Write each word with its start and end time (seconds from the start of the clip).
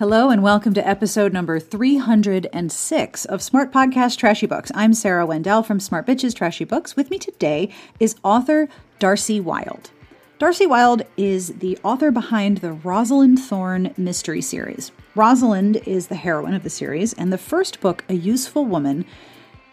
Hello 0.00 0.28
and 0.28 0.42
welcome 0.42 0.74
to 0.74 0.84
episode 0.84 1.32
number 1.32 1.60
306 1.60 3.24
of 3.26 3.40
Smart 3.40 3.70
Podcast 3.72 4.18
Trashy 4.18 4.44
Books. 4.44 4.72
I'm 4.74 4.92
Sarah 4.92 5.24
Wendell 5.24 5.62
from 5.62 5.78
Smart 5.78 6.04
Bitches 6.04 6.34
Trashy 6.34 6.64
Books. 6.64 6.96
With 6.96 7.12
me 7.12 7.18
today 7.20 7.70
is 8.00 8.16
author 8.24 8.68
Darcie 8.98 9.40
Wilde. 9.40 9.92
Darcie 10.40 10.68
Wilde 10.68 11.02
is 11.16 11.50
the 11.60 11.78
author 11.84 12.10
behind 12.10 12.58
the 12.58 12.72
Rosalind 12.72 13.38
Thorne 13.38 13.94
mystery 13.96 14.40
series. 14.42 14.90
Rosalind 15.14 15.76
is 15.86 16.08
the 16.08 16.16
heroine 16.16 16.54
of 16.54 16.64
the 16.64 16.70
series, 16.70 17.12
and 17.12 17.32
the 17.32 17.38
first 17.38 17.80
book, 17.80 18.02
A 18.08 18.14
Useful 18.14 18.64
Woman, 18.64 19.04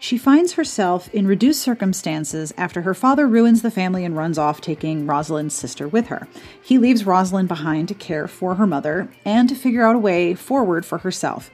she 0.02 0.18
finds 0.18 0.54
herself 0.54 1.08
in 1.14 1.28
reduced 1.28 1.62
circumstances 1.62 2.52
after 2.58 2.82
her 2.82 2.92
father 2.92 3.28
ruins 3.28 3.62
the 3.62 3.70
family 3.70 4.04
and 4.04 4.16
runs 4.16 4.36
off, 4.36 4.60
taking 4.60 5.06
Rosalind's 5.06 5.54
sister 5.54 5.86
with 5.86 6.08
her. 6.08 6.26
He 6.60 6.76
leaves 6.76 7.06
Rosalind 7.06 7.46
behind 7.46 7.86
to 7.86 7.94
care 7.94 8.26
for 8.26 8.56
her 8.56 8.66
mother 8.66 9.08
and 9.24 9.48
to 9.48 9.54
figure 9.54 9.86
out 9.86 9.94
a 9.94 10.00
way 10.00 10.34
forward 10.34 10.84
for 10.84 10.98
herself. 10.98 11.52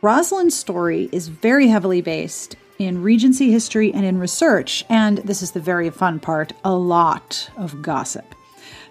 Rosalind's 0.00 0.56
story 0.56 1.08
is 1.10 1.26
very 1.26 1.66
heavily 1.66 2.00
based 2.00 2.54
in 2.78 3.02
Regency 3.02 3.50
history 3.50 3.92
and 3.92 4.06
in 4.06 4.20
research, 4.20 4.84
and 4.88 5.18
this 5.18 5.42
is 5.42 5.50
the 5.50 5.58
very 5.58 5.90
fun 5.90 6.20
part 6.20 6.52
a 6.64 6.72
lot 6.72 7.50
of 7.56 7.82
gossip. 7.82 8.32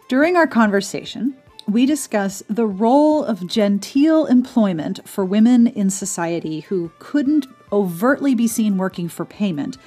During 0.09 0.35
our 0.35 0.48
conversation, 0.48 1.34
we 1.65 1.85
discuss 1.85 2.43
the 2.49 2.67
role 2.67 3.23
of 3.23 3.48
genteel 3.48 4.26
employment 4.26 5.07
for 5.07 5.23
women 5.23 5.67
in 5.67 5.89
society 5.89 6.59
who 6.59 6.91
couldn't 6.99 7.48
overtly 7.71 8.35
be 8.35 8.48
seen 8.48 8.77
working 8.77 9.07
for 9.07 9.25
payment. 9.25 9.77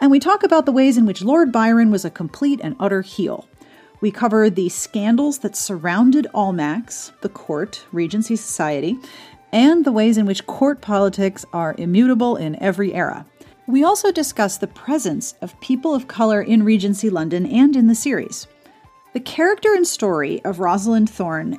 And 0.00 0.10
we 0.10 0.18
talk 0.18 0.42
about 0.42 0.66
the 0.66 0.72
ways 0.72 0.96
in 0.96 1.06
which 1.06 1.22
Lord 1.22 1.52
Byron 1.52 1.90
was 1.90 2.04
a 2.04 2.10
complete 2.10 2.60
and 2.62 2.76
utter 2.78 3.02
heel. 3.02 3.48
We 4.00 4.10
cover 4.10 4.50
the 4.50 4.68
scandals 4.68 5.38
that 5.38 5.56
surrounded 5.56 6.26
Almack's, 6.34 7.12
the 7.22 7.30
court, 7.30 7.84
Regency 7.92 8.36
Society, 8.36 8.98
and 9.52 9.84
the 9.84 9.92
ways 9.92 10.18
in 10.18 10.26
which 10.26 10.46
court 10.46 10.82
politics 10.82 11.46
are 11.52 11.74
immutable 11.78 12.36
in 12.36 12.60
every 12.62 12.92
era. 12.92 13.24
We 13.66 13.82
also 13.82 14.12
discuss 14.12 14.58
the 14.58 14.66
presence 14.66 15.34
of 15.40 15.58
people 15.60 15.94
of 15.94 16.08
color 16.08 16.42
in 16.42 16.62
Regency 16.62 17.10
London 17.10 17.46
and 17.46 17.74
in 17.74 17.86
the 17.86 17.94
series. 17.94 18.46
The 19.12 19.20
character 19.20 19.74
and 19.74 19.86
story 19.86 20.44
of 20.44 20.60
Rosalind 20.60 21.08
Thorne 21.08 21.58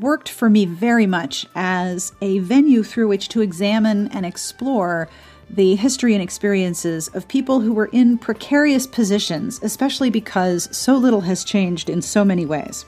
worked 0.00 0.28
for 0.28 0.50
me 0.50 0.64
very 0.64 1.06
much 1.06 1.46
as 1.54 2.12
a 2.20 2.38
venue 2.40 2.82
through 2.82 3.08
which 3.08 3.28
to 3.30 3.40
examine 3.40 4.08
and 4.08 4.26
explore 4.26 5.08
the 5.48 5.76
history 5.76 6.12
and 6.12 6.22
experiences 6.22 7.08
of 7.08 7.28
people 7.28 7.60
who 7.60 7.72
were 7.72 7.88
in 7.92 8.18
precarious 8.18 8.86
positions, 8.86 9.60
especially 9.62 10.10
because 10.10 10.68
so 10.76 10.96
little 10.96 11.20
has 11.20 11.44
changed 11.44 11.88
in 11.88 12.02
so 12.02 12.24
many 12.24 12.44
ways. 12.44 12.84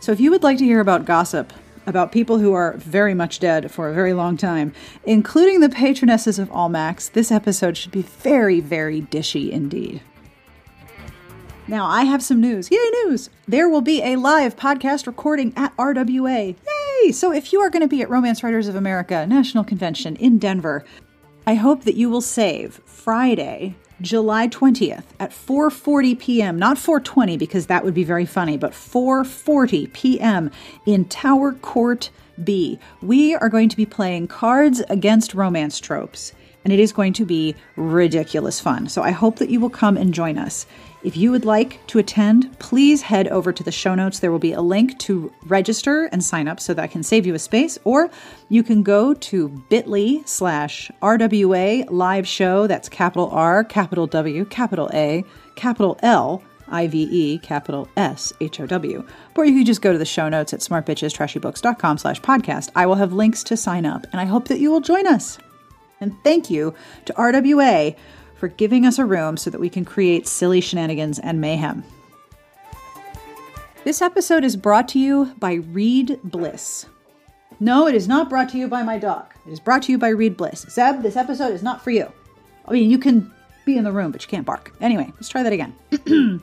So, 0.00 0.12
if 0.12 0.20
you 0.20 0.30
would 0.30 0.42
like 0.42 0.58
to 0.58 0.64
hear 0.64 0.80
about 0.80 1.04
gossip 1.04 1.52
about 1.88 2.12
people 2.12 2.38
who 2.38 2.52
are 2.52 2.74
very 2.76 3.14
much 3.14 3.40
dead 3.40 3.70
for 3.70 3.88
a 3.88 3.94
very 3.94 4.12
long 4.12 4.36
time, 4.36 4.74
including 5.04 5.60
the 5.60 5.70
patronesses 5.70 6.38
of 6.38 6.50
Almack's, 6.50 7.08
this 7.08 7.32
episode 7.32 7.78
should 7.78 7.92
be 7.92 8.02
very, 8.02 8.60
very 8.60 9.00
dishy 9.00 9.50
indeed. 9.50 10.02
Now, 11.68 11.84
I 11.84 12.04
have 12.04 12.22
some 12.22 12.40
news. 12.40 12.70
Yay, 12.70 12.78
news! 13.04 13.28
There 13.46 13.68
will 13.68 13.82
be 13.82 14.02
a 14.02 14.16
live 14.16 14.56
podcast 14.56 15.06
recording 15.06 15.52
at 15.54 15.76
RWA. 15.76 16.56
Yay! 17.02 17.12
So, 17.12 17.30
if 17.30 17.52
you 17.52 17.60
are 17.60 17.68
going 17.68 17.82
to 17.82 17.88
be 17.88 18.00
at 18.00 18.08
Romance 18.08 18.42
Writers 18.42 18.68
of 18.68 18.74
America 18.74 19.26
National 19.26 19.64
Convention 19.64 20.16
in 20.16 20.38
Denver, 20.38 20.82
I 21.46 21.56
hope 21.56 21.84
that 21.84 21.94
you 21.94 22.08
will 22.08 22.22
save 22.22 22.80
Friday, 22.86 23.74
July 24.00 24.48
20th 24.48 25.04
at 25.20 25.30
4:40 25.30 26.18
p.m. 26.18 26.58
Not 26.58 26.78
4:20 26.78 27.38
because 27.38 27.66
that 27.66 27.84
would 27.84 27.94
be 27.94 28.04
very 28.04 28.24
funny, 28.24 28.56
but 28.56 28.72
4:40 28.72 29.92
p.m. 29.92 30.50
in 30.86 31.04
Tower 31.04 31.52
Court 31.52 32.08
B. 32.42 32.78
We 33.02 33.34
are 33.34 33.50
going 33.50 33.68
to 33.68 33.76
be 33.76 33.84
playing 33.84 34.28
Cards 34.28 34.80
Against 34.88 35.34
Romance 35.34 35.80
Tropes, 35.80 36.32
and 36.64 36.72
it 36.72 36.80
is 36.80 36.92
going 36.92 37.12
to 37.14 37.26
be 37.26 37.54
ridiculous 37.76 38.58
fun. 38.58 38.88
So 38.88 39.02
I 39.02 39.10
hope 39.10 39.36
that 39.36 39.50
you 39.50 39.60
will 39.60 39.68
come 39.68 39.98
and 39.98 40.14
join 40.14 40.38
us. 40.38 40.64
If 41.04 41.16
you 41.16 41.30
would 41.30 41.44
like 41.44 41.86
to 41.88 41.98
attend, 41.98 42.58
please 42.58 43.02
head 43.02 43.28
over 43.28 43.52
to 43.52 43.62
the 43.62 43.70
show 43.70 43.94
notes. 43.94 44.18
There 44.18 44.32
will 44.32 44.40
be 44.40 44.52
a 44.52 44.60
link 44.60 44.98
to 45.00 45.32
register 45.46 46.06
and 46.06 46.24
sign 46.24 46.48
up 46.48 46.58
so 46.58 46.74
that 46.74 46.82
I 46.82 46.88
can 46.88 47.04
save 47.04 47.24
you 47.24 47.34
a 47.34 47.38
space, 47.38 47.78
or 47.84 48.10
you 48.48 48.64
can 48.64 48.82
go 48.82 49.14
to 49.14 49.48
bit.ly 49.68 50.22
slash 50.24 50.90
RWA 51.00 51.88
live 51.88 52.26
show. 52.26 52.66
That's 52.66 52.88
capital 52.88 53.30
R, 53.30 53.62
capital 53.62 54.08
W, 54.08 54.44
capital 54.46 54.90
A, 54.92 55.24
capital 55.54 55.98
L, 56.02 56.42
I-V-E, 56.66 57.38
capital 57.38 57.88
S, 57.96 58.32
H-O-W. 58.40 59.06
Or 59.36 59.44
you 59.44 59.54
can 59.54 59.64
just 59.64 59.80
go 59.82 59.92
to 59.92 59.98
the 59.98 60.04
show 60.04 60.28
notes 60.28 60.52
at 60.52 60.60
smartbitchestrashybooks.com 60.60 61.98
slash 61.98 62.20
podcast. 62.20 62.70
I 62.74 62.86
will 62.86 62.96
have 62.96 63.12
links 63.12 63.44
to 63.44 63.56
sign 63.56 63.86
up, 63.86 64.04
and 64.10 64.20
I 64.20 64.24
hope 64.24 64.48
that 64.48 64.58
you 64.58 64.70
will 64.70 64.80
join 64.80 65.06
us. 65.06 65.38
And 66.00 66.12
thank 66.24 66.50
you 66.50 66.74
to 67.06 67.12
RWA 67.14 67.96
for 68.38 68.48
giving 68.48 68.86
us 68.86 68.98
a 68.98 69.04
room 69.04 69.36
so 69.36 69.50
that 69.50 69.60
we 69.60 69.68
can 69.68 69.84
create 69.84 70.26
silly 70.26 70.60
shenanigans 70.60 71.18
and 71.18 71.40
mayhem. 71.40 71.84
This 73.84 74.00
episode 74.00 74.44
is 74.44 74.56
brought 74.56 74.88
to 74.88 74.98
you 74.98 75.34
by 75.38 75.54
Read 75.54 76.20
Bliss. 76.22 76.86
No, 77.60 77.88
it 77.88 77.94
is 77.94 78.06
not 78.06 78.28
brought 78.28 78.48
to 78.50 78.58
you 78.58 78.68
by 78.68 78.82
my 78.82 78.98
dog. 78.98 79.34
It 79.46 79.52
is 79.52 79.60
brought 79.60 79.82
to 79.84 79.92
you 79.92 79.98
by 79.98 80.08
Read 80.08 80.36
Bliss. 80.36 80.66
Zeb, 80.70 81.02
this 81.02 81.16
episode 81.16 81.52
is 81.52 81.62
not 81.62 81.82
for 81.82 81.90
you. 81.90 82.12
I 82.66 82.72
mean, 82.72 82.90
you 82.90 82.98
can 82.98 83.32
be 83.64 83.76
in 83.76 83.84
the 83.84 83.92
room, 83.92 84.12
but 84.12 84.22
you 84.22 84.28
can't 84.28 84.46
bark. 84.46 84.72
Anyway, 84.80 85.10
let's 85.14 85.28
try 85.28 85.42
that 85.42 85.52
again. 85.52 85.74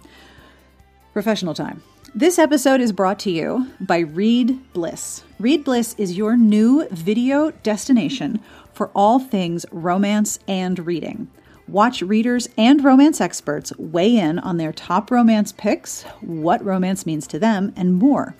Professional 1.14 1.54
time. 1.54 1.82
This 2.14 2.40
episode 2.40 2.82
is 2.82 2.92
brought 2.92 3.20
to 3.20 3.32
you 3.32 3.70
by 3.80 4.00
Read 4.00 4.74
Bliss. 4.74 5.24
Read 5.40 5.64
Bliss 5.64 5.96
is 5.98 6.18
your 6.18 6.36
new 6.36 6.88
video 6.90 7.52
destination 7.52 8.40
for 8.74 8.90
all 8.96 9.20
things 9.20 9.66
romance 9.72 10.40
and 10.48 10.86
reading. 10.86 11.30
Watch 11.68 12.04
readers 12.04 12.48
and 12.58 12.84
romance 12.84 13.20
experts 13.20 13.76
weigh 13.78 14.18
in 14.18 14.38
on 14.38 14.58
their 14.58 14.72
top 14.72 15.10
romance 15.10 15.52
picks, 15.52 16.04
what 16.22 16.64
romance 16.64 17.08
means 17.08 17.26
to 17.28 17.40
them, 17.40 17.74
and 17.76 17.96
more. 17.96 18.36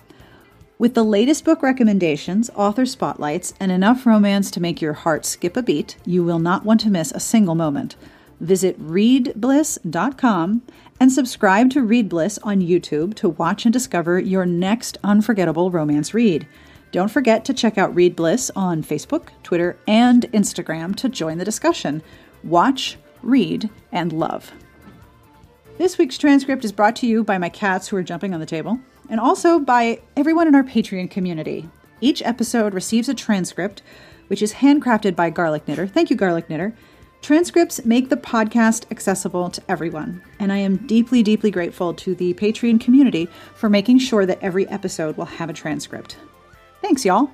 With 0.78 0.94
the 0.94 1.02
latest 1.02 1.44
book 1.44 1.62
recommendations, 1.62 2.50
author 2.54 2.86
spotlights, 2.86 3.52
and 3.58 3.72
enough 3.72 4.06
romance 4.06 4.50
to 4.52 4.60
make 4.60 4.80
your 4.80 4.92
heart 4.92 5.24
skip 5.24 5.56
a 5.56 5.62
beat, 5.62 5.96
you 6.04 6.22
will 6.22 6.38
not 6.38 6.64
want 6.64 6.80
to 6.82 6.90
miss 6.90 7.10
a 7.12 7.20
single 7.20 7.54
moment. 7.54 7.96
Visit 8.40 8.78
readbliss.com 8.80 10.62
and 11.00 11.10
subscribe 11.10 11.70
to 11.70 11.82
Read 11.82 12.08
Bliss 12.08 12.38
on 12.42 12.60
YouTube 12.60 13.14
to 13.14 13.30
watch 13.30 13.64
and 13.64 13.72
discover 13.72 14.20
your 14.20 14.46
next 14.46 14.98
unforgettable 15.02 15.70
romance 15.70 16.14
read. 16.14 16.46
Don't 16.92 17.10
forget 17.10 17.44
to 17.46 17.54
check 17.54 17.76
out 17.76 17.94
Read 17.94 18.14
Bliss 18.14 18.50
on 18.54 18.84
Facebook, 18.84 19.28
Twitter, 19.42 19.78
and 19.88 20.30
Instagram 20.32 20.94
to 20.96 21.08
join 21.08 21.38
the 21.38 21.44
discussion. 21.44 22.02
Watch, 22.44 22.98
read, 23.26 23.68
and 23.92 24.12
love. 24.12 24.52
This 25.78 25.98
week's 25.98 26.16
transcript 26.16 26.64
is 26.64 26.72
brought 26.72 26.96
to 26.96 27.06
you 27.06 27.22
by 27.22 27.36
my 27.38 27.48
cats 27.48 27.88
who 27.88 27.96
are 27.96 28.02
jumping 28.02 28.32
on 28.32 28.40
the 28.40 28.46
table, 28.46 28.78
and 29.10 29.20
also 29.20 29.58
by 29.58 30.00
everyone 30.16 30.48
in 30.48 30.54
our 30.54 30.62
Patreon 30.62 31.10
community. 31.10 31.68
Each 32.00 32.22
episode 32.22 32.74
receives 32.74 33.08
a 33.08 33.14
transcript, 33.14 33.82
which 34.28 34.42
is 34.42 34.54
handcrafted 34.54 35.14
by 35.14 35.30
Garlic 35.30 35.68
Knitter. 35.68 35.86
Thank 35.86 36.10
you, 36.10 36.16
Garlic 36.16 36.48
Knitter. 36.48 36.74
Transcripts 37.22 37.84
make 37.84 38.08
the 38.08 38.16
podcast 38.16 38.84
accessible 38.90 39.50
to 39.50 39.62
everyone, 39.68 40.22
and 40.38 40.52
I 40.52 40.58
am 40.58 40.86
deeply, 40.86 41.22
deeply 41.22 41.50
grateful 41.50 41.92
to 41.94 42.14
the 42.14 42.34
Patreon 42.34 42.80
community 42.80 43.28
for 43.54 43.68
making 43.68 43.98
sure 43.98 44.26
that 44.26 44.38
every 44.42 44.68
episode 44.68 45.16
will 45.16 45.24
have 45.24 45.50
a 45.50 45.54
transcript. 45.54 46.16
Thanks, 46.82 47.04
y'all. 47.04 47.30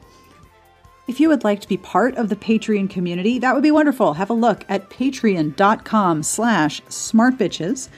If 1.08 1.18
you 1.18 1.28
would 1.28 1.42
like 1.42 1.60
to 1.60 1.68
be 1.68 1.76
part 1.76 2.16
of 2.16 2.28
the 2.28 2.36
Patreon 2.36 2.88
community, 2.88 3.40
that 3.40 3.54
would 3.54 3.62
be 3.62 3.72
wonderful. 3.72 4.14
Have 4.14 4.30
a 4.30 4.34
look 4.34 4.64
at 4.68 4.88
patreon.com 4.88 6.22
slash 6.22 6.80
smartbitches. 6.82 7.88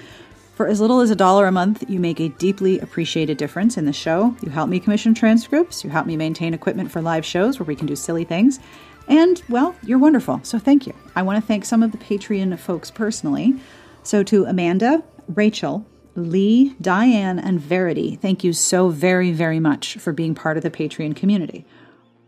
For 0.54 0.66
as 0.66 0.80
little 0.80 1.00
as 1.00 1.10
a 1.10 1.16
dollar 1.16 1.46
a 1.46 1.52
month, 1.52 1.84
you 1.86 2.00
make 2.00 2.18
a 2.18 2.30
deeply 2.30 2.78
appreciated 2.78 3.36
difference 3.36 3.76
in 3.76 3.84
the 3.84 3.92
show. 3.92 4.34
You 4.40 4.48
help 4.48 4.70
me 4.70 4.80
commission 4.80 5.12
transcripts, 5.12 5.84
you 5.84 5.90
help 5.90 6.06
me 6.06 6.16
maintain 6.16 6.54
equipment 6.54 6.90
for 6.90 7.02
live 7.02 7.26
shows 7.26 7.58
where 7.58 7.66
we 7.66 7.76
can 7.76 7.86
do 7.86 7.94
silly 7.94 8.24
things, 8.24 8.58
and, 9.06 9.42
well, 9.50 9.76
you're 9.82 9.98
wonderful. 9.98 10.40
So 10.42 10.58
thank 10.58 10.86
you. 10.86 10.94
I 11.14 11.22
want 11.22 11.38
to 11.38 11.46
thank 11.46 11.66
some 11.66 11.82
of 11.82 11.92
the 11.92 11.98
Patreon 11.98 12.58
folks 12.58 12.90
personally. 12.90 13.54
So 14.02 14.22
to 14.22 14.46
Amanda, 14.46 15.02
Rachel, 15.28 15.86
Lee, 16.14 16.74
Diane, 16.80 17.38
and 17.38 17.60
Verity, 17.60 18.16
thank 18.16 18.44
you 18.44 18.54
so 18.54 18.88
very, 18.88 19.30
very 19.32 19.60
much 19.60 19.96
for 19.96 20.12
being 20.12 20.34
part 20.34 20.56
of 20.56 20.62
the 20.62 20.70
Patreon 20.70 21.14
community. 21.16 21.66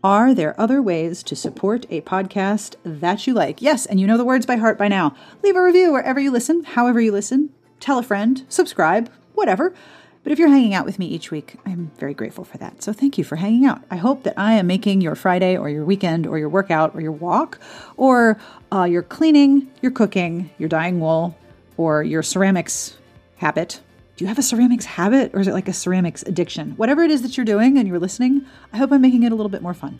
Are 0.03 0.35
there 0.35 0.59
other 0.61 0.79
ways 0.79 1.23
to 1.23 1.35
support 1.35 1.87
a 1.89 2.01
podcast 2.01 2.75
that 2.83 3.25
you 3.25 3.33
like? 3.33 3.63
Yes, 3.63 3.87
and 3.87 3.99
you 3.99 4.05
know 4.05 4.15
the 4.15 4.23
words 4.23 4.45
by 4.45 4.57
heart 4.57 4.77
by 4.77 4.87
now. 4.87 5.15
Leave 5.43 5.55
a 5.55 5.63
review 5.63 5.91
wherever 5.91 6.19
you 6.19 6.29
listen, 6.29 6.63
however 6.63 7.01
you 7.01 7.11
listen. 7.11 7.49
Tell 7.79 7.97
a 7.97 8.03
friend, 8.03 8.45
subscribe, 8.47 9.11
whatever. 9.33 9.73
But 10.21 10.31
if 10.31 10.37
you're 10.37 10.49
hanging 10.49 10.75
out 10.75 10.85
with 10.85 10.99
me 10.99 11.07
each 11.07 11.31
week, 11.31 11.55
I'm 11.65 11.91
very 11.97 12.13
grateful 12.13 12.43
for 12.43 12.59
that. 12.59 12.83
So 12.83 12.93
thank 12.93 13.17
you 13.17 13.23
for 13.23 13.37
hanging 13.37 13.65
out. 13.65 13.81
I 13.89 13.95
hope 13.95 14.21
that 14.23 14.37
I 14.37 14.53
am 14.53 14.67
making 14.67 15.01
your 15.01 15.15
Friday 15.15 15.57
or 15.57 15.67
your 15.67 15.83
weekend 15.83 16.27
or 16.27 16.37
your 16.37 16.49
workout 16.49 16.93
or 16.93 17.01
your 17.01 17.11
walk 17.11 17.59
or 17.95 18.37
uh, 18.71 18.83
your 18.83 19.01
cleaning, 19.01 19.71
your 19.81 19.91
cooking, 19.91 20.51
your 20.59 20.69
dyeing 20.69 20.99
wool, 20.99 21.35
or 21.75 22.03
your 22.03 22.21
ceramics 22.21 22.97
habit 23.37 23.79
do 24.17 24.25
you 24.25 24.29
have 24.29 24.39
a 24.39 24.43
ceramics 24.43 24.85
habit 24.85 25.29
or 25.35 25.39
is 25.39 25.47
it 25.47 25.53
like 25.53 25.67
a 25.67 25.73
ceramics 25.73 26.23
addiction? 26.23 26.71
Whatever 26.71 27.03
it 27.03 27.11
is 27.11 27.21
that 27.21 27.37
you're 27.37 27.45
doing 27.45 27.77
and 27.77 27.87
you're 27.87 27.99
listening, 27.99 28.47
I 28.73 28.77
hope 28.77 28.91
I'm 28.91 28.99
making 28.99 29.21
it 29.21 29.31
a 29.31 29.35
little 29.35 29.49
bit 29.49 29.61
more 29.61 29.75
fun. 29.75 29.99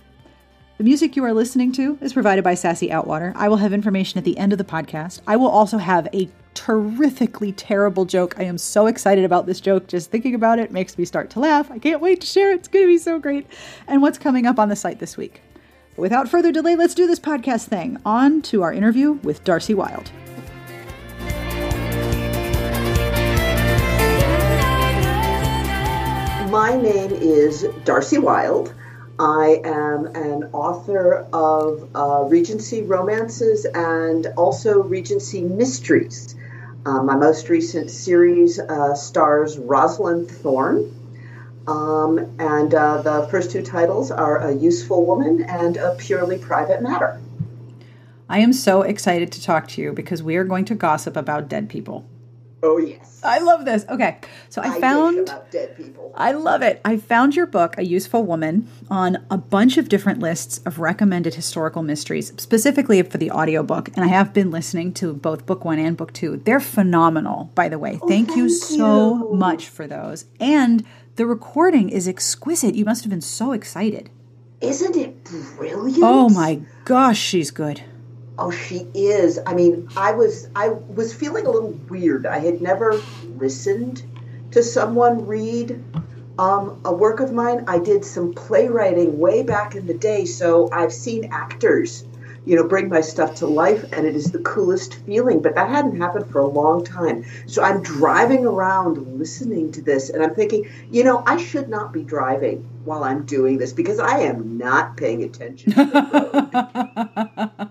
The 0.79 0.83
music 0.83 1.15
you 1.15 1.23
are 1.23 1.33
listening 1.33 1.71
to 1.73 1.99
is 2.01 2.13
provided 2.13 2.43
by 2.43 2.55
Sassy 2.55 2.89
Outwater. 2.89 3.31
I 3.35 3.47
will 3.47 3.57
have 3.57 3.73
information 3.73 4.17
at 4.17 4.23
the 4.23 4.37
end 4.39 4.53
of 4.53 4.57
the 4.57 4.63
podcast. 4.63 5.21
I 5.27 5.35
will 5.35 5.49
also 5.49 5.77
have 5.77 6.07
a 6.13 6.29
terrifically 6.55 7.51
terrible 7.51 8.05
joke. 8.05 8.33
I 8.39 8.43
am 8.45 8.57
so 8.57 8.87
excited 8.87 9.23
about 9.23 9.45
this 9.45 9.61
joke. 9.61 9.85
Just 9.85 10.09
thinking 10.09 10.33
about 10.33 10.57
it 10.57 10.71
makes 10.71 10.97
me 10.97 11.05
start 11.05 11.29
to 11.31 11.39
laugh. 11.39 11.69
I 11.69 11.77
can't 11.77 12.01
wait 12.01 12.21
to 12.21 12.27
share 12.27 12.51
it. 12.51 12.55
It's 12.55 12.67
going 12.67 12.85
to 12.85 12.91
be 12.91 12.97
so 12.97 13.19
great. 13.19 13.45
And 13.87 14.01
what's 14.01 14.17
coming 14.17 14.47
up 14.47 14.57
on 14.57 14.69
the 14.69 14.75
site 14.75 14.97
this 14.97 15.15
week. 15.15 15.41
Without 15.95 16.27
further 16.27 16.51
delay, 16.51 16.75
let's 16.75 16.95
do 16.95 17.05
this 17.05 17.19
podcast 17.19 17.67
thing. 17.67 17.99
On 18.03 18.41
to 18.43 18.63
our 18.63 18.73
interview 18.73 19.11
with 19.11 19.43
Darcie 19.43 19.75
Wilde. 19.75 20.11
My 26.49 26.77
name 26.77 27.11
is 27.11 27.63
Darcie 27.83 28.19
Wilde. 28.19 28.73
I 29.19 29.59
am 29.65 30.05
an 30.05 30.45
author 30.53 31.27
of 31.33 31.89
uh, 31.93 32.23
Regency 32.29 32.83
romances 32.83 33.65
and 33.65 34.27
also 34.37 34.81
Regency 34.81 35.41
mysteries. 35.41 36.35
Uh, 36.85 37.03
my 37.03 37.17
most 37.17 37.49
recent 37.49 37.91
series 37.91 38.59
uh, 38.59 38.95
stars 38.95 39.57
Rosalind 39.57 40.31
Thorne. 40.31 40.89
Um, 41.67 42.17
and 42.39 42.73
uh, 42.73 43.01
the 43.01 43.27
first 43.29 43.51
two 43.51 43.61
titles 43.61 44.09
are 44.09 44.37
A 44.37 44.55
Useful 44.55 45.05
Woman 45.05 45.43
and 45.43 45.75
A 45.75 45.95
Purely 45.95 46.37
Private 46.37 46.81
Matter. 46.81 47.19
I 48.29 48.39
am 48.39 48.53
so 48.53 48.83
excited 48.83 49.33
to 49.33 49.43
talk 49.43 49.67
to 49.69 49.81
you 49.81 49.91
because 49.91 50.23
we 50.23 50.37
are 50.37 50.45
going 50.45 50.63
to 50.65 50.75
gossip 50.75 51.17
about 51.17 51.49
dead 51.49 51.67
people. 51.67 52.07
Oh 52.63 52.77
yes. 52.77 53.19
I 53.23 53.39
love 53.39 53.65
this. 53.65 53.85
Okay. 53.87 54.17
So 54.49 54.61
I, 54.61 54.75
I 54.75 54.81
found 54.81 55.31
dead 55.51 55.75
people. 55.77 56.11
I 56.15 56.31
love 56.31 56.63
it. 56.63 56.81
I 56.83 56.97
found 56.97 57.35
your 57.35 57.45
book, 57.45 57.77
A 57.77 57.85
Useful 57.85 58.23
Woman, 58.23 58.67
on 58.89 59.25
a 59.29 59.37
bunch 59.37 59.77
of 59.77 59.89
different 59.89 60.19
lists 60.19 60.59
of 60.65 60.79
recommended 60.79 61.35
historical 61.35 61.83
mysteries, 61.83 62.33
specifically 62.37 63.01
for 63.03 63.17
the 63.19 63.29
audiobook. 63.29 63.89
And 63.95 64.03
I 64.03 64.07
have 64.07 64.33
been 64.33 64.49
listening 64.49 64.93
to 64.95 65.13
both 65.13 65.45
book 65.45 65.65
one 65.65 65.77
and 65.77 65.95
book 65.95 66.13
two. 66.13 66.37
They're 66.37 66.59
phenomenal, 66.59 67.51
by 67.53 67.69
the 67.69 67.77
way. 67.77 67.99
Oh, 68.01 68.07
thank, 68.07 68.29
thank 68.29 68.37
you 68.37 68.49
so 68.49 69.17
you. 69.17 69.33
much 69.35 69.67
for 69.67 69.85
those. 69.85 70.25
And 70.39 70.83
the 71.15 71.27
recording 71.27 71.89
is 71.89 72.07
exquisite. 72.07 72.73
You 72.75 72.85
must 72.85 73.03
have 73.03 73.11
been 73.11 73.21
so 73.21 73.51
excited. 73.51 74.09
Isn't 74.61 74.95
it 74.95 75.23
brilliant? 75.23 76.01
Oh 76.01 76.29
my 76.29 76.61
gosh, 76.85 77.19
she's 77.19 77.51
good. 77.51 77.83
Oh, 78.39 78.51
she 78.51 78.87
is. 78.93 79.39
I 79.45 79.53
mean, 79.53 79.89
I 79.97 80.11
was 80.11 80.47
I 80.55 80.69
was 80.69 81.13
feeling 81.13 81.47
a 81.47 81.51
little 81.51 81.71
weird. 81.89 82.27
I 82.27 82.37
had 82.39 82.61
never 82.61 83.01
listened 83.35 84.03
to 84.51 84.61
someone 84.61 85.25
read 85.25 85.83
um, 86.37 86.79
a 86.85 86.93
work 86.93 87.19
of 87.19 87.33
mine. 87.33 87.65
I 87.67 87.79
did 87.79 88.05
some 88.05 88.33
playwriting 88.33 89.17
way 89.17 89.41
back 89.41 89.75
in 89.75 89.87
the 89.87 89.95
day, 89.95 90.25
so 90.25 90.69
I've 90.71 90.93
seen 90.93 91.29
actors, 91.31 92.05
you 92.45 92.55
know, 92.55 92.67
bring 92.67 92.89
my 92.89 93.01
stuff 93.01 93.35
to 93.35 93.47
life, 93.47 93.83
and 93.91 94.05
it 94.05 94.15
is 94.15 94.31
the 94.31 94.39
coolest 94.39 94.93
feeling. 95.05 95.41
But 95.41 95.55
that 95.55 95.69
hadn't 95.69 95.97
happened 95.97 96.29
for 96.29 96.39
a 96.39 96.47
long 96.47 96.83
time. 96.83 97.25
So 97.47 97.63
I'm 97.63 97.81
driving 97.81 98.45
around 98.45 99.17
listening 99.17 99.71
to 99.73 99.81
this, 99.81 100.11
and 100.11 100.21
I'm 100.23 100.35
thinking, 100.35 100.69
you 100.91 101.03
know, 101.03 101.23
I 101.25 101.37
should 101.37 101.69
not 101.69 101.91
be 101.91 102.03
driving 102.03 102.69
while 102.85 103.03
I'm 103.03 103.25
doing 103.25 103.57
this 103.57 103.73
because 103.73 103.99
I 103.99 104.19
am 104.19 104.59
not 104.59 104.95
paying 104.95 105.23
attention. 105.23 105.73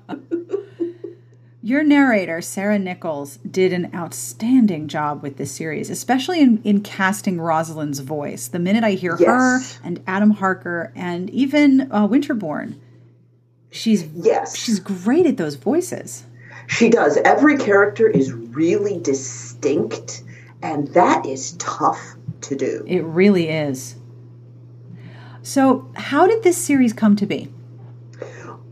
Your 1.67 1.83
narrator, 1.83 2.41
Sarah 2.43 2.79
Nichols, 2.79 3.39
did 3.39 3.73
an 3.73 3.91
outstanding 3.93 4.87
job 4.87 5.21
with 5.21 5.37
this 5.37 5.51
series, 5.51 5.91
especially 5.91 6.41
in, 6.41 6.63
in 6.63 6.81
casting 6.81 7.41
Rosalind's 7.41 7.99
voice. 7.99 8.47
The 8.47 8.61
minute 8.61 8.85
I 8.85 8.93
hear 8.93 9.17
yes. 9.19 9.27
her 9.27 9.81
and 9.83 10.01
Adam 10.07 10.31
Harker 10.31 10.93
and 10.95 11.29
even 11.31 11.91
uh, 11.91 12.07
Winterbourne, 12.07 12.81
she's 13.69 14.05
yes, 14.15 14.57
she's 14.57 14.79
great 14.79 15.27
at 15.27 15.39
those 15.39 15.57
voices. 15.57 16.23
She 16.69 16.89
does. 16.89 17.17
Every 17.17 17.59
character 17.59 18.09
is 18.09 18.33
really 18.33 19.01
distinct, 19.01 20.23
and 20.63 20.87
that 20.95 21.27
is 21.27 21.55
tough 21.55 22.15
to 22.43 22.55
do. 22.55 22.85
It 22.87 23.03
really 23.03 23.49
is. 23.49 23.97
So, 25.43 25.91
how 25.97 26.29
did 26.29 26.45
this 26.45 26.57
series 26.57 26.93
come 26.93 27.17
to 27.17 27.27
be? 27.27 27.53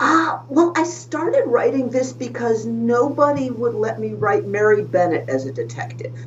Ah, 0.00 0.41
uh, 0.41 0.43
well, 0.49 0.73
I 0.76 0.85
started 0.85 1.44
writing 1.46 1.88
this 1.88 2.12
because 2.12 2.67
nobody 2.67 3.50
would 3.50 3.75
let 3.75 4.00
me 4.00 4.12
write 4.12 4.44
Mary 4.44 4.82
Bennet 4.82 5.29
as 5.29 5.46
a 5.46 5.52
detective. 5.52 6.26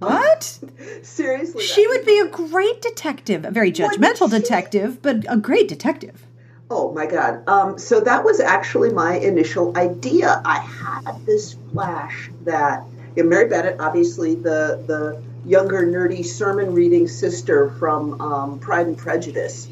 What? 0.00 0.58
Seriously. 1.02 1.62
She 1.62 1.86
would 1.86 2.06
be 2.06 2.18
a 2.18 2.26
great 2.26 2.80
detective, 2.80 3.44
a 3.44 3.50
very 3.50 3.70
judgmental 3.70 4.30
detective, 4.30 5.02
but 5.02 5.24
a 5.28 5.36
great 5.36 5.68
detective. 5.68 6.26
Oh 6.70 6.92
my 6.92 7.06
God. 7.06 7.46
Um, 7.48 7.78
so 7.78 8.00
that 8.00 8.24
was 8.24 8.40
actually 8.40 8.90
my 8.90 9.16
initial 9.18 9.76
idea. 9.76 10.40
I 10.44 10.58
had 10.58 11.26
this 11.26 11.56
flash 11.72 12.30
that 12.44 12.84
you 13.16 13.24
know, 13.24 13.28
Mary 13.28 13.48
Bennet, 13.48 13.76
obviously 13.78 14.36
the, 14.36 14.82
the 14.86 15.22
younger, 15.44 15.82
nerdy 15.82 16.24
sermon 16.24 16.72
reading 16.72 17.06
sister 17.06 17.70
from 17.78 18.20
um, 18.20 18.58
Pride 18.58 18.86
and 18.86 18.96
Prejudice 18.96 19.68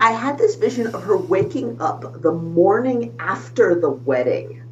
I 0.00 0.12
had 0.12 0.38
this 0.38 0.54
vision 0.54 0.88
of 0.88 1.02
her 1.02 1.16
waking 1.16 1.80
up 1.80 2.22
the 2.22 2.32
morning 2.32 3.14
after 3.18 3.74
the 3.74 3.90
wedding. 3.90 4.62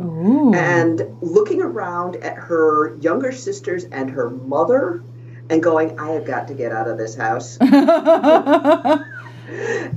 Ooh. 0.00 0.54
And 0.54 1.18
looking 1.20 1.60
around 1.60 2.16
at 2.16 2.36
her 2.36 2.96
younger 2.96 3.32
sisters 3.32 3.84
and 3.84 4.10
her 4.10 4.30
mother 4.30 5.02
and 5.50 5.62
going, 5.62 5.98
I 5.98 6.12
have 6.12 6.24
got 6.24 6.48
to 6.48 6.54
get 6.54 6.72
out 6.72 6.88
of 6.88 6.96
this 6.96 7.14
house. 7.14 7.58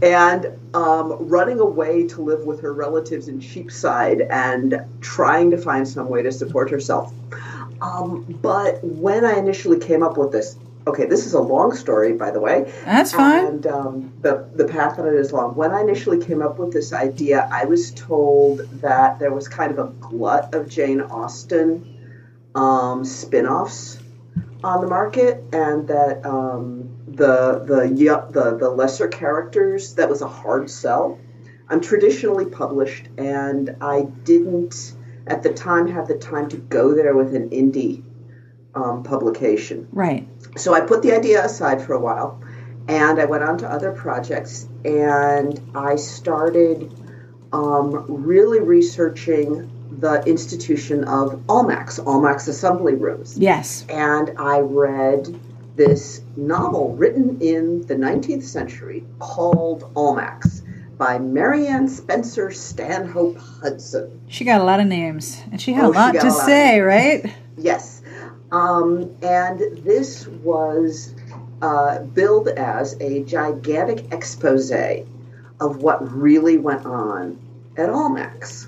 and 0.02 0.48
um, 0.74 1.30
running 1.30 1.60
away 1.60 2.08
to 2.08 2.22
live 2.22 2.42
with 2.42 2.62
her 2.62 2.74
relatives 2.74 3.30
in 3.30 3.40
Cheapside 3.40 4.22
and 4.22 4.82
trying 5.00 5.52
to 5.52 5.58
find 5.58 5.88
some 5.88 6.10
way 6.10 6.24
to 6.24 6.32
support 6.32 6.70
herself. 6.70 7.14
Um, 7.82 8.24
but 8.42 8.84
when 8.84 9.24
I 9.24 9.38
initially 9.38 9.80
came 9.80 10.04
up 10.04 10.18
with 10.18 10.32
this, 10.32 10.58
okay, 10.88 11.06
this 11.06 11.26
is 11.26 11.34
a 11.34 11.40
long 11.40 11.76
story, 11.76 12.14
by 12.14 12.32
the 12.32 12.40
way. 12.40 12.72
That's 12.86 13.12
fine. 13.12 13.46
And 13.46 13.68
um, 13.68 14.14
the 14.22 14.48
the 14.54 14.66
path 14.66 15.00
on 15.00 15.08
it 15.08 15.14
is 15.14 15.34
long. 15.34 15.56
When 15.56 15.72
I 15.72 15.82
initially 15.82 16.24
came 16.24 16.42
up 16.42 16.60
with 16.60 16.72
this 16.72 16.94
idea, 16.94 17.48
I 17.52 17.66
was 17.66 17.92
told 17.92 18.60
that 18.82 19.20
there 19.20 19.34
was 19.34 19.48
kind 19.48 19.72
of 19.72 19.80
a 19.80 19.92
glut 19.92 20.54
of 20.54 20.70
Jane 20.70 21.02
Austen 21.02 21.92
um, 22.54 23.04
spin-offs 23.04 24.00
on 24.64 24.82
the 24.82 24.88
market, 24.88 25.44
and 25.52 25.88
that 25.88 26.26
um, 26.26 26.90
the 27.08 27.60
the 27.66 28.30
the 28.32 28.58
the 28.58 28.70
lesser 28.70 29.08
characters 29.08 29.96
that 29.96 30.10
was 30.10 30.22
a 30.22 30.28
hard 30.28 30.70
sell. 30.70 31.20
I'm 31.68 31.82
traditionally 31.82 32.46
published, 32.46 33.08
and 33.18 33.76
I 33.82 34.04
didn't 34.04 34.94
at 35.26 35.42
the 35.42 35.52
time 35.52 35.88
have 35.88 36.08
the 36.08 36.18
time 36.18 36.48
to 36.50 36.58
go 36.58 36.94
there 36.94 37.16
with 37.16 37.34
an 37.34 37.50
indie 37.50 38.04
um, 38.76 39.04
publication. 39.04 39.88
Right. 39.92 40.28
So 40.56 40.74
I 40.74 40.82
put 40.82 41.02
the 41.02 41.12
idea 41.14 41.44
aside 41.44 41.82
for 41.82 41.94
a 41.94 42.00
while 42.00 42.42
and 42.88 43.20
I 43.20 43.26
went 43.26 43.44
on 43.44 43.58
to 43.60 43.70
other 43.70 43.92
projects 43.92 44.68
and 44.84 45.60
I 45.76 45.96
started 45.96 46.92
um, 47.52 48.06
really 48.08 48.60
researching 48.60 49.72
the 50.00 50.22
institution 50.26 51.04
of 51.06 51.34
Almack's, 51.48 52.00
Almack's 52.00 52.48
Assembly 52.48 52.96
Rooms. 52.96 53.38
Yes. 53.38 53.86
And 53.90 54.32
I 54.38 54.60
read 54.60 55.40
this 55.76 56.22
novel 56.38 56.96
written 56.96 57.42
in 57.42 57.82
the 57.88 57.96
19th 57.96 58.44
century 58.44 59.04
called 59.20 59.84
Almack's 59.96 60.62
by 60.98 61.20
Marianne 61.20 61.88
Spencer 61.90 62.52
Stanhope 62.52 63.38
Hudson. 63.38 64.22
She 64.30 64.46
got 64.46 64.62
a 64.62 64.64
lot 64.64 64.80
of 64.80 64.88
names 64.88 65.42
and 65.52 65.60
she 65.62 65.74
had 65.74 65.84
Oh, 65.86 65.90
a 65.90 65.92
lot 65.92 66.14
to 66.14 66.28
lot. 66.30 66.46
say, 66.46 66.80
right? 66.80 67.26
Yes. 67.58 67.95
Um, 68.52 69.16
and 69.22 69.60
this 69.84 70.28
was 70.28 71.14
uh, 71.62 72.00
billed 72.00 72.48
as 72.48 72.96
a 73.00 73.24
gigantic 73.24 74.14
expose 74.14 74.72
of 75.60 75.78
what 75.78 76.12
really 76.14 76.58
went 76.58 76.86
on 76.86 77.40
at 77.78 77.90
Almack's. 77.90 78.68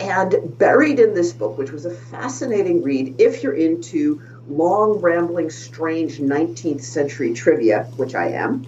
And 0.00 0.56
buried 0.58 1.00
in 1.00 1.14
this 1.14 1.32
book, 1.32 1.58
which 1.58 1.72
was 1.72 1.84
a 1.84 1.90
fascinating 1.90 2.82
read 2.82 3.20
if 3.20 3.42
you're 3.42 3.54
into 3.54 4.22
long, 4.48 5.00
rambling, 5.00 5.50
strange 5.50 6.18
19th 6.18 6.82
century 6.82 7.34
trivia, 7.34 7.84
which 7.96 8.14
I 8.14 8.28
am, 8.28 8.64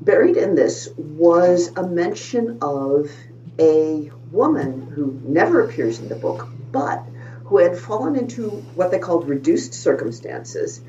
buried 0.00 0.36
in 0.36 0.54
this 0.54 0.88
was 0.96 1.70
a 1.76 1.86
mention 1.86 2.58
of 2.60 3.10
a 3.58 4.10
woman 4.32 4.90
who 4.94 5.20
never 5.24 5.62
appears 5.62 6.00
in 6.00 6.08
the 6.08 6.14
book, 6.16 6.48
but 6.72 7.04
who 7.50 7.58
had 7.58 7.76
fallen 7.76 8.14
into 8.14 8.48
what 8.76 8.92
they 8.92 8.98
called 9.00 9.28
reduced 9.28 9.74
circumstances 9.74 10.80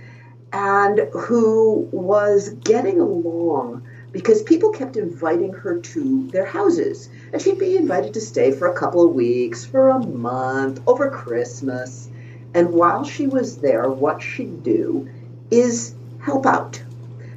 and 0.54 1.00
who 1.12 1.90
was 1.92 2.50
getting 2.50 3.00
along 3.00 3.88
because 4.12 4.44
people 4.44 4.70
kept 4.70 4.96
inviting 4.96 5.54
her 5.54 5.80
to 5.80 6.28
their 6.28 6.46
houses. 6.46 7.10
And 7.34 7.42
she'd 7.42 7.58
be 7.58 7.78
invited 7.78 8.14
to 8.14 8.22
stay 8.22 8.52
for 8.52 8.68
a 8.68 8.78
couple 8.78 9.04
of 9.04 9.16
weeks, 9.16 9.66
for 9.66 9.90
a 9.90 10.06
month, 10.06 10.84
over 10.86 11.10
Christmas. 11.10 12.08
And 12.54 12.74
while 12.74 13.06
she 13.06 13.26
was 13.26 13.58
there, 13.58 13.90
what 13.90 14.22
she'd 14.22 14.62
do 14.62 15.10
is 15.50 15.96
help 16.20 16.46
out. 16.46 16.80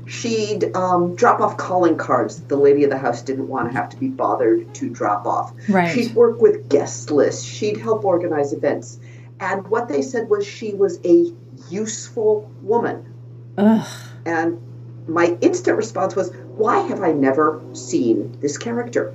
She'd 0.06 0.76
um, 0.76 1.16
drop 1.16 1.40
off 1.40 1.56
calling 1.56 1.96
cards 1.96 2.36
that 2.36 2.48
the 2.48 2.56
lady 2.56 2.84
of 2.84 2.90
the 2.90 2.98
house 2.98 3.22
didn't 3.22 3.48
want 3.48 3.70
to 3.70 3.76
have 3.76 3.88
to 3.90 3.96
be 3.96 4.08
bothered 4.08 4.74
to 4.74 4.90
drop 4.90 5.26
off. 5.26 5.54
Right. 5.66 5.94
She'd 5.94 6.14
work 6.14 6.42
with 6.42 6.68
guest 6.68 7.10
lists. 7.10 7.42
She'd 7.44 7.78
help 7.78 8.04
organize 8.04 8.52
events. 8.52 8.98
And 9.40 9.66
what 9.68 9.88
they 9.88 10.02
said 10.02 10.28
was 10.28 10.46
she 10.46 10.74
was 10.74 10.98
a 11.04 11.32
useful 11.70 12.50
woman. 12.62 13.12
Ugh. 13.58 13.86
And 14.24 14.60
my 15.08 15.36
instant 15.40 15.76
response 15.76 16.16
was, 16.16 16.34
why 16.56 16.80
have 16.86 17.02
I 17.02 17.12
never 17.12 17.62
seen 17.72 18.38
this 18.40 18.56
character? 18.58 19.14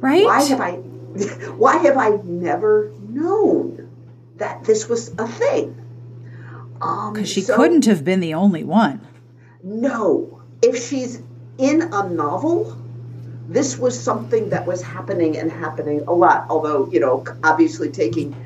Right? 0.00 0.24
Why 0.24 0.42
have 0.42 0.60
I 0.60 0.72
why 1.56 1.76
have 1.78 1.96
I 1.96 2.10
never 2.22 2.92
known 3.08 3.88
that 4.36 4.64
this 4.64 4.88
was 4.88 5.08
a 5.18 5.26
thing? 5.26 5.74
Um, 6.80 7.14
Because 7.14 7.28
she 7.28 7.40
so- 7.40 7.56
couldn't 7.56 7.86
have 7.86 8.04
been 8.04 8.20
the 8.20 8.34
only 8.34 8.62
one. 8.64 9.00
No. 9.64 10.40
If 10.62 10.76
she's 10.76 11.20
in 11.56 11.82
a 11.92 12.08
novel, 12.08 12.76
this 13.48 13.78
was 13.78 13.98
something 13.98 14.50
that 14.50 14.66
was 14.66 14.82
happening 14.82 15.36
and 15.38 15.50
happening 15.50 16.02
a 16.06 16.12
lot. 16.12 16.46
Although, 16.48 16.88
you 16.92 17.00
know, 17.00 17.24
obviously 17.42 17.90
taking 17.90 18.36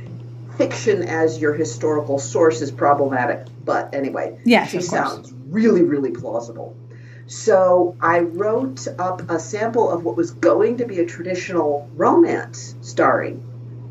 fiction 0.56 1.02
as 1.02 1.38
your 1.38 1.54
historical 1.54 2.18
source 2.18 2.60
is 2.60 2.70
problematic. 2.70 3.46
But 3.64 3.94
anyway, 3.94 4.38
Yes, 4.44 4.70
she 4.70 4.80
sounds 4.80 5.32
really, 5.48 5.82
really 5.82 6.10
plausible. 6.10 6.76
So 7.26 7.96
I 8.00 8.20
wrote 8.20 8.86
up 8.98 9.30
a 9.30 9.38
sample 9.38 9.90
of 9.90 10.04
what 10.04 10.16
was 10.16 10.32
going 10.32 10.78
to 10.78 10.86
be 10.86 11.00
a 11.00 11.06
traditional 11.06 11.88
romance 11.94 12.74
starring 12.80 13.42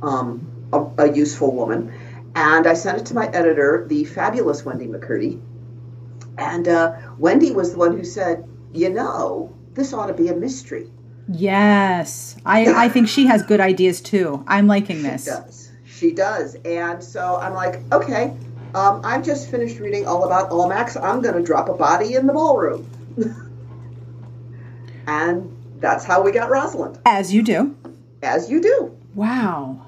um, 0.04 0.48
a, 0.74 0.86
a 1.04 1.12
useful 1.12 1.54
woman. 1.54 1.94
And 2.36 2.68
I 2.68 2.74
sent 2.74 3.00
it 3.00 3.06
to 3.08 3.14
my 3.14 3.28
editor, 3.28 3.86
the 3.88 4.06
fabulous 4.06 4.64
Wendy 4.64 4.88
McCurdy. 4.88 5.42
And 6.38 6.68
uh, 6.68 6.96
Wendy 7.18 7.52
was 7.52 7.74
the 7.74 7.78
one 7.78 7.98
who 7.98 8.04
said, 8.04 8.48
you 8.74 8.90
know, 8.90 9.54
this 9.74 9.94
ought 9.94 10.08
to 10.08 10.14
be 10.14 10.30
a 10.30 10.36
mystery. 10.36 10.90
Yes. 11.28 12.36
I, 12.46 12.86
I 12.86 12.90
think 12.90 13.08
she 13.08 13.28
has 13.28 13.44
good 13.44 13.60
ideas 13.60 14.02
too. 14.02 14.44
I'm 14.48 14.68
liking 14.68 15.04
this. 15.04 15.26
She 15.26 15.30
does. 15.30 15.61
She 16.02 16.12
does. 16.12 16.56
And 16.66 17.04
so 17.04 17.36
I'm 17.36 17.54
like, 17.54 17.80
okay, 17.92 18.36
um, 18.74 19.02
I've 19.04 19.24
just 19.24 19.52
finished 19.52 19.78
reading 19.78 20.08
all 20.08 20.24
about 20.24 20.50
Almack's. 20.50 20.98
I'm 20.98 21.22
going 21.22 21.36
to 21.36 21.44
drop 21.44 21.70
a 21.70 21.76
body 21.76 22.16
in 22.16 22.26
the 22.26 22.34
ballroom. 22.34 22.90
and 25.06 25.56
that's 25.80 26.04
how 26.04 26.24
we 26.24 26.32
got 26.32 26.50
Rosalind, 26.50 26.98
As 27.06 27.32
you 27.32 27.44
do. 27.44 27.76
as 28.24 28.50
you 28.50 28.60
do. 28.60 28.98
Wow. 29.14 29.86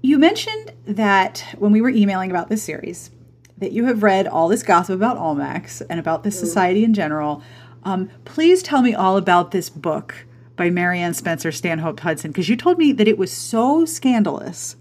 You 0.00 0.16
mentioned 0.16 0.74
that 0.86 1.52
when 1.58 1.72
we 1.72 1.80
were 1.80 1.90
emailing 1.90 2.30
about 2.30 2.48
this 2.48 2.62
series, 2.62 3.10
that 3.58 3.72
you 3.72 3.86
have 3.86 4.04
read 4.04 4.28
all 4.28 4.46
this 4.46 4.62
gossip 4.62 4.94
about 4.94 5.16
Almack's 5.16 5.80
and 5.80 5.98
about 5.98 6.22
this 6.22 6.38
society 6.38 6.84
in 6.84 6.94
general. 6.94 7.42
Um, 7.82 8.08
please 8.24 8.62
tell 8.62 8.80
me 8.80 8.94
all 8.94 9.16
about 9.16 9.50
this 9.50 9.68
book 9.68 10.24
by 10.60 10.68
Marianne 10.68 11.14
Spencer 11.14 11.50
Stanhope 11.50 12.00
Hudson, 12.00 12.30
because 12.30 12.50
you 12.50 12.54
told 12.54 12.76
me 12.76 12.92
that 12.92 13.08
it 13.08 13.16
was 13.16 13.32
so 13.32 13.86
scandalous 13.86 14.76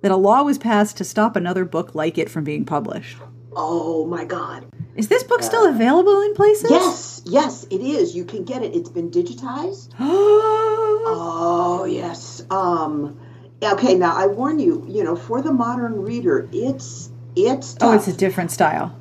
that 0.00 0.10
a 0.10 0.16
law 0.16 0.42
was 0.42 0.58
passed 0.58 0.96
to 0.96 1.04
stop 1.04 1.36
another 1.36 1.64
book 1.64 1.94
like 1.94 2.18
it 2.18 2.28
from 2.28 2.42
being 2.42 2.64
published. 2.64 3.18
Oh 3.54 4.04
my 4.04 4.24
God. 4.24 4.66
Is 4.96 5.06
this 5.06 5.22
book 5.22 5.44
still 5.44 5.68
available 5.68 6.22
in 6.22 6.34
places? 6.34 6.72
Yes, 6.72 7.22
yes, 7.24 7.62
it 7.70 7.80
is. 7.80 8.16
You 8.16 8.24
can 8.24 8.42
get 8.42 8.64
it. 8.64 8.74
It's 8.74 8.88
been 8.88 9.12
digitized. 9.12 9.90
oh, 10.00 11.04
Oh 11.06 11.84
yes. 11.84 12.44
Um 12.50 13.20
okay, 13.62 13.94
now 13.94 14.16
I 14.16 14.26
warn 14.26 14.58
you, 14.58 14.84
you 14.88 15.04
know, 15.04 15.14
for 15.14 15.40
the 15.40 15.52
modern 15.52 16.02
reader, 16.02 16.48
it's 16.52 17.12
it's 17.36 17.74
tough. 17.74 17.92
oh, 17.92 17.94
it's 17.94 18.08
a 18.08 18.12
different 18.12 18.50
style. 18.50 18.98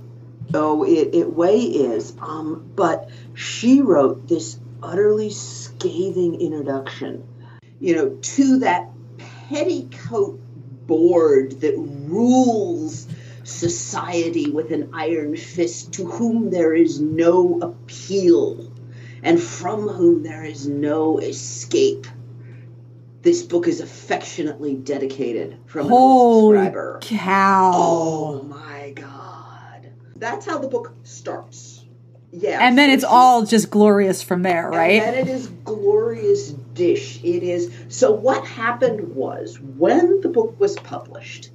Oh, 0.53 0.83
it, 0.83 1.15
it 1.15 1.33
way 1.33 1.61
is. 1.61 2.13
Um, 2.21 2.71
but 2.75 3.09
she 3.33 3.81
wrote 3.81 4.27
this 4.27 4.59
utterly 4.83 5.29
scathing 5.29 6.39
introduction, 6.41 7.27
you 7.79 7.95
know, 7.95 8.09
to 8.21 8.59
that 8.59 8.89
petticoat 9.49 10.39
board 10.87 11.61
that 11.61 11.75
rules 11.77 13.07
society 13.43 14.49
with 14.49 14.71
an 14.71 14.89
iron 14.93 15.35
fist, 15.35 15.93
to 15.93 16.05
whom 16.05 16.49
there 16.49 16.73
is 16.73 16.99
no 16.99 17.59
appeal, 17.61 18.71
and 19.23 19.41
from 19.41 19.87
whom 19.87 20.23
there 20.23 20.43
is 20.43 20.67
no 20.67 21.19
escape. 21.19 22.07
This 23.21 23.43
book 23.43 23.67
is 23.67 23.81
affectionately 23.81 24.73
dedicated 24.75 25.57
from 25.67 25.87
an 25.87 25.91
old 25.93 26.55
Holy 26.55 26.57
subscriber. 26.57 26.99
cow. 27.01 27.71
Oh 27.75 28.41
my 28.43 28.91
god. 28.95 29.91
That's 30.15 30.45
how 30.45 30.57
the 30.57 30.67
book 30.67 30.93
starts. 31.03 31.70
Yeah. 32.33 32.59
and 32.61 32.77
then 32.77 32.89
it's 32.89 33.03
all 33.03 33.45
just 33.45 33.69
glorious 33.69 34.21
from 34.21 34.41
there, 34.41 34.69
right? 34.69 35.01
And 35.01 35.15
it 35.15 35.27
is 35.27 35.47
glorious 35.47 36.51
dish. 36.51 37.21
It 37.23 37.43
is 37.43 37.71
so 37.89 38.11
what 38.11 38.45
happened 38.45 39.15
was 39.15 39.59
when 39.59 40.21
the 40.21 40.29
book 40.29 40.57
was 40.59 40.77
published, 40.77 41.49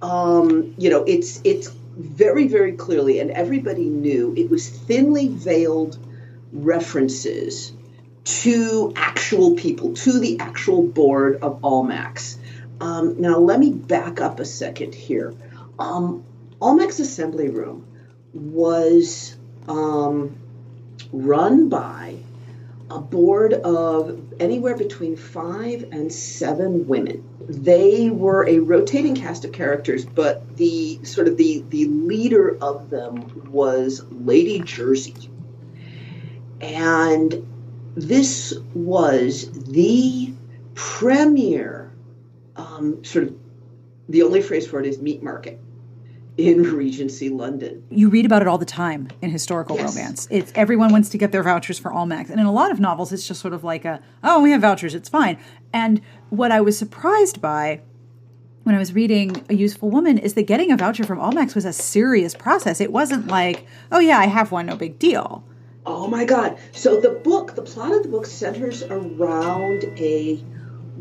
um, 0.00 0.74
you 0.78 0.90
know, 0.90 1.04
it's 1.04 1.40
it's 1.44 1.68
very, 1.96 2.48
very 2.48 2.72
clearly, 2.72 3.20
and 3.20 3.30
everybody 3.30 3.84
knew 3.84 4.34
it 4.36 4.50
was 4.50 4.68
thinly 4.68 5.28
veiled 5.28 5.98
references 6.52 7.72
to 8.24 8.92
actual 8.96 9.56
people, 9.56 9.94
to 9.94 10.20
the 10.20 10.38
actual 10.40 10.82
board 10.86 11.38
of 11.42 11.60
Almack's. 11.62 12.38
Um, 12.80 13.20
now, 13.20 13.38
let 13.38 13.58
me 13.58 13.72
back 13.72 14.20
up 14.20 14.40
a 14.40 14.44
second 14.44 14.94
here. 14.94 15.34
Um, 15.78 16.24
Almack's 16.60 17.00
Assembly 17.00 17.48
Room 17.48 17.86
was 18.32 19.36
um, 19.68 20.36
run 21.12 21.68
by 21.68 22.16
a 22.90 23.00
board 23.00 23.54
of 23.54 24.20
anywhere 24.38 24.76
between 24.76 25.16
five 25.16 25.88
and 25.92 26.12
seven 26.12 26.86
women. 26.86 27.26
They 27.48 28.10
were 28.10 28.46
a 28.46 28.58
rotating 28.58 29.14
cast 29.14 29.44
of 29.44 29.52
characters, 29.52 30.04
but 30.04 30.56
the 30.56 31.04
sort 31.04 31.28
of 31.28 31.36
the 31.36 31.64
the 31.68 31.86
leader 31.86 32.56
of 32.60 32.90
them 32.90 33.50
was 33.50 34.04
Lady 34.10 34.60
Jersey, 34.60 35.30
and 36.60 37.46
this 37.94 38.54
was 38.74 39.50
the 39.64 40.32
premier 40.74 41.90
um, 42.56 43.04
sort 43.04 43.24
of 43.24 43.36
the 44.08 44.22
only 44.22 44.42
phrase 44.42 44.66
for 44.66 44.80
it 44.80 44.86
is 44.86 45.00
meat 45.00 45.22
market 45.22 45.58
in 46.38 46.62
Regency 46.62 47.28
London. 47.28 47.82
you 47.90 48.08
read 48.08 48.24
about 48.24 48.40
it 48.42 48.48
all 48.48 48.56
the 48.58 48.64
time 48.64 49.08
in 49.20 49.30
historical 49.30 49.76
Yes. 49.76 49.94
romance. 49.94 50.28
It's 50.30 50.50
everyone 50.54 50.90
wants 50.90 51.10
to 51.10 51.18
get 51.18 51.30
their 51.30 51.42
vouchers 51.42 51.78
for 51.78 51.92
Almack's, 51.92 52.30
and 52.30 52.40
in 52.40 52.46
a 52.46 52.52
lot 52.52 52.70
of 52.70 52.80
novels, 52.80 53.12
it's 53.12 53.28
just 53.28 53.40
sort 53.40 53.52
of 53.52 53.64
like 53.64 53.84
a 53.84 54.00
oh, 54.24 54.40
we 54.40 54.50
have 54.52 54.62
vouchers, 54.62 54.94
it's 54.94 55.08
fine. 55.08 55.36
And 55.72 56.00
what 56.30 56.50
I 56.50 56.60
was 56.62 56.78
surprised 56.78 57.40
by 57.42 57.82
when 58.64 58.74
I 58.74 58.78
was 58.78 58.94
reading 58.94 59.44
A 59.50 59.54
Useful 59.54 59.90
Woman 59.90 60.16
is 60.18 60.34
that 60.34 60.44
getting 60.46 60.70
a 60.72 60.76
voucher 60.76 61.04
from 61.04 61.18
Almack's 61.18 61.54
was 61.54 61.64
a 61.64 61.72
serious 61.72 62.34
process. 62.34 62.80
It 62.80 62.92
wasn't 62.92 63.26
like 63.26 63.66
oh 63.90 63.98
yeah, 63.98 64.18
I 64.18 64.26
have 64.26 64.52
one, 64.52 64.66
no 64.66 64.76
big 64.76 64.98
deal. 64.98 65.44
Oh 65.84 66.06
my 66.06 66.24
God. 66.24 66.56
So 66.70 67.00
the 67.00 67.10
book, 67.10 67.56
the 67.56 67.62
plot 67.62 67.92
of 67.92 68.04
the 68.04 68.08
book 68.08 68.24
centers 68.24 68.82
around 68.84 69.84
a 69.98 70.42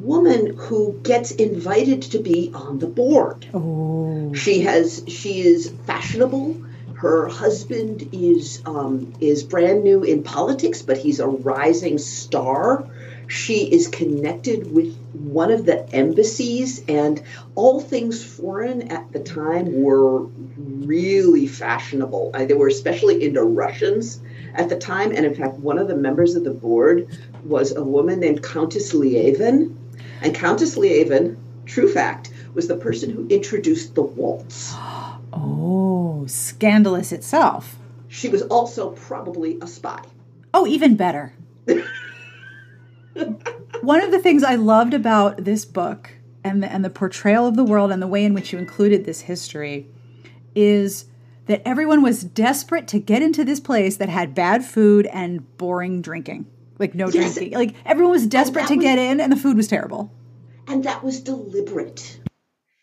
woman 0.02 0.56
who 0.58 1.00
gets 1.04 1.32
invited 1.32 2.02
to 2.02 2.20
be 2.20 2.52
on 2.54 2.80
the 2.80 2.88
board. 2.88 3.46
Oh, 3.54 4.34
She 4.34 4.62
has 4.62 5.04
she 5.08 5.42
is 5.42 5.72
fashionable. 5.86 6.62
Her 6.96 7.28
husband 7.28 8.10
is 8.12 8.62
um, 8.66 9.14
is 9.20 9.44
brand 9.44 9.84
new 9.84 10.04
in 10.04 10.24
politics, 10.24 10.82
but 10.82 10.98
he's 10.98 11.20
a 11.20 11.28
rising 11.28 11.98
star. 11.98 12.88
She 13.28 13.64
is 13.72 13.88
connected 13.88 14.72
with 14.72 14.96
one 15.14 15.52
of 15.52 15.66
the 15.66 15.90
embassies, 15.96 16.84
and 16.88 17.22
all 17.56 17.80
things 17.80 18.24
foreign 18.24 18.92
at 18.92 19.12
the 19.14 19.20
time 19.20 19.82
were 19.82 20.24
really 20.24 21.48
fashionable. 21.48 22.32
They 22.34 22.54
were 22.54 22.68
especially 22.68 23.24
into 23.24 23.42
Russians 23.42 24.20
at 24.54 24.68
the 24.70 24.78
time, 24.78 25.12
and 25.12 25.26
in 25.26 25.34
fact, 25.34 25.56
one 25.56 25.80
of 25.80 25.88
the 25.88 25.96
members 25.96 26.36
of 26.36 26.44
the 26.44 26.52
board 26.52 27.18
was 27.46 27.72
a 27.76 27.84
woman 27.84 28.20
named 28.20 28.44
Countess 28.44 28.94
Lieven, 28.94 29.78
and 30.22 30.36
Countess 30.36 30.78
Lieven, 30.78 31.38
true 31.66 31.92
fact, 31.92 32.32
was 32.54 32.68
the 32.68 32.78
person 32.78 33.10
who 33.10 33.28
introduced 33.28 33.96
the 33.96 34.02
waltz. 34.02 34.74
oh, 35.34 36.26
scandalous 36.28 37.12
itself. 37.12 37.78
She 38.08 38.30
was 38.30 38.42
also 38.44 38.92
probably 38.92 39.58
a 39.62 39.68
spy. 39.68 40.04
Oh, 40.54 40.68
even 40.68 40.96
better. 40.96 41.34
One 43.82 44.04
of 44.04 44.12
the 44.12 44.20
things 44.20 44.44
I 44.44 44.56
loved 44.56 44.94
about 44.94 45.44
this 45.44 45.66
book 45.66 46.12
and 46.44 46.62
the, 46.62 46.72
and 46.72 46.84
the 46.84 46.90
portrayal 46.90 47.48
of 47.48 47.56
the 47.56 47.64
world 47.64 47.92
and 47.92 48.02
the 48.02 48.08
way 48.08 48.26
in 48.26 48.34
which 48.34 48.52
you 48.52 48.60
included 48.60 49.06
this 49.06 49.22
history 49.22 49.88
is 50.56 51.06
that 51.46 51.62
everyone 51.66 52.02
was 52.02 52.24
desperate 52.24 52.88
to 52.90 53.00
get 53.00 53.22
into 53.22 53.44
this 53.44 53.60
place 53.60 53.98
that 53.98 54.10
had 54.10 54.36
bad 54.36 54.64
food 54.64 55.06
and 55.08 55.58
boring 55.58 56.02
drinking. 56.02 56.46
Like 56.82 56.96
no 56.96 57.10
Yes. 57.10 57.36
drinking. 57.36 57.54
Like 57.58 57.76
everyone 57.86 58.12
was 58.12 58.26
desperate 58.26 58.68
to 58.68 58.76
was- 58.76 58.84
get 58.84 58.98
in 58.98 59.22
and 59.22 59.32
the 59.32 59.38
food 59.38 59.56
was 59.56 59.68
terrible. 59.68 60.10
And 60.68 60.84
that 60.84 61.04
was 61.04 61.20
deliberate. 61.20 62.20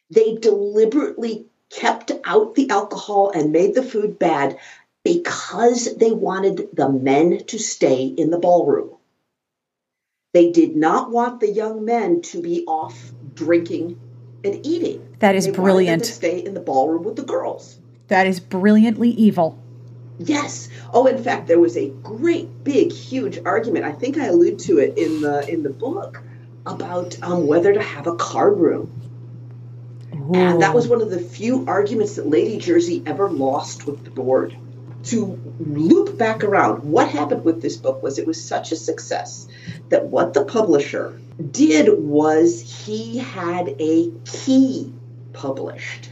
They 0.09 0.37
deliberately 0.37 1.47
kept 1.69 2.13
out 2.25 2.55
the 2.55 2.71
alcohol 2.71 3.31
and 3.35 3.51
made 3.53 3.75
the 3.75 3.83
food 3.83 4.19
bad 4.19 4.57
because 5.05 5.97
they 5.97 6.13
wanted 6.13 6.69
the 6.73 6.89
men 6.89 7.45
to 7.47 7.59
stay 7.59 8.05
in 8.07 8.31
the 8.31 8.39
ballroom. 8.39 8.91
They 10.33 10.53
did 10.53 10.77
not 10.77 11.11
want 11.11 11.41
the 11.41 11.51
young 11.51 11.85
men 11.85 12.23
to 12.23 12.41
be 12.41 12.65
off 12.67 13.13
drinking 13.35 13.99
and 14.45 14.65
eating. 14.65 15.17
That 15.19 15.35
is 15.35 15.47
they 15.47 15.53
brilliant. 15.53 16.05
to 16.05 16.13
stay 16.13 16.39
in 16.39 16.55
the 16.55 16.61
ballroom 16.61 17.03
with 17.03 17.17
the 17.17 17.25
girls. 17.25 17.79
That 18.09 18.27
is 18.27 18.39
brilliantly 18.39 19.11
evil. 19.11 19.59
Yes. 20.19 20.69
Oh, 20.93 21.07
in 21.07 21.23
fact, 21.23 21.47
there 21.47 21.61
was 21.61 21.77
a 21.77 21.89
great, 21.89 22.65
big, 22.65 22.93
huge 22.93 23.39
argument. 23.45 23.85
I 23.85 23.93
think 23.93 24.19
I 24.19 24.27
allude 24.27 24.59
to 24.61 24.79
it 24.79 24.99
in 24.99 25.21
the 25.21 25.49
in 25.49 25.63
the 25.63 25.71
book 25.71 26.23
about 26.67 27.21
um, 27.23 27.47
whether 27.47 27.73
to 27.73 27.83
have 27.83 28.07
a 28.07 28.17
card 28.17 28.59
room. 28.59 28.93
Ooh. 30.13 30.35
And 30.35 30.63
that 30.63 30.75
was 30.75 30.89
one 30.89 31.01
of 31.01 31.11
the 31.11 31.21
few 31.21 31.65
arguments 31.67 32.17
that 32.17 32.27
Lady 32.27 32.59
Jersey 32.59 33.03
ever 33.07 33.31
lost 33.31 33.87
with 33.87 34.05
the 34.05 34.11
board. 34.11 34.57
To 35.05 35.39
loop 35.61 36.19
back 36.19 36.43
around, 36.43 36.83
what 36.83 37.09
happened 37.09 37.45
with 37.45 37.63
this 37.63 37.77
book 37.77 38.03
was 38.03 38.19
it 38.19 38.27
was 38.27 38.43
such 38.45 38.73
a 38.73 38.77
success 38.77 39.47
that 39.89 40.07
what 40.07 40.35
the 40.35 40.45
publisher 40.45 41.19
did 41.51 41.89
was 41.97 42.61
he 42.61 43.19
had 43.19 43.77
a 43.79 44.11
key 44.25 44.93
published 45.33 46.11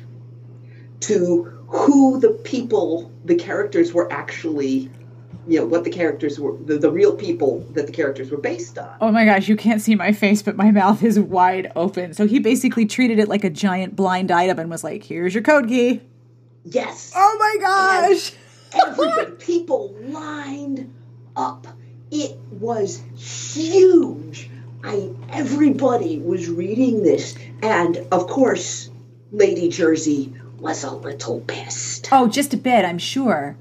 to 1.01 1.56
who 1.69 2.21
the 2.21 2.31
people, 2.31 3.11
the 3.25 3.35
characters 3.35 3.93
were 3.93 4.11
actually, 4.13 4.91
you 5.47 5.61
know, 5.61 5.67
what 5.67 5.85
the 5.85 5.91
characters 5.91 6.39
were, 6.39 6.57
the, 6.57 6.79
the 6.79 6.91
real 6.91 7.15
people 7.15 7.61
that 7.73 7.87
the 7.87 7.93
characters 7.93 8.31
were 8.31 8.39
based 8.39 8.79
on. 8.79 8.97
Oh 9.01 9.11
my 9.11 9.25
gosh, 9.25 9.49
you 9.49 9.57
can't 9.57 9.81
see 9.81 9.95
my 9.95 10.13
face, 10.13 10.43
but 10.43 10.57
my 10.57 10.71
mouth 10.71 11.03
is 11.03 11.19
wide 11.19 11.73
open. 11.75 12.15
So 12.15 12.27
he 12.27 12.39
basically 12.39 12.87
treated 12.87 13.19
it 13.19 13.29
like 13.29 13.45
a 13.45 13.51
giant 13.51 13.97
blind 13.97 14.31
item 14.31 14.59
and 14.59 14.71
was 14.71 14.85
like, 14.85 15.05
here's 15.05 15.35
your 15.35 15.43
code 15.43 15.69
key. 15.69 16.01
Yes. 16.65 17.13
Oh 17.15 17.37
my 17.39 17.57
gosh. 17.61 18.33
everybody, 18.73 19.33
people 19.39 19.97
lined 20.01 20.93
up. 21.35 21.67
It 22.11 22.37
was 22.51 23.03
huge. 23.17 24.51
I 24.85 25.11
everybody 25.31 26.19
was 26.19 26.49
reading 26.49 27.03
this, 27.03 27.35
and 27.61 27.97
of 28.13 28.29
course, 28.29 28.89
Lady 29.33 29.69
Jersey 29.69 30.33
was 30.59 30.85
a 30.85 30.91
little 30.91 31.41
pissed. 31.41 32.09
Oh, 32.13 32.29
just 32.29 32.55
a 32.55 32.57
bit, 32.57 32.85
I'm 32.85 32.99
sure. 32.99 33.57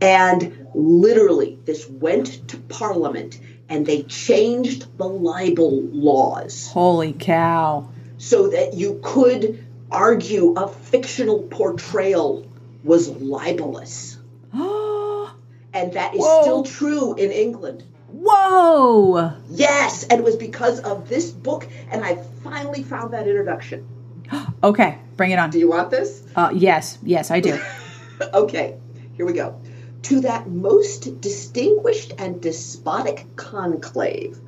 And 0.00 0.68
literally, 0.74 1.58
this 1.64 1.88
went 1.88 2.48
to 2.48 2.56
Parliament 2.56 3.38
and 3.68 3.86
they 3.86 4.02
changed 4.02 4.98
the 4.98 5.06
libel 5.06 5.82
laws. 5.82 6.68
Holy 6.68 7.12
cow. 7.12 7.88
So 8.18 8.48
that 8.48 8.74
you 8.74 9.00
could 9.02 9.64
argue 9.90 10.54
a 10.54 10.68
fictional 10.68 11.42
portrayal 11.42 12.46
was 12.84 13.08
libelous. 13.08 14.18
and 14.52 15.92
that 15.92 16.14
is 16.14 16.20
Whoa. 16.20 16.42
still 16.42 16.62
true 16.64 17.14
in 17.14 17.30
England. 17.30 17.84
Whoa! 18.12 19.32
Yes, 19.48 20.04
and 20.04 20.20
it 20.20 20.24
was 20.24 20.36
because 20.36 20.80
of 20.80 21.08
this 21.08 21.30
book, 21.30 21.66
and 21.90 22.04
I 22.04 22.16
finally 22.44 22.82
found 22.82 23.14
that 23.14 23.26
introduction. 23.26 23.86
okay, 24.62 24.98
bring 25.16 25.30
it 25.30 25.38
on. 25.38 25.50
Do 25.50 25.58
you 25.58 25.68
want 25.68 25.90
this? 25.90 26.22
Uh, 26.34 26.50
yes, 26.54 26.98
yes, 27.02 27.30
I 27.30 27.40
do. 27.40 27.58
okay, 28.34 28.78
here 29.16 29.26
we 29.26 29.32
go. 29.32 29.60
To 30.02 30.20
that 30.20 30.48
most 30.48 31.20
distinguished 31.20 32.14
and 32.18 32.40
despotic 32.40 33.26
conclave, 33.36 34.38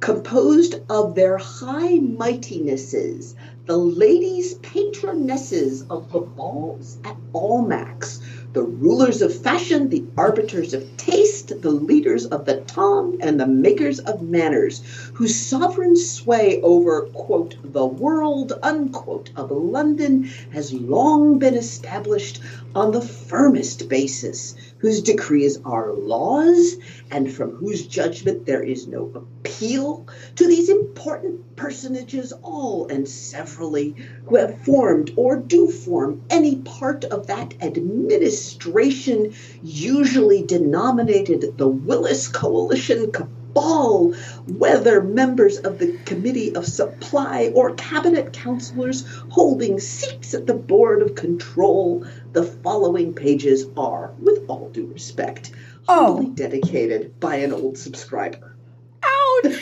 composed 0.00 0.76
of 0.90 1.14
their 1.14 1.38
high 1.38 1.98
mightinesses, 1.98 3.34
the 3.66 3.76
ladies 3.76 4.54
patronesses 4.54 5.84
of 5.90 6.12
the 6.12 6.20
balls 6.20 6.98
at 7.04 7.16
Almack's, 7.32 8.20
the 8.52 8.62
rulers 8.62 9.20
of 9.20 9.34
fashion, 9.34 9.88
the 9.88 10.04
arbiters 10.16 10.72
of 10.72 10.96
taste, 10.96 11.60
the 11.60 11.70
leaders 11.70 12.24
of 12.26 12.46
the 12.46 12.60
tongue, 12.62 13.18
and 13.20 13.38
the 13.38 13.46
makers 13.46 13.98
of 14.00 14.22
manners, 14.22 14.82
whose 15.14 15.36
sovereign 15.36 15.96
sway 15.96 16.60
over, 16.62 17.02
quote, 17.12 17.56
the 17.62 17.84
world, 17.84 18.52
unquote, 18.62 19.30
of 19.36 19.50
London 19.50 20.30
has 20.50 20.72
long 20.72 21.38
been 21.38 21.54
established 21.54 22.40
on 22.74 22.92
the 22.92 23.02
firmest 23.02 23.88
basis, 23.88 24.54
whose 24.78 25.02
decrees 25.02 25.58
are 25.64 25.92
laws, 25.92 26.76
and 27.10 27.32
from 27.32 27.50
whose 27.50 27.86
judgment 27.86 28.46
there 28.46 28.62
is 28.62 28.86
no 28.86 29.10
appeal, 29.14 30.06
to 30.36 30.46
these 30.46 30.68
important 30.68 31.56
personages, 31.56 32.32
all 32.42 32.86
and 32.88 33.08
severally, 33.08 33.94
who 34.26 34.36
have 34.36 34.60
formed 34.62 35.12
or 35.16 35.36
do 35.36 35.68
form 35.68 36.22
any 36.30 36.56
part 36.56 37.04
of 37.04 37.26
that 37.26 37.54
administration 37.60 39.34
usually 39.62 40.42
denominated 40.42 41.56
the 41.56 41.68
Willis 41.68 42.28
Coalition 42.28 43.10
cabal, 43.10 44.14
whether 44.46 45.02
members 45.02 45.58
of 45.58 45.78
the 45.78 45.98
Committee 46.04 46.54
of 46.54 46.64
Supply 46.64 47.50
or 47.54 47.74
cabinet 47.74 48.32
councilors 48.32 49.04
holding 49.30 49.80
seats 49.80 50.34
at 50.34 50.46
the 50.46 50.54
Board 50.54 51.02
of 51.02 51.16
Control, 51.16 52.04
the 52.32 52.44
following 52.44 53.14
pages 53.14 53.66
are, 53.76 54.12
with 54.20 54.44
all 54.48 54.68
due 54.70 54.86
respect, 54.86 55.52
oh. 55.88 56.30
dedicated 56.34 57.18
by 57.20 57.36
an 57.36 57.52
old 57.52 57.78
subscriber. 57.78 58.56
Ouch! 59.02 59.60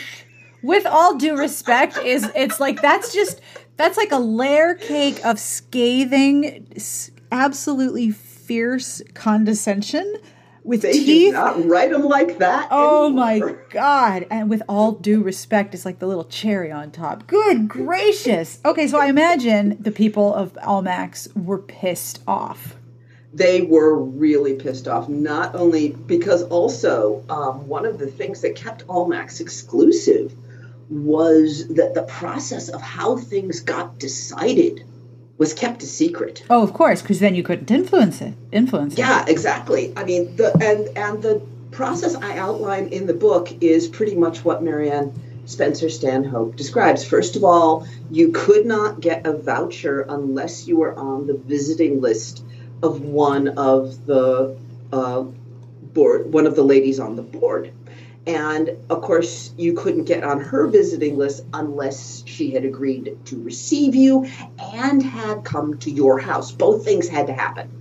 with 0.63 0.85
all 0.85 1.17
due 1.17 1.37
respect, 1.37 1.97
is 1.97 2.29
it's 2.35 2.59
like 2.59 2.81
that's 2.81 3.13
just 3.13 3.41
that's 3.77 3.97
like 3.97 4.11
a 4.11 4.19
layer 4.19 4.73
cake 4.73 5.23
of 5.25 5.39
scathing, 5.39 6.67
absolutely 7.31 8.11
fierce 8.11 9.01
condescension 9.13 10.15
with 10.67 10.81
they 10.81 10.91
teeth. 10.91 11.33
not 11.33 11.65
write 11.65 11.91
them 11.91 12.03
like 12.03 12.39
that. 12.39 12.67
Oh 12.69 13.05
anymore. 13.05 13.25
my 13.25 13.55
god! 13.69 14.27
And 14.29 14.49
with 14.49 14.61
all 14.67 14.91
due 14.91 15.23
respect, 15.23 15.73
it's 15.73 15.85
like 15.85 15.99
the 15.99 16.07
little 16.07 16.25
cherry 16.25 16.71
on 16.71 16.91
top. 16.91 17.25
Good 17.25 17.69
gracious! 17.69 18.59
Okay, 18.65 18.87
so 18.87 18.99
I 18.99 19.07
imagine 19.07 19.77
the 19.79 19.91
people 19.91 20.33
of 20.33 20.53
Almack's 20.55 21.29
were 21.35 21.59
pissed 21.59 22.21
off. 22.27 22.75
They 23.33 23.61
were 23.61 23.95
really 23.97 24.55
pissed 24.55 24.87
off. 24.87 25.07
Not 25.07 25.55
only 25.55 25.89
because 25.89 26.43
also 26.43 27.23
um, 27.29 27.67
one 27.67 27.85
of 27.85 27.97
the 27.97 28.07
things 28.07 28.41
that 28.41 28.55
kept 28.55 28.85
Almack's 28.87 29.39
exclusive 29.39 30.33
was 30.89 31.67
that 31.69 31.93
the 31.93 32.03
process 32.03 32.69
of 32.69 32.81
how 32.81 33.17
things 33.17 33.61
got 33.61 33.99
decided 33.99 34.85
was 35.37 35.53
kept 35.53 35.83
a 35.83 35.85
secret. 35.85 36.43
Oh, 36.49 36.63
of 36.63 36.73
course, 36.73 37.01
because 37.01 37.19
then 37.19 37.35
you 37.35 37.43
couldn't 37.43 37.69
influence 37.69 38.21
it. 38.21 38.33
Influence 38.51 38.93
it. 38.93 38.99
yeah, 38.99 39.23
it. 39.23 39.29
exactly. 39.29 39.93
I 39.95 40.03
mean, 40.03 40.35
the 40.35 40.51
and 40.53 40.97
and 40.97 41.21
the 41.21 41.41
process 41.71 42.15
I 42.15 42.37
outline 42.37 42.87
in 42.87 43.05
the 43.05 43.13
book 43.13 43.49
is 43.61 43.87
pretty 43.87 44.15
much 44.15 44.43
what 44.43 44.63
Marianne 44.63 45.13
Spencer 45.45 45.89
Stanhope 45.89 46.55
describes. 46.55 47.05
First 47.05 47.35
of 47.35 47.43
all, 47.43 47.87
you 48.11 48.31
could 48.31 48.65
not 48.65 48.99
get 48.99 49.25
a 49.25 49.33
voucher 49.33 50.01
unless 50.01 50.67
you 50.67 50.77
were 50.77 50.93
on 50.93 51.27
the 51.27 51.35
visiting 51.35 52.01
list 52.01 52.43
of 52.83 53.01
one 53.01 53.47
of 53.47 54.05
the 54.05 54.57
uh, 54.91 55.21
board, 55.93 56.31
one 56.31 56.47
of 56.47 56.55
the 56.55 56.63
ladies 56.63 56.99
on 56.99 57.15
the 57.15 57.21
board. 57.21 57.71
And 58.27 58.71
of 58.89 59.01
course, 59.01 59.53
you 59.57 59.73
couldn't 59.73 60.03
get 60.03 60.23
on 60.23 60.41
her 60.41 60.67
visiting 60.67 61.17
list 61.17 61.45
unless 61.53 62.23
she 62.25 62.51
had 62.51 62.65
agreed 62.65 63.17
to 63.25 63.41
receive 63.41 63.95
you 63.95 64.27
and 64.59 65.01
had 65.01 65.45
come 65.45 65.77
to 65.79 65.91
your 65.91 66.19
house. 66.19 66.51
Both 66.51 66.83
things 66.83 67.07
had 67.07 67.27
to 67.27 67.33
happen. 67.33 67.71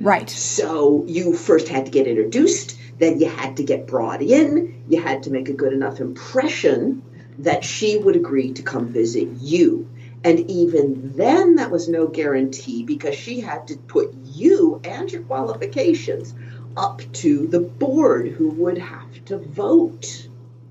Right. 0.00 0.30
So 0.30 1.04
you 1.06 1.34
first 1.34 1.68
had 1.68 1.84
to 1.84 1.90
get 1.90 2.06
introduced, 2.06 2.78
then 2.98 3.20
you 3.20 3.28
had 3.28 3.58
to 3.58 3.62
get 3.62 3.86
brought 3.86 4.22
in, 4.22 4.84
you 4.88 5.02
had 5.02 5.24
to 5.24 5.30
make 5.30 5.50
a 5.50 5.52
good 5.52 5.74
enough 5.74 6.00
impression 6.00 7.02
that 7.40 7.62
she 7.62 7.98
would 7.98 8.16
agree 8.16 8.54
to 8.54 8.62
come 8.62 8.88
visit 8.88 9.28
you. 9.38 9.88
And 10.24 10.50
even 10.50 11.12
then, 11.14 11.56
that 11.56 11.70
was 11.70 11.88
no 11.88 12.06
guarantee 12.08 12.84
because 12.84 13.14
she 13.14 13.40
had 13.40 13.68
to 13.68 13.76
put 13.76 14.14
you 14.24 14.80
and 14.82 15.10
your 15.12 15.22
qualifications 15.22 16.34
up 16.78 17.02
to 17.12 17.48
the 17.48 17.58
board 17.58 18.28
who 18.28 18.48
would 18.50 18.78
have 18.78 19.24
to 19.24 19.36
vote. 19.36 20.28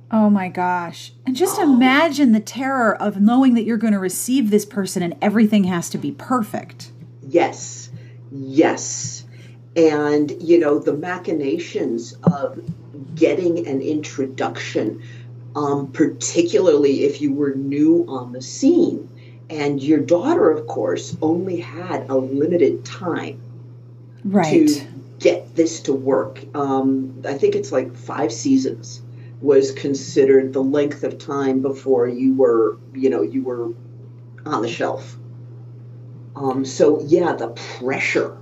Oh 0.10 0.30
my 0.30 0.48
gosh. 0.48 1.12
And 1.26 1.36
just 1.36 1.60
oh. 1.60 1.64
imagine 1.64 2.32
the 2.32 2.40
terror 2.40 2.96
of 2.96 3.20
knowing 3.20 3.56
that 3.56 3.66
you're 3.66 3.78
going 3.78 3.92
to 3.92 4.00
receive 4.00 4.50
this 4.50 4.66
person 4.66 5.04
and 5.04 5.16
everything 5.22 5.66
has 5.66 5.90
to 5.90 5.98
be 5.98 6.14
perfect. 6.14 6.92
Yes. 7.22 7.90
Yes. 8.32 9.26
And, 9.76 10.32
you 10.42 10.60
know, 10.60 10.80
the 10.80 10.94
machinations 10.94 12.14
of 12.24 12.62
getting 13.14 13.68
an 13.68 13.82
introduction, 13.82 15.04
um, 15.58 15.92
particularly 15.92 17.04
if 17.04 17.20
you 17.22 17.34
were 17.34 17.54
new 17.54 18.06
on 18.08 18.32
the 18.32 18.42
scene. 18.42 19.10
And 19.50 19.84
your 19.84 20.00
daughter, 20.00 20.50
of 20.52 20.68
course, 20.68 21.18
only 21.22 21.60
had 21.60 22.10
a 22.10 22.16
limited 22.16 22.86
time 22.86 23.42
right. 24.24 24.68
to 24.68 24.87
get 25.20 25.56
this 25.56 25.82
to 25.82 25.94
work. 25.94 26.44
Um, 26.56 27.24
I 27.26 27.34
think 27.34 27.56
it's 27.56 27.72
like 27.72 27.96
five 27.96 28.32
seasons 28.32 29.02
was 29.42 29.72
considered 29.72 30.54
the 30.54 30.64
length 30.64 31.04
of 31.04 31.18
time 31.20 31.62
before 31.62 32.08
you 32.08 32.34
were, 32.34 32.78
you 32.94 33.10
know, 33.10 33.22
you 33.22 33.44
were 33.44 33.72
on 34.46 34.62
the 34.62 34.68
shelf. 34.68 35.16
Um, 36.36 36.66
so 36.66 37.02
yeah, 37.02 37.34
the 37.34 37.50
pressure 37.50 38.38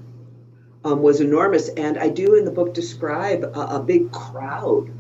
um, 0.85 1.01
was 1.01 1.19
enormous. 1.19 1.69
And 1.69 1.97
I 1.97 2.09
do 2.09 2.35
in 2.35 2.45
the 2.45 2.51
book 2.51 2.73
describe 2.73 3.43
a, 3.43 3.75
a 3.75 3.79
big 3.79 4.11
crowd 4.11 4.91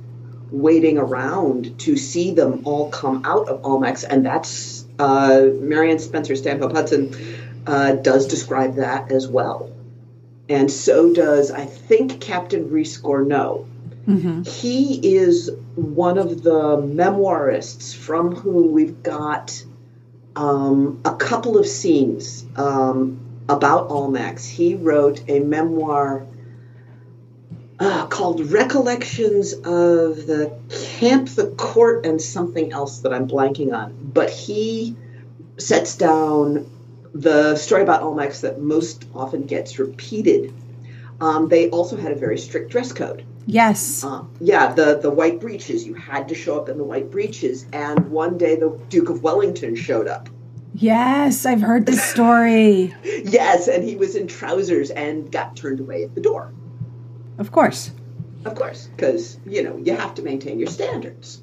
waiting 0.51 0.97
around 0.97 1.79
to 1.79 1.97
see 1.97 2.31
them 2.31 2.61
all 2.65 2.89
come 2.89 3.23
out 3.25 3.49
of 3.49 3.61
Almack's, 3.63 4.03
and 4.03 4.25
that's 4.25 4.85
uh, 4.99 5.47
Marianne 5.53 5.99
Spencer 5.99 6.35
Stanhope 6.35 6.71
Hudson 6.71 7.15
uh, 7.67 7.93
does 7.93 8.27
describe 8.27 8.75
that 8.75 9.11
as 9.11 9.27
well. 9.27 9.74
And 10.47 10.71
so 10.71 11.13
does, 11.13 11.51
I 11.51 11.65
think, 11.65 12.21
Captain 12.21 12.69
Rees 12.69 13.01
Gronow. 13.01 13.67
Mm-hmm. 14.07 14.43
He 14.43 15.15
is 15.15 15.51
one 15.75 16.17
of 16.17 16.43
the 16.43 16.77
memoirists 16.77 17.95
from 17.95 18.35
whom 18.35 18.71
we've 18.71 19.01
got 19.01 19.63
um, 20.35 21.01
a 21.03 21.15
couple 21.15 21.57
of 21.57 21.65
scenes 21.65 22.45
um, 22.55 23.19
about 23.49 23.89
Almack's. 23.89 24.45
He 24.45 24.75
wrote 24.75 25.23
a 25.27 25.39
memoir 25.39 26.27
uh, 27.79 28.05
called 28.07 28.51
Recollections 28.51 29.53
of 29.53 30.27
the 30.27 30.57
Camp, 30.99 31.29
the 31.29 31.47
Court, 31.57 32.05
and 32.05 32.21
something 32.21 32.71
else 32.71 32.99
that 32.99 33.13
I'm 33.13 33.27
blanking 33.27 33.73
on. 33.73 34.11
But 34.13 34.29
he 34.29 34.95
sets 35.57 35.97
down 35.97 36.69
the 37.15 37.55
story 37.55 37.81
about 37.81 38.03
Almack's 38.03 38.41
that 38.41 38.61
most 38.61 39.05
often 39.15 39.43
gets 39.43 39.79
repeated. 39.79 40.53
Um, 41.21 41.47
they 41.47 41.69
also 41.69 41.95
had 41.95 42.11
a 42.11 42.15
very 42.15 42.37
strict 42.37 42.71
dress 42.71 42.91
code. 42.91 43.25
Yes. 43.47 44.03
Uh, 44.03 44.25
yeah, 44.41 44.73
the, 44.73 44.99
the 45.01 45.09
white 45.09 45.39
breeches. 45.39 45.87
You 45.87 45.93
had 45.93 46.27
to 46.27 46.35
show 46.35 46.59
up 46.59 46.67
in 46.67 46.77
the 46.77 46.83
white 46.83 47.09
breeches. 47.09 47.65
And 47.71 48.11
one 48.11 48.37
day 48.37 48.57
the 48.57 48.77
Duke 48.89 49.09
of 49.09 49.23
Wellington 49.23 49.75
showed 49.75 50.09
up. 50.09 50.29
Yes, 50.73 51.45
I've 51.45 51.61
heard 51.61 51.85
this 51.85 52.03
story. 52.03 52.93
yes, 53.03 53.69
and 53.69 53.81
he 53.81 53.95
was 53.95 54.17
in 54.17 54.27
trousers 54.27 54.89
and 54.89 55.31
got 55.31 55.55
turned 55.55 55.79
away 55.79 56.03
at 56.03 56.13
the 56.15 56.21
door. 56.21 56.53
Of 57.37 57.53
course. 57.53 57.91
Of 58.43 58.55
course, 58.55 58.89
because, 58.93 59.39
you 59.45 59.63
know, 59.63 59.77
you 59.77 59.95
have 59.95 60.15
to 60.15 60.21
maintain 60.21 60.59
your 60.59 60.67
standards. 60.67 61.41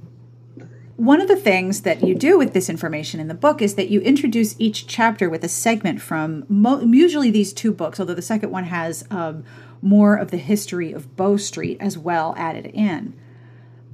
One 0.96 1.20
of 1.20 1.28
the 1.28 1.36
things 1.36 1.82
that 1.82 2.02
you 2.02 2.14
do 2.14 2.38
with 2.38 2.52
this 2.52 2.68
information 2.68 3.18
in 3.18 3.28
the 3.28 3.34
book 3.34 3.62
is 3.62 3.74
that 3.76 3.88
you 3.88 4.00
introduce 4.00 4.54
each 4.58 4.86
chapter 4.86 5.28
with 5.28 5.42
a 5.42 5.48
segment 5.48 6.00
from 6.00 6.44
mo- 6.48 6.80
usually 6.80 7.30
these 7.30 7.52
two 7.52 7.72
books, 7.72 7.98
although 7.98 8.14
the 8.14 8.22
second 8.22 8.50
one 8.50 8.64
has 8.64 9.04
um, 9.10 9.42
more 9.80 10.16
of 10.16 10.30
the 10.30 10.36
history 10.36 10.92
of 10.92 11.16
Bow 11.16 11.36
Street 11.36 11.78
as 11.80 11.96
well 11.96 12.34
added 12.36 12.66
in. 12.66 13.14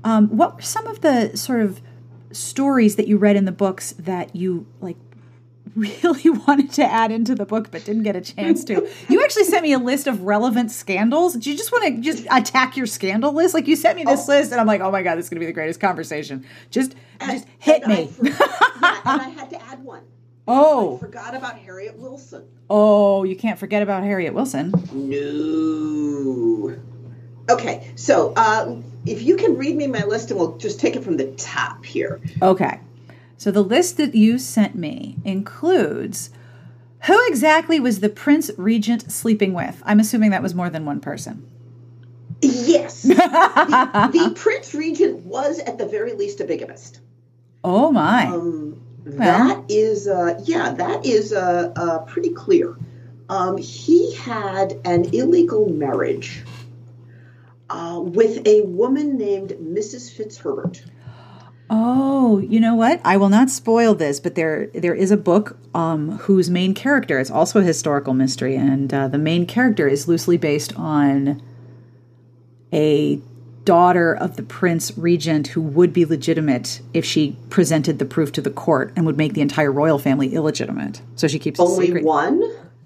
Um, 0.04 0.36
what 0.36 0.56
were 0.56 0.62
some 0.62 0.86
of 0.86 1.00
the 1.00 1.36
sort 1.36 1.60
of 1.60 1.80
stories 2.32 2.96
that 2.96 3.08
you 3.08 3.16
read 3.16 3.36
in 3.36 3.44
the 3.44 3.52
books 3.52 3.92
that 3.92 4.34
you 4.34 4.66
like 4.80 4.96
really 5.78 6.30
wanted 6.46 6.72
to 6.72 6.84
add 6.84 7.10
into 7.10 7.34
the 7.34 7.46
book 7.46 7.70
but 7.70 7.84
didn't 7.84 8.02
get 8.02 8.16
a 8.16 8.20
chance 8.20 8.64
to. 8.64 8.88
You 9.08 9.22
actually 9.22 9.44
sent 9.44 9.62
me 9.62 9.72
a 9.72 9.78
list 9.78 10.06
of 10.06 10.22
relevant 10.22 10.70
scandals. 10.70 11.34
Do 11.34 11.50
you 11.50 11.56
just 11.56 11.72
want 11.72 11.84
to 11.84 12.00
just 12.00 12.26
attack 12.30 12.76
your 12.76 12.86
scandal 12.86 13.32
list? 13.32 13.54
Like 13.54 13.66
you 13.66 13.76
sent 13.76 13.96
me 13.96 14.04
this 14.04 14.28
oh. 14.28 14.32
list 14.32 14.52
and 14.52 14.60
I'm 14.60 14.66
like, 14.66 14.80
"Oh 14.80 14.90
my 14.90 15.02
god, 15.02 15.16
this 15.16 15.26
is 15.26 15.30
going 15.30 15.36
to 15.36 15.40
be 15.40 15.46
the 15.46 15.52
greatest 15.52 15.80
conversation." 15.80 16.44
Just 16.70 16.94
and, 17.20 17.32
just 17.32 17.46
hit 17.58 17.86
me. 17.86 17.94
I, 17.94 18.08
yeah, 18.22 19.00
and 19.04 19.22
I 19.22 19.28
had 19.28 19.50
to 19.50 19.62
add 19.62 19.84
one. 19.84 20.02
Oh. 20.46 20.96
I 20.96 21.00
forgot 21.00 21.34
about 21.34 21.58
Harriet 21.58 21.98
Wilson. 21.98 22.48
Oh, 22.70 23.24
you 23.24 23.36
can't 23.36 23.58
forget 23.58 23.82
about 23.82 24.02
Harriet 24.02 24.32
Wilson. 24.32 24.72
No. 24.92 26.74
Okay, 27.50 27.92
so 27.96 28.32
uh, 28.34 28.76
if 29.06 29.22
you 29.22 29.36
can 29.36 29.56
read 29.56 29.76
me 29.76 29.86
my 29.86 30.04
list, 30.04 30.30
and 30.30 30.38
we'll 30.40 30.56
just 30.58 30.80
take 30.80 30.96
it 30.96 31.04
from 31.04 31.16
the 31.16 31.32
top 31.32 31.84
here. 31.84 32.20
Okay. 32.42 32.80
So 33.38 33.52
the 33.52 33.62
list 33.62 33.96
that 33.98 34.16
you 34.16 34.36
sent 34.38 34.74
me 34.74 35.16
includes 35.24 36.30
who 37.04 37.16
exactly 37.28 37.78
was 37.78 38.00
the 38.00 38.08
Prince 38.08 38.50
Regent 38.58 39.12
sleeping 39.12 39.54
with? 39.54 39.80
I'm 39.86 40.00
assuming 40.00 40.32
that 40.32 40.42
was 40.42 40.56
more 40.56 40.68
than 40.68 40.84
one 40.84 40.98
person. 40.98 41.48
Yes. 42.42 43.02
the, 43.04 43.14
the, 43.14 44.32
Prince 44.34 44.74
Regent 44.74 45.24
was 45.24 45.60
at 45.60 45.78
the 45.78 45.86
very 45.86 46.14
least 46.14 46.40
a 46.40 46.44
bigamist. 46.44 46.98
Oh 47.62 47.92
my. 47.92 48.26
Um, 48.26 48.80
that 49.04 49.64
is, 49.68 50.08
uh, 50.08 50.40
yeah, 50.44 50.72
that 50.72 51.06
is 51.06 51.32
uh, 51.32 51.72
uh, 51.76 51.98
pretty 52.00 52.30
clear. 52.30 52.76
Um, 53.28 53.56
he 53.56 54.14
had 54.14 54.80
an 54.84 55.14
illegal 55.14 55.68
marriage 55.68 56.42
uh, 57.70 58.00
with 58.02 58.44
a 58.46 58.62
woman 58.62 59.16
named 59.16 59.50
Mrs. 59.50 60.12
Fitzherbert. 60.12 60.82
Oh, 61.70 62.38
you 62.38 62.60
know 62.60 62.74
what? 62.74 63.00
I 63.04 63.16
will 63.16 63.28
not 63.28 63.50
spoil 63.50 63.94
this, 63.94 64.20
but 64.20 64.34
there 64.34 64.68
there 64.68 64.94
is 64.94 65.10
a 65.10 65.16
book 65.16 65.58
um, 65.74 66.12
whose 66.18 66.48
main 66.48 66.74
character 66.74 67.18
is 67.18 67.30
also 67.30 67.60
a 67.60 67.64
historical 67.64 68.14
mystery, 68.14 68.56
and 68.56 68.92
uh, 68.92 69.08
the 69.08 69.18
main 69.18 69.46
character 69.46 69.86
is 69.86 70.08
loosely 70.08 70.36
based 70.38 70.74
on 70.76 71.42
a 72.72 73.20
daughter 73.64 74.14
of 74.14 74.36
the 74.36 74.42
prince 74.42 74.96
regent 74.96 75.48
who 75.48 75.60
would 75.60 75.92
be 75.92 76.06
legitimate 76.06 76.80
if 76.94 77.04
she 77.04 77.36
presented 77.50 77.98
the 77.98 78.06
proof 78.06 78.32
to 78.32 78.40
the 78.40 78.50
court 78.50 78.90
and 78.96 79.04
would 79.04 79.18
make 79.18 79.34
the 79.34 79.42
entire 79.42 79.70
royal 79.70 79.98
family 79.98 80.32
illegitimate. 80.32 81.02
So 81.16 81.28
she 81.28 81.38
keeps 81.38 81.60
only 81.60 81.86
secret. 81.86 82.04
one. 82.04 82.42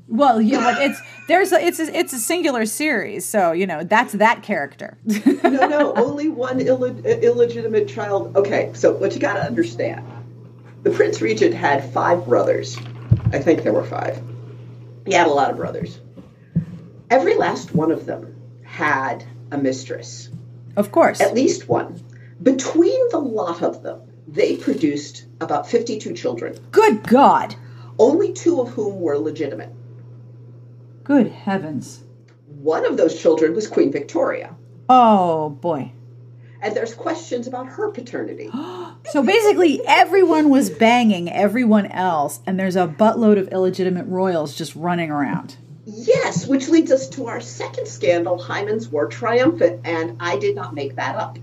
Well, 0.09 0.43
yeah, 0.43 0.59
like 0.59 0.91
it's 0.91 1.01
there's 1.29 1.53
a, 1.53 1.65
it's 1.65 1.79
a, 1.79 1.97
it's 1.97 2.13
a 2.13 2.19
singular 2.19 2.67
series, 2.67 3.25
so 3.25 3.53
you 3.53 3.67
know 3.67 3.83
that's 3.85 4.13
that 4.15 4.43
character. 4.43 4.99
no, 5.05 5.67
no, 5.69 5.95
only 5.95 6.29
one 6.29 6.61
Ill- 6.61 6.85
illegitimate 6.85 7.89
child. 7.89 8.37
Okay, 8.37 8.73
so 8.75 8.93
what 8.93 9.15
you 9.15 9.21
got 9.21 9.35
to 9.35 9.43
understand, 9.43 10.07
the 10.83 10.91
Prince 10.91 11.23
Regent 11.23 11.55
had 11.55 11.93
five 11.93 12.27
brothers. 12.27 12.77
I 13.33 13.39
think 13.39 13.63
there 13.63 13.73
were 13.73 13.85
five. 13.85 14.23
He 15.07 15.15
had 15.15 15.27
a 15.27 15.31
lot 15.31 15.51
of 15.51 15.57
brothers. 15.57 15.99
Every 17.09 17.35
last 17.37 17.75
one 17.75 17.91
of 17.91 18.07
them 18.07 18.37
had 18.65 19.25
a 19.51 19.59
mistress. 19.59 20.29
Of 20.77 20.93
course, 20.93 21.21
at 21.21 21.35
least 21.35 21.69
one. 21.69 22.03
Between 22.43 23.09
the 23.11 23.19
lot 23.19 23.63
of 23.63 23.83
them, 23.83 24.01
they 24.27 24.57
produced 24.57 25.27
about 25.41 25.69
fifty-two 25.69 26.15
children. 26.15 26.59
Good 26.71 27.03
God! 27.05 27.55
Only 27.99 28.33
two 28.33 28.61
of 28.61 28.71
whom 28.71 29.01
were 29.01 29.17
legitimate. 29.19 29.73
Good 31.05 31.29
heavens. 31.29 32.05
One 32.47 32.85
of 32.85 32.97
those 32.97 33.21
children 33.21 33.55
was 33.55 33.67
Queen 33.67 33.91
Victoria. 33.91 34.55
Oh, 34.89 35.51
boy. 35.51 35.93
And 36.61 36.77
there's 36.77 36.95
questions 36.95 37.49
about 37.49 37.67
her 37.67 37.91
paternity. 37.91 38.49
so 39.11 39.23
basically, 39.23 39.81
everyone 39.87 40.49
was 40.49 40.71
banging 40.71 41.31
everyone 41.31 41.87
else, 41.87 42.41
and 42.47 42.59
there's 42.59 42.77
a 42.77 42.87
buttload 42.87 43.39
of 43.39 43.49
illegitimate 43.49 44.07
royals 44.07 44.57
just 44.57 44.77
running 44.77 45.11
around. 45.11 45.57
Yes, 45.85 46.47
which 46.47 46.69
leads 46.69 46.93
us 46.93 47.09
to 47.11 47.27
our 47.27 47.41
second 47.41 47.89
scandal 47.89 48.41
Hymen's 48.41 48.89
War 48.89 49.09
Triumphant, 49.09 49.81
and 49.85 50.17
I 50.21 50.39
did 50.39 50.55
not 50.55 50.75
make 50.75 50.95
that 50.95 51.17
up. 51.17 51.39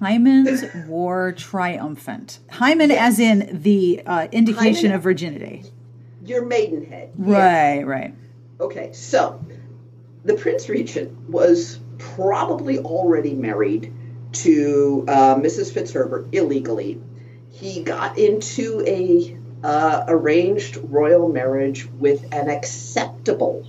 Hymen's 0.00 0.64
War 0.88 1.30
Triumphant. 1.30 2.40
Hymen, 2.50 2.90
yes. 2.90 3.12
as 3.12 3.20
in 3.20 3.62
the 3.62 4.02
uh, 4.04 4.26
indication 4.32 4.86
Hymen, 4.86 4.96
of 4.96 5.02
virginity. 5.02 5.64
Your 6.24 6.44
maidenhead. 6.44 7.12
Right, 7.16 7.76
yes. 7.76 7.84
right. 7.84 8.14
Okay, 8.62 8.92
so 8.92 9.44
the 10.24 10.34
Prince 10.34 10.68
Regent 10.68 11.28
was 11.28 11.80
probably 11.98 12.78
already 12.78 13.34
married 13.34 13.92
to 14.34 15.04
uh, 15.08 15.34
Mrs. 15.34 15.72
Fitzherbert 15.72 16.28
illegally. 16.32 17.00
He 17.50 17.82
got 17.82 18.18
into 18.18 18.84
a 18.86 19.36
uh, 19.64 20.04
arranged 20.06 20.76
royal 20.76 21.28
marriage 21.28 21.88
with 21.90 22.32
an 22.32 22.48
acceptable 22.48 23.66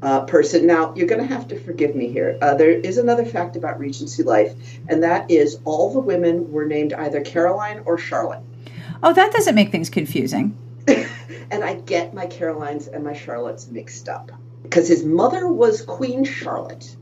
uh, 0.00 0.20
person. 0.26 0.64
Now, 0.64 0.94
you're 0.94 1.08
going 1.08 1.20
to 1.20 1.34
have 1.34 1.48
to 1.48 1.58
forgive 1.58 1.96
me 1.96 2.08
here. 2.08 2.38
Uh, 2.40 2.54
there 2.54 2.70
is 2.70 2.98
another 2.98 3.24
fact 3.24 3.56
about 3.56 3.80
Regency 3.80 4.22
life, 4.22 4.54
and 4.88 5.02
that 5.02 5.28
is 5.28 5.58
all 5.64 5.92
the 5.92 5.98
women 5.98 6.52
were 6.52 6.66
named 6.66 6.92
either 6.92 7.20
Caroline 7.20 7.82
or 7.84 7.98
Charlotte. 7.98 8.42
Oh, 9.02 9.12
that 9.12 9.32
doesn't 9.32 9.56
make 9.56 9.72
things 9.72 9.90
confusing. 9.90 10.56
And 11.50 11.64
I 11.64 11.74
get 11.74 12.14
my 12.14 12.26
Carolines 12.26 12.86
and 12.86 13.04
my 13.04 13.12
Charlottes 13.12 13.70
mixed 13.70 14.08
up 14.08 14.30
because 14.62 14.88
his 14.88 15.04
mother 15.04 15.46
was 15.46 15.82
Queen 15.82 16.24
Charlotte 16.24 16.96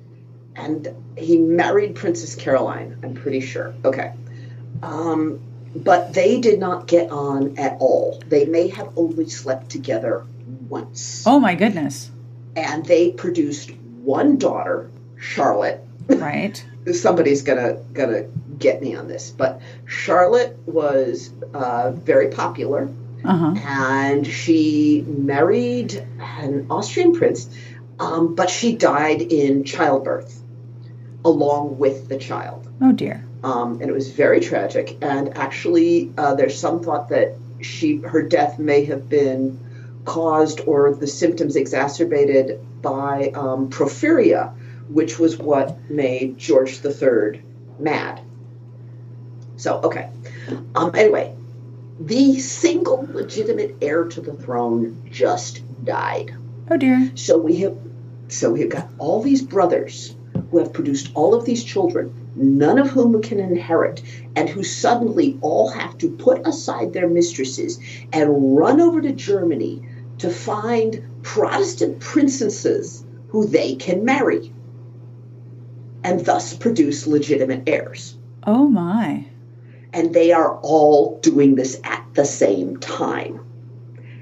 and 0.55 0.89
he 1.17 1.39
married 1.39 1.95
Princess 1.95 2.35
Caroline, 2.35 2.99
I'm 3.03 3.15
pretty 3.15 3.41
sure. 3.41 3.75
Okay. 3.85 4.13
Um, 4.83 5.41
but 5.75 6.13
they 6.13 6.41
did 6.41 6.59
not 6.59 6.87
get 6.87 7.11
on 7.11 7.59
at 7.59 7.79
all. 7.81 8.23
They 8.27 8.45
may 8.45 8.69
have 8.69 8.93
only 8.97 9.29
slept 9.29 9.71
together 9.71 10.27
once. 10.69 11.25
Oh 11.27 11.41
my 11.41 11.55
goodness. 11.55 12.11
And 12.57 12.85
they 12.85 13.13
produced 13.13 13.73
one 14.03 14.37
daughter, 14.37 14.91
Charlotte. 15.19 15.83
Right. 16.09 16.63
Somebody's 16.93 17.43
gonna 17.43 17.75
gonna 17.93 18.25
get 18.59 18.83
me 18.83 18.95
on 18.95 19.09
this, 19.09 19.31
but 19.31 19.61
Charlotte 19.87 20.59
was 20.67 21.31
uh, 21.55 21.93
very 21.93 22.29
popular 22.29 22.89
uh-huh. 23.25 23.55
and 23.65 24.27
she 24.27 25.05
married 25.07 25.95
an 26.21 26.67
Austrian 26.71 27.13
prince, 27.15 27.49
um, 27.99 28.35
but 28.35 28.51
she 28.51 28.75
died 28.75 29.23
in 29.23 29.65
childbirth 29.65 30.41
along 31.25 31.79
with 31.79 32.09
the 32.09 32.19
child. 32.19 32.69
Oh 32.81 32.93
dear. 32.93 33.25
Um, 33.45 33.81
and 33.81 33.91
it 33.91 33.93
was 33.93 34.11
very 34.11 34.41
tragic. 34.41 34.99
And 35.03 35.37
actually, 35.37 36.13
uh, 36.17 36.35
there's 36.35 36.59
some 36.59 36.83
thought 36.83 37.09
that 37.11 37.35
she 37.61 37.97
her 37.99 38.23
death 38.23 38.59
may 38.59 38.85
have 38.87 39.09
been 39.09 39.59
caused 40.05 40.61
or 40.67 40.95
the 40.95 41.07
symptoms 41.07 41.57
exacerbated 41.57 42.61
by 42.83 43.31
um, 43.35 43.71
porphyria, 43.71 44.53
which 44.89 45.19
was 45.19 45.37
what 45.37 45.91
made 45.91 46.39
George 46.39 46.85
III 46.85 47.43
mad. 47.79 48.21
So, 49.57 49.81
okay. 49.83 50.11
Um, 50.75 50.91
anyway, 50.95 51.37
the 52.01 52.39
single 52.39 53.07
legitimate 53.11 53.77
heir 53.83 54.05
to 54.05 54.21
the 54.21 54.35
throne 54.35 55.09
just 55.11 55.63
died. 55.85 56.35
Oh 56.71 56.77
dear. 56.77 57.13
So 57.15 57.39
we 57.39 57.57
have 57.59 57.77
so 58.29 58.51
we've 58.51 58.71
got 58.71 58.89
all 58.99 59.23
these 59.23 59.43
brothers 59.43 60.17
who 60.51 60.59
have 60.59 60.73
produced 60.73 61.13
all 61.15 61.35
of 61.35 61.45
these 61.45 61.63
children, 61.63 62.31
none 62.35 62.79
of 62.79 62.89
whom 62.89 63.21
can 63.21 63.41
inherit, 63.41 64.03
and 64.35 64.49
who 64.49 64.63
suddenly 64.63 65.39
all 65.43 65.69
have 65.69 65.99
to 65.99 66.11
put 66.11 66.47
aside 66.47 66.93
their 66.93 67.09
mistresses 67.09 67.79
and 68.13 68.57
run 68.57 68.81
over 68.81 69.01
to 69.03 69.13
Germany 69.13 69.87
to 70.19 70.31
find 70.31 71.03
Protestant 71.23 72.01
princesses 72.01 73.05
who 73.29 73.47
they 73.47 73.75
can 73.75 74.05
marry 74.05 74.53
and 76.05 76.25
thus 76.25 76.55
produce 76.55 77.07
legitimate 77.07 77.65
heirs. 77.67 78.17
Oh 78.47 78.67
my. 78.67 79.27
And 79.93 80.15
they 80.15 80.33
are 80.33 80.59
all 80.63 81.21
doing 81.21 81.55
this 81.55 81.81
at 81.85 82.05
the 82.15 82.25
same 82.25 82.79
time. 82.79 83.41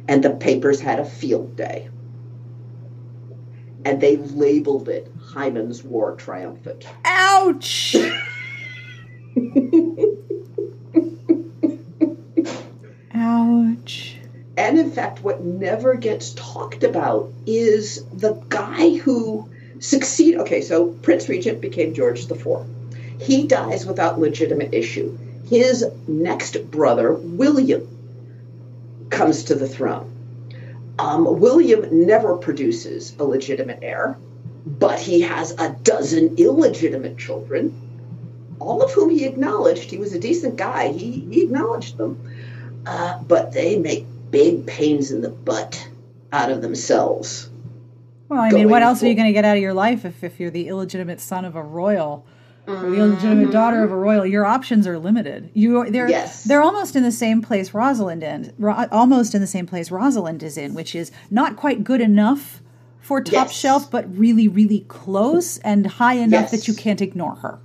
And 0.09 0.25
the 0.25 0.31
papers 0.31 0.81
had 0.81 0.99
a 0.99 1.05
field 1.05 1.57
day. 1.57 1.89
And 3.85 4.01
they 4.01 4.17
labeled 4.17 4.89
it 4.89 5.11
Hymen's 5.33 5.85
War 5.85 6.17
Triumphant. 6.17 6.87
Ouch! 7.05 7.97
Ouch. 13.15 14.17
And 14.57 14.79
in 14.79 14.91
fact, 14.91 15.23
what 15.23 15.43
never 15.43 15.95
gets 15.95 16.33
talked 16.35 16.85
about 16.85 17.33
is 17.47 18.05
the 18.13 18.35
guy 18.49 18.97
who 18.97 19.49
succeed. 19.79 20.37
Okay, 20.37 20.61
so 20.61 20.89
Prince 20.89 21.29
Regent 21.29 21.61
became 21.61 21.95
George 21.95 22.31
IV. 22.31 22.67
He 23.19 23.47
dies 23.47 23.87
without 23.87 24.19
legitimate 24.19 24.75
issue. 24.75 25.17
His 25.51 25.85
next 26.07 26.71
brother, 26.71 27.13
William, 27.13 27.89
comes 29.11 29.45
to 29.45 29.57
the 29.57 29.69
throne. 29.69 30.07
Um, 30.97 31.41
William 31.41 32.07
never 32.07 32.37
produces 32.37 33.17
a 33.19 33.25
legitimate 33.25 33.81
heir, 33.83 34.17
but 34.65 35.01
he 35.01 35.23
has 35.23 35.51
a 35.59 35.71
dozen 35.83 36.37
illegitimate 36.37 37.19
children, 37.19 37.75
all 38.61 38.81
of 38.81 38.93
whom 38.93 39.11
he 39.11 39.25
acknowledged. 39.25 39.91
He 39.91 39.99
was 39.99 40.13
a 40.13 40.21
decent 40.21 40.55
guy, 40.55 40.93
he, 40.93 41.27
he 41.29 41.43
acknowledged 41.43 41.97
them. 41.97 42.31
Uh, 42.87 43.21
but 43.25 43.53
they 43.53 43.77
make 43.77 44.07
big 44.31 44.69
pains 44.69 45.11
in 45.11 45.21
the 45.21 45.31
butt 45.31 45.85
out 46.33 46.53
of 46.53 46.63
themselves. 46.63 47.51
Well, 48.29 48.41
I 48.41 48.51
mean, 48.51 48.71
what 48.71 48.83
else 48.83 49.03
are 49.03 49.09
you 49.09 49.17
going 49.17 49.27
to 49.27 49.33
get 49.33 49.45
out 49.45 49.57
of 49.57 49.63
your 49.63 49.75
life 49.75 50.05
if, 50.05 50.23
if 50.23 50.39
you're 50.39 50.53
the 50.53 50.69
illegitimate 50.69 51.21
son 51.21 51.45
of 51.45 51.57
a 51.57 51.63
royal? 51.63 52.25
Or 52.67 52.77
the 52.77 52.95
illegitimate 52.95 53.51
daughter 53.51 53.83
of 53.83 53.91
a 53.91 53.97
royal, 53.97 54.25
your 54.27 54.45
options 54.45 54.87
are 54.87 54.99
limited. 54.99 55.51
You 55.55 55.91
they're 55.91 56.09
Yes. 56.09 56.45
they're 56.45 56.63
almost 56.63 56.95
in 56.95 57.03
the 57.03 57.11
same 57.13 57.43
place 57.43 57.75
Rosalind 57.75 58.23
in, 58.23 58.53
Ro- 58.59 58.87
almost 58.93 59.35
in 59.35 59.41
the 59.41 59.47
same 59.47 59.67
place 59.67 59.91
Rosalind 59.91 60.43
is 60.43 60.57
in, 60.57 60.75
which 60.75 60.95
is 60.95 61.11
not 61.31 61.57
quite 61.57 61.83
good 61.85 62.01
enough 62.01 62.63
for 63.01 63.21
top 63.23 63.49
Yes. 63.49 63.53
shelf, 63.53 63.91
but 63.91 64.05
really, 64.17 64.47
really 64.47 64.85
close 64.89 65.59
and 65.59 65.87
high 65.87 66.15
enough 66.15 66.43
Yes. 66.43 66.51
that 66.53 66.69
you 66.69 66.75
can't 66.75 67.01
ignore 67.01 67.37
her. 67.37 67.59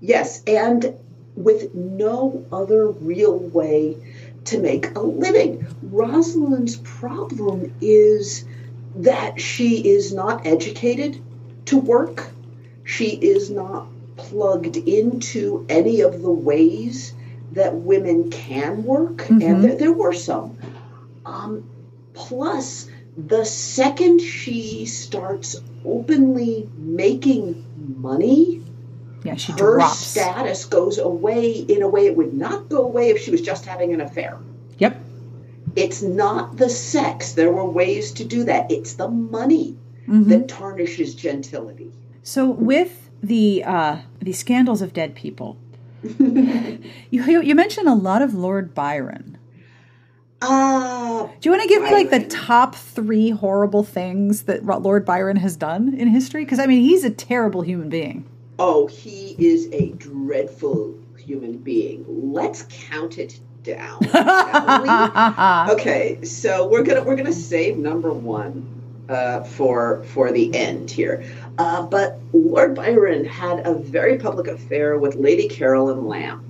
Yes, 0.00 0.42
and 0.46 0.94
with 1.36 1.74
no 1.74 2.44
other 2.52 2.88
real 2.88 3.36
way 3.38 3.96
to 4.44 4.58
make 4.60 4.96
a 4.96 5.00
living. 5.00 5.66
Rosalind's 5.90 6.76
problem 6.76 7.72
is 7.80 8.44
that 8.96 9.40
she 9.40 9.76
is 9.90 10.14
not 10.14 10.46
educated 10.46 11.18
to 11.66 11.76
work. 11.76 12.28
She 12.84 13.08
is 13.08 13.50
not 13.50 13.87
plugged 14.18 14.76
into 14.76 15.64
any 15.68 16.02
of 16.02 16.20
the 16.20 16.30
ways 16.30 17.14
that 17.52 17.74
women 17.74 18.30
can 18.30 18.84
work, 18.84 19.28
and 19.30 19.64
there, 19.64 19.74
there 19.76 19.92
were 19.92 20.12
some. 20.12 20.58
Um, 21.24 21.68
plus, 22.12 22.88
the 23.16 23.44
second 23.44 24.20
she 24.20 24.84
starts 24.86 25.56
openly 25.84 26.68
making 26.76 27.64
money, 27.96 28.62
Yeah, 29.24 29.36
she 29.36 29.52
her 29.52 29.58
drops. 29.76 29.98
status 29.98 30.66
goes 30.66 30.98
away 30.98 31.52
in 31.52 31.82
a 31.82 31.88
way 31.88 32.06
it 32.06 32.16
would 32.16 32.34
not 32.34 32.68
go 32.68 32.82
away 32.82 33.08
if 33.10 33.22
she 33.22 33.30
was 33.30 33.40
just 33.40 33.64
having 33.64 33.94
an 33.94 34.00
affair. 34.00 34.38
Yep. 34.78 35.00
It's 35.76 36.02
not 36.02 36.56
the 36.56 36.68
sex. 36.68 37.32
There 37.32 37.50
were 37.52 37.64
ways 37.64 38.12
to 38.12 38.24
do 38.24 38.44
that. 38.44 38.70
It's 38.70 38.94
the 38.94 39.08
money 39.08 39.76
Mm-hmm. 40.08 40.30
that 40.30 40.48
tarnishes 40.48 41.14
gentility. 41.14 41.92
So 42.22 42.48
with 42.48 43.07
the 43.22 43.64
uh, 43.64 43.98
the 44.20 44.32
scandals 44.32 44.82
of 44.82 44.92
dead 44.92 45.14
people, 45.14 45.56
you 46.18 46.78
you 47.10 47.54
mentioned 47.54 47.88
a 47.88 47.94
lot 47.94 48.22
of 48.22 48.34
Lord 48.34 48.74
Byron. 48.74 49.36
Ah, 50.40 51.28
Do 51.40 51.48
you 51.48 51.50
want 51.50 51.62
to 51.64 51.68
give 51.68 51.82
me 51.82 51.90
like 51.90 52.10
the 52.10 52.24
top 52.24 52.76
three 52.76 53.30
horrible 53.30 53.82
things 53.82 54.42
that 54.42 54.64
Lord 54.64 55.04
Byron 55.04 55.36
has 55.36 55.56
done 55.56 55.94
in 55.94 56.06
history? 56.08 56.44
Because 56.44 56.60
I 56.60 56.66
mean, 56.66 56.82
he's 56.82 57.02
a 57.02 57.10
terrible 57.10 57.62
human 57.62 57.88
being. 57.88 58.24
oh, 58.60 58.86
he 58.86 59.34
is 59.38 59.68
a 59.72 59.90
dreadful 59.90 60.94
human 61.18 61.58
being. 61.58 62.04
Let's 62.32 62.66
count 62.70 63.18
it 63.18 63.40
down. 63.64 63.98
okay, 65.70 66.22
so 66.24 66.68
we're 66.68 66.84
gonna 66.84 67.02
we're 67.02 67.16
gonna 67.16 67.32
save 67.32 67.76
number 67.76 68.12
one 68.12 68.64
uh, 69.08 69.42
for 69.42 70.04
for 70.04 70.30
the 70.30 70.54
end 70.54 70.88
here. 70.90 71.24
Uh, 71.58 71.82
but 71.82 72.20
Lord 72.32 72.76
Byron 72.76 73.24
had 73.24 73.66
a 73.66 73.74
very 73.74 74.16
public 74.18 74.46
affair 74.46 74.96
with 74.96 75.16
Lady 75.16 75.48
Carolyn 75.48 76.06
Lamb. 76.06 76.44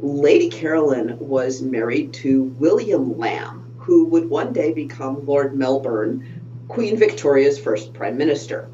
Lady 0.00 0.50
Carolyn 0.50 1.16
was 1.20 1.62
married 1.62 2.12
to 2.14 2.42
William 2.58 3.16
Lamb, 3.16 3.74
who 3.78 4.06
would 4.06 4.28
one 4.28 4.52
day 4.52 4.72
become 4.72 5.24
Lord 5.24 5.56
Melbourne, 5.56 6.42
Queen 6.68 6.96
Victoria's 6.96 7.58
first 7.58 7.94
prime 7.94 8.18
minister. 8.18 8.68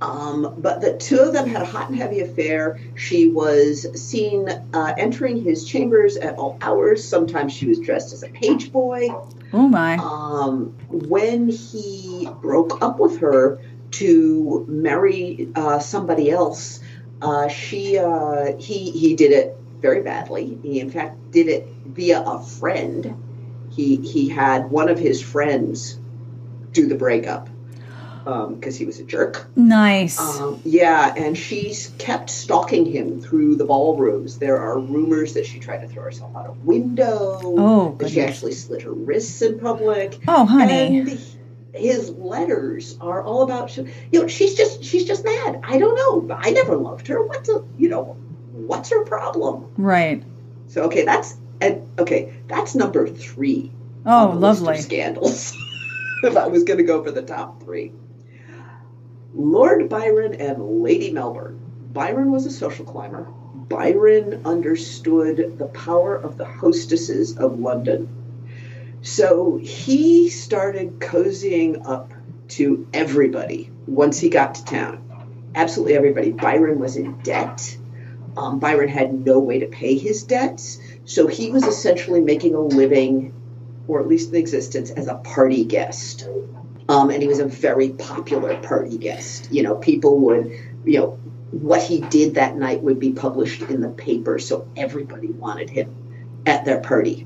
Um, 0.00 0.54
but 0.58 0.80
the 0.80 0.96
two 0.96 1.18
of 1.18 1.32
them 1.32 1.48
had 1.48 1.62
a 1.62 1.64
hot 1.64 1.88
and 1.88 1.96
heavy 1.98 2.20
affair. 2.20 2.78
She 2.94 3.28
was 3.28 3.86
seen 4.00 4.48
uh, 4.48 4.94
entering 4.96 5.42
his 5.42 5.64
chambers 5.64 6.16
at 6.16 6.36
all 6.36 6.58
hours. 6.60 7.02
Sometimes 7.02 7.52
she 7.52 7.66
was 7.66 7.80
dressed 7.80 8.12
as 8.12 8.22
a 8.22 8.28
page 8.28 8.70
boy. 8.70 9.08
Oh 9.52 9.68
my! 9.68 9.96
Um, 9.96 10.76
when 10.90 11.48
he 11.48 12.28
broke 12.42 12.82
up 12.82 12.98
with 12.98 13.18
her 13.20 13.58
to 13.92 14.64
marry 14.68 15.48
uh, 15.54 15.78
somebody 15.78 16.30
else, 16.30 16.80
uh, 17.22 17.48
she 17.48 17.98
uh, 17.98 18.56
he 18.56 18.90
he 18.90 19.16
did 19.16 19.32
it 19.32 19.56
very 19.80 20.02
badly. 20.02 20.58
He 20.62 20.80
in 20.80 20.90
fact 20.90 21.30
did 21.30 21.48
it 21.48 21.66
via 21.86 22.20
a 22.20 22.42
friend. 22.42 23.22
He 23.70 23.96
he 23.96 24.28
had 24.28 24.70
one 24.70 24.88
of 24.88 24.98
his 24.98 25.22
friends 25.22 25.98
do 26.72 26.86
the 26.86 26.94
breakup 26.94 27.48
because 28.24 28.76
he 28.76 28.84
was 28.84 28.98
a 28.98 29.04
jerk. 29.04 29.46
Nice. 29.54 30.18
Um, 30.18 30.60
yeah, 30.64 31.14
and 31.16 31.38
she's 31.38 31.92
kept 31.98 32.28
stalking 32.28 32.84
him 32.84 33.20
through 33.20 33.54
the 33.54 33.64
ballrooms. 33.64 34.38
There 34.38 34.58
are 34.58 34.78
rumors 34.78 35.34
that 35.34 35.46
she 35.46 35.60
tried 35.60 35.82
to 35.82 35.88
throw 35.88 36.02
herself 36.02 36.34
out 36.34 36.48
a 36.48 36.52
window. 36.52 37.38
Oh, 37.42 37.96
that 38.00 38.10
she 38.10 38.20
actually 38.20 38.52
slit 38.52 38.82
her 38.82 38.92
wrists 38.92 39.42
in 39.42 39.60
public. 39.60 40.18
oh, 40.26 40.44
honey. 40.44 40.98
And 40.98 41.20
his 41.76 42.10
letters 42.10 42.96
are 43.00 43.22
all 43.22 43.42
about 43.42 43.76
you 43.76 43.86
know 44.12 44.26
she's 44.26 44.54
just 44.54 44.84
she's 44.84 45.04
just 45.04 45.24
mad. 45.24 45.60
I 45.62 45.78
don't 45.78 45.96
know. 45.96 46.34
I 46.34 46.50
never 46.50 46.76
loved 46.76 47.08
her. 47.08 47.24
What's 47.24 47.48
a 47.48 47.64
you 47.76 47.88
know 47.88 48.16
what's 48.52 48.90
her 48.90 49.04
problem? 49.04 49.72
right. 49.76 50.22
So 50.68 50.84
okay, 50.84 51.04
that's 51.04 51.36
and 51.60 51.88
okay, 51.98 52.34
that's 52.46 52.74
number 52.74 53.08
three 53.08 53.72
oh 54.04 54.34
lovely. 54.36 54.78
scandals. 54.78 55.54
if 56.22 56.36
I 56.36 56.48
was 56.48 56.64
going 56.64 56.78
to 56.78 56.84
go 56.84 57.02
for 57.02 57.10
the 57.10 57.22
top 57.22 57.62
three. 57.62 57.92
Lord 59.34 59.88
Byron 59.88 60.34
and 60.34 60.82
Lady 60.82 61.12
Melbourne. 61.12 61.60
Byron 61.92 62.30
was 62.30 62.46
a 62.46 62.50
social 62.50 62.84
climber. 62.84 63.24
Byron 63.68 64.42
understood 64.44 65.58
the 65.58 65.66
power 65.66 66.14
of 66.14 66.36
the 66.38 66.44
hostesses 66.44 67.36
of 67.36 67.58
London. 67.58 68.08
So 69.06 69.56
he 69.56 70.30
started 70.30 70.98
cozying 70.98 71.86
up 71.86 72.12
to 72.48 72.88
everybody 72.92 73.70
once 73.86 74.18
he 74.18 74.28
got 74.28 74.56
to 74.56 74.64
town. 74.64 75.52
Absolutely 75.54 75.94
everybody. 75.94 76.32
Byron 76.32 76.80
was 76.80 76.96
in 76.96 77.20
debt. 77.20 77.78
Um, 78.36 78.58
Byron 78.58 78.88
had 78.88 79.24
no 79.24 79.38
way 79.38 79.60
to 79.60 79.68
pay 79.68 79.96
his 79.96 80.24
debts. 80.24 80.80
So 81.04 81.28
he 81.28 81.52
was 81.52 81.62
essentially 81.62 82.20
making 82.20 82.56
a 82.56 82.60
living, 82.60 83.32
or 83.86 84.00
at 84.00 84.08
least 84.08 84.30
in 84.30 84.34
existence, 84.34 84.90
as 84.90 85.06
a 85.06 85.14
party 85.14 85.64
guest. 85.64 86.28
Um, 86.88 87.10
and 87.10 87.22
he 87.22 87.28
was 87.28 87.38
a 87.38 87.46
very 87.46 87.90
popular 87.90 88.60
party 88.60 88.98
guest. 88.98 89.52
You 89.52 89.62
know, 89.62 89.76
people 89.76 90.18
would, 90.18 90.50
you 90.84 90.98
know, 90.98 91.10
what 91.52 91.80
he 91.80 92.00
did 92.00 92.34
that 92.34 92.56
night 92.56 92.82
would 92.82 92.98
be 92.98 93.12
published 93.12 93.62
in 93.62 93.82
the 93.82 93.88
paper, 93.88 94.40
so 94.40 94.66
everybody 94.76 95.28
wanted 95.28 95.70
him 95.70 96.42
at 96.44 96.64
their 96.64 96.80
party. 96.80 97.24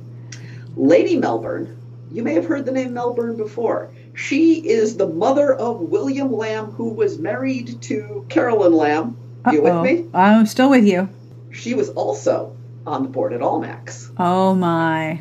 Lady 0.77 1.17
Melbourne 1.17 1.77
you 2.13 2.25
may 2.25 2.35
have 2.35 2.47
heard 2.47 2.67
the 2.67 2.73
name 2.73 2.93
Melbourne 2.93 3.37
before. 3.37 3.93
She 4.15 4.55
is 4.69 4.97
the 4.97 5.07
mother 5.07 5.55
of 5.55 5.81
William 5.81 6.33
Lamb, 6.33 6.73
who 6.73 6.91
was 6.91 7.19
married 7.19 7.81
to 7.83 8.27
Carolyn 8.29 8.73
Lamb. 8.73 9.17
You 9.51 9.65
Uh-oh. 9.65 9.83
with 9.83 9.93
me? 9.93 10.11
I'm 10.13 10.47
still 10.47 10.71
with 10.71 10.85
you. 10.85 11.09
She 11.53 11.75
was 11.75 11.89
also 11.91 12.57
on 12.87 13.05
the 13.05 13.09
board 13.09 13.33
at 13.33 13.41
Almack's. 13.41 14.11
Oh 14.19 14.55
my. 14.55 15.21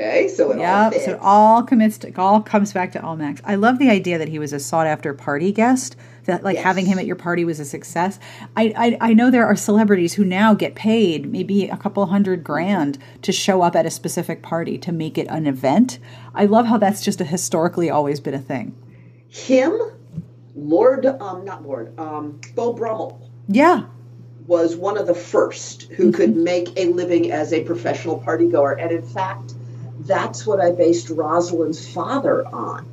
Okay, 0.00 0.28
so 0.28 0.50
it 0.50 0.56
all 0.56 0.62
Yep. 0.84 0.92
fits. 0.94 1.04
So 1.04 1.10
it 1.12 1.18
all 1.20 1.62
commits 1.62 1.98
to, 1.98 2.12
all 2.18 2.40
comes 2.40 2.72
back 2.72 2.92
to 2.92 3.00
Almack's. 3.00 3.42
I 3.44 3.56
love 3.56 3.78
the 3.78 3.90
idea 3.90 4.16
that 4.18 4.28
he 4.28 4.38
was 4.38 4.52
a 4.54 4.58
sought 4.58 4.86
after 4.86 5.12
party 5.12 5.52
guest. 5.52 5.94
That 6.24 6.42
like 6.44 6.54
Yes. 6.56 6.64
having 6.64 6.86
him 6.86 6.98
at 6.98 7.06
your 7.06 7.16
party 7.16 7.44
was 7.44 7.60
a 7.60 7.64
success. 7.64 8.18
I, 8.56 8.72
I 9.00 9.10
I 9.10 9.14
know 9.14 9.30
there 9.30 9.46
are 9.46 9.56
celebrities 9.56 10.14
who 10.14 10.24
now 10.24 10.54
get 10.54 10.74
paid 10.74 11.30
maybe 11.30 11.68
a 11.68 11.76
couple 11.76 12.04
hundred 12.06 12.44
grand 12.44 12.98
to 13.22 13.32
show 13.32 13.62
up 13.62 13.74
at 13.76 13.84
a 13.86 13.90
specific 13.90 14.42
party 14.42 14.78
to 14.78 14.92
make 14.92 15.18
it 15.18 15.26
an 15.28 15.46
event. 15.46 15.98
I 16.34 16.44
love 16.46 16.66
how 16.66 16.76
that's 16.78 17.02
just 17.02 17.20
a 17.20 17.24
historically 17.24 17.90
always 17.90 18.20
been 18.20 18.34
a 18.34 18.38
thing. 18.38 18.74
Him, 19.28 19.78
Lord, 20.54 21.04
um, 21.06 21.44
not 21.44 21.66
Lord, 21.66 21.98
um, 21.98 22.38
Beau 22.54 22.72
Brummel 22.74 23.18
Yeah. 23.48 23.84
was 24.46 24.76
one 24.76 24.98
of 24.98 25.06
the 25.06 25.14
first 25.14 25.84
who 25.92 26.12
could 26.12 26.36
make 26.36 26.68
a 26.78 26.86
living 26.86 27.32
as 27.32 27.52
a 27.52 27.64
professional 27.64 28.18
party 28.18 28.46
goer. 28.46 28.72
And 28.72 28.92
in 28.92 29.02
fact, 29.02 29.54
that's 30.06 30.46
what 30.46 30.60
I 30.60 30.72
based 30.72 31.10
Rosalind's 31.10 31.88
father 31.92 32.46
on. 32.46 32.86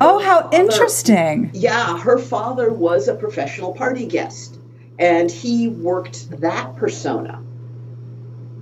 Oh, 0.00 0.18
how 0.18 0.42
father- 0.42 0.56
interesting. 0.56 1.50
Yeah, 1.54 1.98
her 1.98 2.18
father 2.18 2.72
was 2.72 3.08
a 3.08 3.14
professional 3.14 3.72
party 3.72 4.06
guest, 4.06 4.58
and 4.98 5.30
he 5.30 5.68
worked 5.68 6.40
that 6.40 6.76
persona 6.76 7.42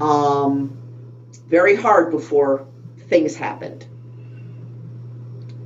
um, 0.00 0.76
very 1.48 1.76
hard 1.76 2.10
before 2.10 2.66
things 3.08 3.36
happened. 3.36 3.86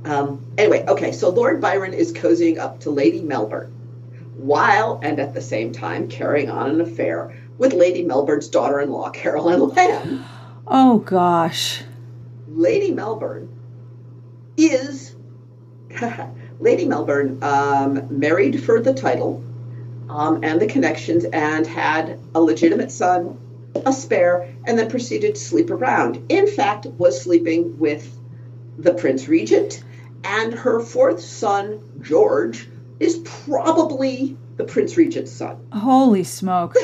Um, 0.05 0.45
anyway, 0.57 0.85
okay, 0.87 1.11
so 1.11 1.29
Lord 1.29 1.59
Byron 1.59 1.93
is 1.93 2.13
cozying 2.13 2.59
up 2.59 2.81
to 2.81 2.91
Lady 2.91 3.21
Melbourne 3.21 3.73
while 4.37 4.99
and 5.01 5.19
at 5.19 5.33
the 5.33 5.41
same 5.41 5.71
time 5.71 6.07
carrying 6.07 6.49
on 6.49 6.69
an 6.69 6.81
affair 6.81 7.35
with 7.57 7.73
Lady 7.73 8.03
Melbourne's 8.03 8.47
daughter 8.47 8.79
in 8.79 8.91
law, 8.91 9.09
Caroline 9.09 9.67
Lamb. 9.69 10.25
Oh 10.69 10.99
gosh. 10.99 11.83
Lady 12.49 12.91
Melbourne 12.91 13.47
is 14.57 15.15
Lady 16.59 16.85
Melbourne 16.85 17.39
um, 17.41 18.19
married 18.19 18.63
for 18.63 18.81
the 18.81 18.93
title 18.93 19.43
um, 20.09 20.43
and 20.43 20.59
the 20.59 20.67
connections 20.67 21.25
and 21.25 21.65
had 21.65 22.19
a 22.35 22.41
legitimate 22.41 22.91
son, 22.91 23.37
a 23.85 23.93
spare, 23.93 24.53
and 24.65 24.77
then 24.77 24.89
proceeded 24.89 25.35
to 25.35 25.41
sleep 25.41 25.69
around. 25.69 26.25
In 26.29 26.47
fact, 26.47 26.85
was 26.85 27.21
sleeping 27.21 27.77
with 27.79 28.17
the 28.77 28.93
Prince 28.93 29.27
Regent, 29.27 29.83
and 30.23 30.53
her 30.53 30.79
fourth 30.79 31.21
son, 31.21 31.81
George, 32.01 32.67
is 32.99 33.19
probably 33.45 34.37
the 34.57 34.63
Prince 34.63 34.97
Regent's 34.97 35.31
son. 35.31 35.57
Holy 35.71 36.23
smoke. 36.23 36.75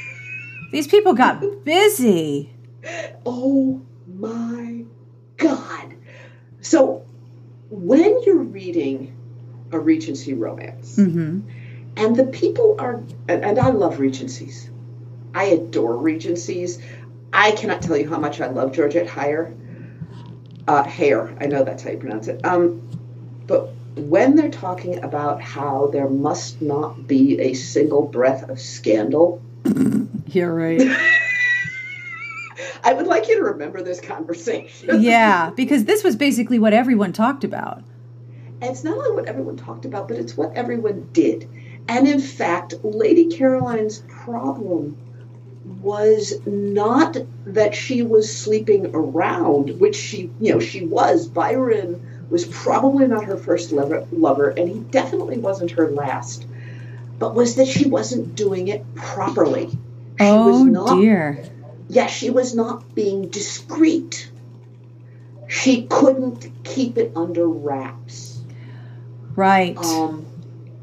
These 0.72 0.86
people 0.86 1.14
got 1.14 1.64
busy. 1.64 2.52
Oh 3.26 3.82
my 4.06 4.84
God. 5.36 5.94
So 6.60 7.04
when 7.70 8.22
you're 8.22 8.36
reading 8.42 9.14
a 9.72 9.78
Regency 9.78 10.34
romance, 10.34 10.96
hmm 10.96 11.40
and 11.96 12.14
the 12.14 12.24
people 12.24 12.76
are, 12.78 13.02
and, 13.28 13.44
and 13.44 13.58
I 13.58 13.70
love 13.70 13.98
Regencies, 13.98 14.70
I 15.34 15.44
adore 15.46 15.96
Regencies. 15.96 16.80
I 17.32 17.50
cannot 17.50 17.82
tell 17.82 17.96
you 17.96 18.08
how 18.08 18.18
much 18.18 18.40
I 18.40 18.46
love 18.46 18.72
Georgette 18.72 19.08
Heyer. 19.08 19.54
Uh, 20.68 20.84
Hare, 20.84 21.36
I 21.40 21.46
know 21.46 21.64
that's 21.64 21.82
how 21.82 21.90
you 21.90 21.98
pronounce 21.98 22.28
it. 22.28 22.44
Um, 22.44 22.82
but 23.48 23.70
when 23.96 24.36
they're 24.36 24.50
talking 24.50 25.02
about 25.02 25.42
how 25.42 25.88
there 25.88 26.08
must 26.08 26.62
not 26.62 27.08
be 27.08 27.40
a 27.40 27.54
single 27.54 28.02
breath 28.02 28.48
of 28.48 28.60
scandal, 28.60 29.42
You're 30.26 30.54
right. 30.54 30.80
I 32.88 32.94
would 32.94 33.06
like 33.06 33.28
you 33.28 33.36
to 33.36 33.42
remember 33.42 33.82
this 33.82 34.00
conversation. 34.00 35.02
yeah, 35.02 35.50
because 35.50 35.84
this 35.84 36.02
was 36.02 36.16
basically 36.16 36.58
what 36.58 36.72
everyone 36.72 37.12
talked 37.12 37.44
about. 37.44 37.84
And 38.62 38.70
it's 38.70 38.82
not 38.82 38.96
only 38.96 39.10
what 39.10 39.26
everyone 39.26 39.58
talked 39.58 39.84
about, 39.84 40.08
but 40.08 40.16
it's 40.16 40.38
what 40.38 40.54
everyone 40.54 41.06
did. 41.12 41.46
And 41.86 42.08
in 42.08 42.18
fact, 42.18 42.72
Lady 42.82 43.26
Caroline's 43.26 43.98
problem 44.08 44.96
was 45.82 46.32
not 46.46 47.18
that 47.44 47.74
she 47.74 48.02
was 48.02 48.34
sleeping 48.34 48.94
around, 48.94 49.78
which 49.78 49.94
she, 49.94 50.30
you 50.40 50.54
know, 50.54 50.58
she 50.58 50.86
was. 50.86 51.28
Byron 51.28 52.24
was 52.30 52.46
probably 52.46 53.06
not 53.06 53.24
her 53.24 53.36
first 53.36 53.70
lover, 53.70 54.06
lover 54.12 54.48
and 54.48 54.66
he 54.66 54.78
definitely 54.78 55.36
wasn't 55.36 55.72
her 55.72 55.90
last. 55.90 56.46
But 57.18 57.34
was 57.34 57.56
that 57.56 57.68
she 57.68 57.86
wasn't 57.86 58.34
doing 58.34 58.68
it 58.68 58.94
properly. 58.94 59.68
She 59.68 59.76
Oh 60.20 60.62
was 60.62 60.64
not 60.64 60.96
dear. 60.96 61.44
Yeah, 61.88 62.06
she 62.06 62.30
was 62.30 62.54
not 62.54 62.94
being 62.94 63.28
discreet. 63.28 64.30
She 65.48 65.86
couldn't 65.86 66.64
keep 66.64 66.98
it 66.98 67.12
under 67.16 67.48
wraps. 67.48 68.40
Right. 69.34 69.76
Um, 69.78 70.26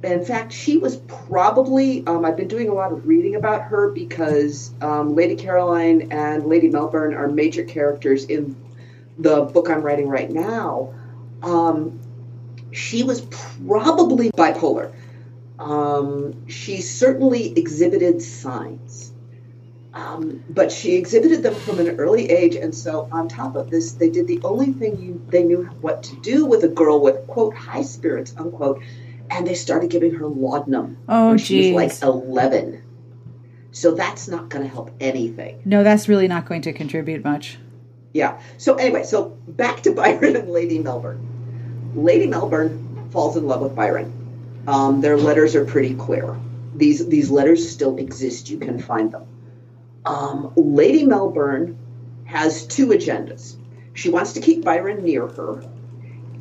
in 0.04 0.24
fact, 0.26 0.54
she 0.54 0.78
was 0.78 0.98
probably. 0.98 2.06
Um, 2.08 2.26
I've 2.26 2.38
been 2.38 2.48
doing 2.48 2.70
a 2.70 2.74
lot 2.74 2.92
of 2.92 3.08
reading 3.08 3.36
about 3.36 3.64
her 3.64 3.92
because 3.92 4.72
um, 4.82 5.16
Lady 5.16 5.36
Caroline 5.36 6.12
and 6.12 6.48
Lady 6.48 6.70
Melbourne 6.70 7.14
are 7.14 7.28
major 7.28 7.64
characters 7.64 8.26
in 8.26 8.56
the 9.18 9.42
book 9.42 9.70
I'm 9.70 9.82
writing 9.82 10.08
right 10.08 10.30
now. 10.30 10.94
Um, 11.44 12.00
she 12.72 13.04
was 13.04 13.22
probably 13.22 14.32
bipolar. 14.32 14.94
Um, 15.60 16.48
she 16.48 16.82
certainly 16.82 17.58
exhibited 17.58 18.22
signs. 18.22 19.14
Um, 19.96 20.44
but 20.50 20.74
she 20.74 20.96
exhibited 20.96 21.42
them 21.42 21.56
from 21.56 21.80
an 21.80 22.00
early 22.02 22.30
age, 22.30 22.56
and 22.56 22.76
so 22.76 23.08
on 23.14 23.30
top 23.30 23.56
of 23.56 23.70
this, 23.70 23.94
they 23.94 24.10
did 24.10 24.28
the 24.28 24.42
only 24.44 24.74
thing 24.74 25.02
you, 25.02 25.26
they 25.30 25.42
knew 25.44 25.64
what 25.80 26.04
to 26.04 26.16
do 26.18 26.46
with 26.46 26.64
a 26.66 26.68
girl 26.68 27.00
with 27.00 27.26
quote 27.28 27.56
high 27.56 27.82
spirits 27.84 28.36
unquote, 28.38 28.82
and 29.32 29.48
they 29.48 29.54
started 29.54 29.90
giving 29.90 30.14
her 30.16 30.28
laudanum 30.28 30.98
oh 31.08 31.30
when 31.30 31.38
she 31.38 31.72
was 31.72 32.02
like 32.02 32.04
eleven. 32.04 32.84
So 33.72 33.92
that's 33.96 34.28
not 34.28 34.50
going 34.50 34.64
to 34.64 34.70
help 34.70 34.92
anything. 35.00 35.62
no, 35.66 35.84
that's 35.84 36.10
really 36.10 36.28
not 36.28 36.46
going 36.46 36.62
to 36.64 36.74
contribute 36.74 37.24
much. 37.24 37.58
Yeah. 38.14 38.40
So 38.58 38.76
anyway, 38.76 39.04
so 39.04 39.30
back 39.48 39.84
to 39.84 39.92
Byron 39.96 40.36
and 40.36 40.50
Lady 40.50 40.80
Melbourne. 40.80 41.92
Lady 41.96 42.28
Melbourne 42.28 43.10
falls 43.12 43.38
in 43.38 43.48
love 43.48 43.62
with 43.62 43.76
Byron. 43.76 44.12
Um, 44.68 45.00
their 45.00 45.16
letters 45.18 45.56
are 45.56 45.64
pretty 45.64 45.96
clear. 45.96 46.38
These 46.76 47.08
these 47.08 47.30
letters 47.32 47.70
still 47.70 47.96
exist. 47.98 48.50
You 48.50 48.58
can 48.58 48.80
find 48.80 49.10
them. 49.12 49.26
Um, 50.06 50.52
Lady 50.56 51.06
Melbourne 51.06 51.78
has 52.26 52.66
two 52.68 52.88
agendas. 52.88 53.56
She 53.94 54.10
wants 54.10 54.34
to 54.34 54.42
keep 54.42 54.64
Byron 54.64 55.04
near 55.04 55.26
her, 55.28 55.64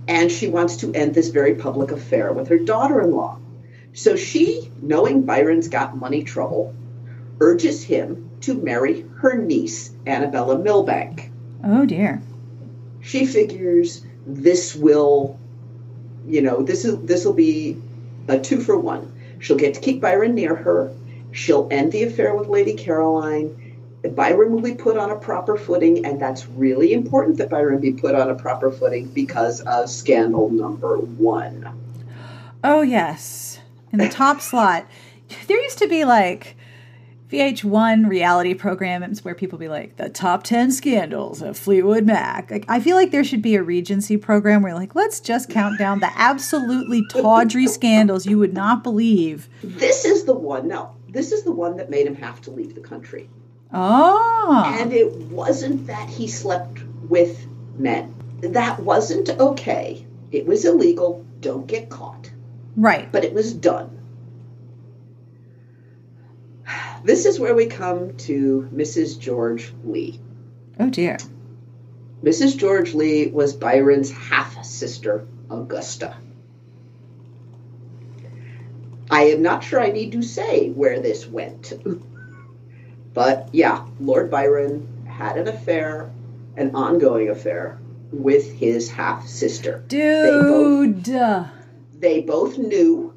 and 0.09 0.31
she 0.31 0.49
wants 0.49 0.79
to 0.79 0.93
end 0.93 1.15
this 1.15 1.29
very 1.29 1.55
public 1.55 1.91
affair 1.91 2.33
with 2.33 2.49
her 2.49 2.59
daughter-in-law. 2.59 3.39
So 3.93 4.17
she, 4.17 4.71
knowing 4.83 5.23
Byron's 5.23 5.69
got 5.69 5.97
money 5.97 6.25
trouble, 6.25 6.75
urges 7.41 7.83
him 7.83 8.31
to 8.43 8.55
marry 8.55 9.03
her 9.19 9.35
niece, 9.37 9.91
Annabella 10.07 10.59
Milbank 10.59 11.31
Oh 11.65 11.87
dear. 11.87 12.21
she 13.01 13.25
figures 13.25 14.05
this 14.27 14.75
will 14.75 15.39
you 16.27 16.43
know 16.43 16.63
this 16.63 16.85
is 16.85 16.99
this 17.05 17.25
will 17.25 17.33
be 17.35 17.77
a 18.29 18.39
two 18.39 18.61
for 18.61 18.77
one 18.79 19.11
she'll 19.41 19.57
get 19.57 19.75
to 19.75 19.81
keep 19.81 20.01
byron 20.01 20.35
near 20.35 20.55
her 20.55 20.93
she'll 21.35 21.69
end 21.71 21.93
the 21.93 22.03
affair 22.03 22.35
with 22.35 22.49
lady 22.49 22.75
caroline 22.75 23.61
byron 24.17 24.53
will 24.53 24.61
be 24.61 24.75
put 24.75 24.99
on 24.99 25.11
a 25.11 25.17
proper 25.17 25.57
footing 25.57 26.05
and 26.05 26.21
that's 26.21 26.47
really 26.47 26.93
important 26.93 27.39
that 27.39 27.49
byron 27.49 27.81
be 27.81 27.93
put 27.93 28.15
on 28.15 28.29
a 28.29 28.35
proper 28.35 28.71
footing 28.71 29.07
because 29.09 29.63
of 29.63 29.89
scandal 29.89 30.51
number 30.51 30.99
one 30.99 31.67
Oh 32.65 32.81
yes. 32.81 33.61
In 33.93 33.99
the 33.99 34.09
top 34.09 34.41
slot. 34.41 34.89
There 35.47 35.61
used 35.61 35.79
to 35.79 35.89
be 35.89 36.05
like 36.05 36.57
VH1 37.31 38.09
reality 38.09 38.55
programs 38.55 39.25
where 39.25 39.35
people 39.35 39.59
be 39.59 39.69
like 39.69 39.97
the 39.97 40.09
top 40.09 40.45
10 40.45 40.73
scandals 40.73 41.43
of 41.43 41.59
Fleetwood 41.59 42.07
Mac. 42.07 42.51
Like 42.51 42.65
I 42.69 42.81
feel 42.81 42.97
like 42.97 43.11
there 43.11 43.25
should 43.25 43.43
be 43.43 43.55
a 43.55 43.63
Regency 43.63 44.17
program 44.17 44.63
where 44.63 44.75
like 44.75 44.95
let's 44.95 45.21
just 45.21 45.51
count 45.51 45.79
down 45.79 46.01
the 46.01 46.11
absolutely 46.17 47.05
tawdry 47.11 47.67
scandals 47.69 48.25
you 48.25 48.39
would 48.39 48.55
not 48.55 48.83
believe. 48.83 49.49
this 49.63 50.07
is 50.07 50.25
the 50.25 50.35
one 50.35 50.67
no 50.69 50.95
this 51.15 51.33
is 51.33 51.45
the 51.45 51.53
one 51.53 51.79
that 51.79 51.89
made 51.89 52.07
him 52.07 52.17
have 52.17 52.41
to 52.43 52.51
leave 52.51 52.75
the 52.75 52.81
country 52.81 53.31
Oh. 53.77 54.63
And 54.79 54.93
it 54.93 55.13
wasn't 55.13 55.89
that 55.89 56.09
he 56.09 56.29
slept 56.29 56.81
with 57.09 57.45
men. 57.77 58.15
That 58.41 58.79
wasn't 58.79 59.31
okay. 59.31 60.07
It 60.31 60.47
was 60.47 60.65
illegal. 60.65 61.27
Don't 61.41 61.67
get 61.67 61.89
caught. 61.91 62.31
right. 62.77 63.11
But 63.11 63.25
it 63.25 63.35
was 63.35 63.53
done. 63.53 63.91
This 67.05 67.27
is 67.27 67.39
where 67.39 67.55
we 67.55 67.67
come 67.67 68.17
to 68.29 68.69
Mrs. 68.73 69.19
George 69.19 69.73
Leigh. 69.85 70.21
Oh 70.81 70.89
dear. 70.89 71.19
Mrs. 72.23 72.57
George 72.57 72.95
Leigh 72.95 73.27
was 73.27 73.53
Byron's 73.55 74.11
half 74.11 74.65
sister, 74.65 75.27
Augusta. 75.51 76.17
I 79.15 79.27
am 79.27 79.43
not 79.43 79.63
sure 79.63 79.81
I 79.81 79.91
need 79.91 80.11
to 80.13 80.23
say 80.23 80.71
where 80.71 80.99
this 81.01 81.27
went. 81.29 81.73
but 83.15 83.49
yeah, 83.53 83.87
Lord 84.01 84.29
Byron 84.31 85.07
had 85.07 85.37
an 85.39 85.47
affair, 85.47 86.11
an 86.57 86.75
ongoing 86.75 87.29
affair, 87.31 87.79
with 88.11 88.53
his 88.59 88.91
half 88.91 89.27
sister. 89.29 89.85
Dude. 89.87 91.05
They 91.05 91.21
both, 91.21 91.49
they 92.01 92.21
both 92.23 92.59
knew 92.59 93.15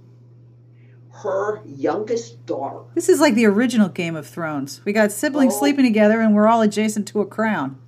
her 1.23 1.61
youngest 1.65 2.45
daughter. 2.45 2.81
This 2.93 3.09
is 3.09 3.19
like 3.19 3.33
the 3.33 3.45
original 3.47 3.89
Game 3.89 4.15
of 4.15 4.27
Thrones. 4.27 4.81
We 4.85 4.93
got 4.93 5.11
siblings 5.11 5.55
Oh. 5.55 5.59
sleeping 5.59 5.83
together 5.83 6.21
and 6.21 6.35
we're 6.35 6.47
all 6.47 6.61
adjacent 6.61 7.07
to 7.07 7.21
a 7.21 7.25
crown. 7.25 7.79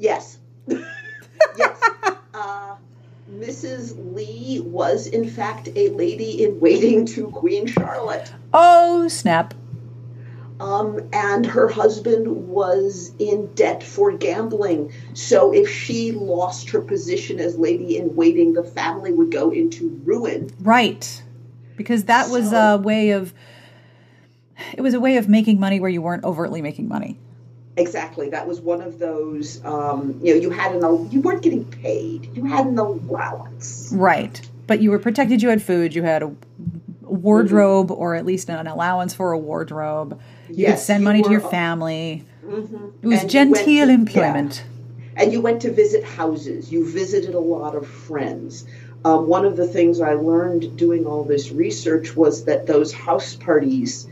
Yes. 0.00 0.38
yes. 1.56 1.78
Mrs. 3.38 3.94
Leigh 4.14 4.60
was, 4.60 5.06
in 5.06 5.28
fact, 5.28 5.68
a 5.74 5.88
lady 5.90 6.44
in 6.44 6.60
waiting 6.60 7.04
to 7.06 7.28
Queen 7.28 7.66
Charlotte. 7.66 8.32
Oh, 8.52 9.08
snap. 9.08 9.54
Um, 10.60 11.00
and 11.12 11.44
her 11.44 11.66
husband 11.68 12.28
was 12.48 13.12
in 13.18 13.52
debt 13.54 13.82
for 13.82 14.12
gambling. 14.12 14.92
So 15.14 15.52
if 15.52 15.68
she 15.68 16.12
lost 16.12 16.70
her 16.70 16.80
position 16.80 17.40
as 17.40 17.58
lady 17.58 17.96
in 17.96 18.14
waiting, 18.14 18.52
the 18.52 18.62
family 18.62 19.12
would 19.12 19.32
go 19.32 19.50
into 19.50 20.00
ruin. 20.04 20.50
Right. 20.60 21.22
Because 21.76 22.04
that 22.04 22.30
was 22.30 22.50
So- 22.50 22.56
a 22.56 22.78
way 22.78 23.10
of 23.10 23.34
it 24.72 24.80
was 24.80 24.94
a 24.94 25.00
way 25.00 25.16
of 25.16 25.28
making 25.28 25.58
money 25.58 25.80
where 25.80 25.90
you 25.90 26.00
weren't 26.00 26.22
overtly 26.24 26.62
making 26.62 26.86
money. 26.86 27.18
Exactly. 27.76 28.30
That 28.30 28.46
was 28.46 28.60
one 28.60 28.80
of 28.80 28.98
those. 28.98 29.64
Um, 29.64 30.20
you 30.22 30.34
know, 30.34 30.40
you 30.40 30.50
had 30.50 30.74
an 30.76 31.10
you 31.10 31.20
weren't 31.20 31.42
getting 31.42 31.64
paid. 31.64 32.30
You 32.36 32.44
had 32.44 32.66
an 32.66 32.78
allowance. 32.78 33.90
Right. 33.92 34.40
But 34.66 34.80
you 34.80 34.90
were 34.90 34.98
protected, 34.98 35.42
you 35.42 35.48
had 35.48 35.60
food, 35.62 35.94
you 35.94 36.02
had 36.02 36.22
a 36.22 36.32
wardrobe 37.02 37.90
or 37.90 38.14
at 38.14 38.24
least 38.24 38.48
an 38.48 38.66
allowance 38.66 39.14
for 39.14 39.32
a 39.32 39.38
wardrobe. 39.38 40.20
You 40.48 40.54
could 40.54 40.58
Yes, 40.58 40.86
send 40.86 41.02
you 41.02 41.04
money 41.08 41.22
to 41.22 41.30
your 41.30 41.40
family. 41.40 42.24
It 43.02 43.06
was 43.06 43.22
And 43.22 43.30
genteel 43.30 43.86
to- 43.86 43.92
employment. 43.92 44.64
and 45.16 45.32
you 45.32 45.40
went 45.40 45.62
to 45.62 45.72
visit 45.72 46.04
houses. 46.04 46.70
You 46.72 46.88
visited 46.90 47.34
a 47.34 47.40
lot 47.40 47.74
of 47.74 47.86
friends. 47.86 48.66
Um, 49.04 49.28
one 49.28 49.44
of 49.44 49.56
the 49.56 49.66
things 49.66 50.00
I 50.00 50.14
learned 50.14 50.76
doing 50.76 51.06
all 51.06 51.24
this 51.24 51.52
research 51.52 52.16
was 52.16 52.44
that 52.44 52.66
those 52.66 52.92
house 52.92 53.34
parties 53.34 54.06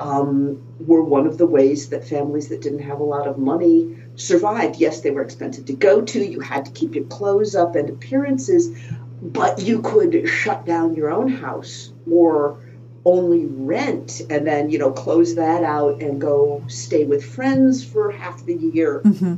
um, 0.00 0.62
were 0.80 1.02
one 1.02 1.26
of 1.26 1.38
the 1.38 1.46
ways 1.46 1.90
that 1.90 2.08
families 2.08 2.48
that 2.48 2.62
didn't 2.62 2.80
have 2.80 3.00
a 3.00 3.04
lot 3.04 3.26
of 3.26 3.38
money 3.38 3.96
survived. 4.16 4.76
Yes, 4.76 5.00
they 5.00 5.10
were 5.10 5.22
expensive 5.22 5.66
to 5.66 5.74
go 5.74 6.00
to. 6.00 6.24
You 6.24 6.40
had 6.40 6.64
to 6.66 6.70
keep 6.72 6.94
your 6.94 7.04
clothes 7.04 7.54
up 7.54 7.76
and 7.76 7.88
appearances, 7.88 8.76
but 9.22 9.60
you 9.60 9.82
could 9.82 10.28
shut 10.28 10.64
down 10.66 10.94
your 10.94 11.10
own 11.10 11.28
house 11.28 11.92
or 12.10 12.60
only 13.04 13.46
rent 13.46 14.20
and 14.28 14.46
then 14.46 14.68
you 14.68 14.78
know 14.78 14.92
close 14.92 15.36
that 15.36 15.64
out 15.64 16.02
and 16.02 16.20
go 16.20 16.62
stay 16.68 17.06
with 17.06 17.24
friends 17.24 17.82
for 17.82 18.10
half 18.10 18.44
the 18.44 18.54
year 18.54 19.00
hmm 19.00 19.36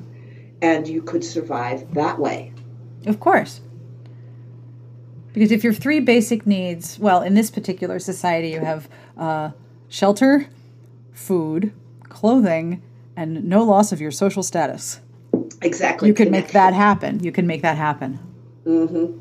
and 0.62 0.86
you 0.86 1.02
could 1.02 1.24
survive 1.24 1.92
that 1.94 2.18
way. 2.18 2.52
Of 3.04 3.18
course. 3.18 3.60
Because 5.32 5.50
if 5.50 5.64
your 5.64 5.72
three 5.72 5.98
basic 5.98 6.46
needs, 6.46 6.98
well, 6.98 7.20
in 7.20 7.34
this 7.34 7.50
particular 7.50 7.98
society, 7.98 8.50
you 8.50 8.60
have 8.60 8.88
uh, 9.18 9.50
shelter, 9.92 10.46
food, 11.12 11.70
clothing, 12.08 12.80
and 13.14 13.44
no 13.44 13.62
loss 13.62 13.92
of 13.92 14.00
your 14.00 14.10
social 14.10 14.42
status. 14.42 15.00
Exactly. 15.60 16.08
You 16.08 16.14
can 16.14 16.30
make 16.30 16.48
that 16.52 16.72
happen. 16.72 17.22
You 17.22 17.30
can 17.30 17.46
make 17.46 17.60
that 17.60 17.76
happen. 17.76 18.14
hmm 18.64 19.18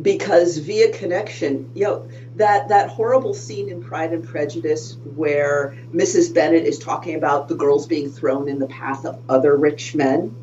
Because 0.00 0.56
via 0.56 0.90
connection, 0.90 1.70
you 1.74 1.84
know, 1.84 2.08
that, 2.36 2.70
that 2.70 2.88
horrible 2.88 3.34
scene 3.34 3.68
in 3.68 3.82
Pride 3.82 4.14
and 4.14 4.26
Prejudice 4.26 4.96
where 5.04 5.76
Mrs. 5.92 6.32
Bennet 6.32 6.64
is 6.64 6.78
talking 6.78 7.14
about 7.14 7.48
the 7.48 7.54
girls 7.54 7.86
being 7.86 8.10
thrown 8.10 8.48
in 8.48 8.58
the 8.58 8.68
path 8.68 9.04
of 9.04 9.20
other 9.28 9.54
rich 9.54 9.94
men. 9.94 10.34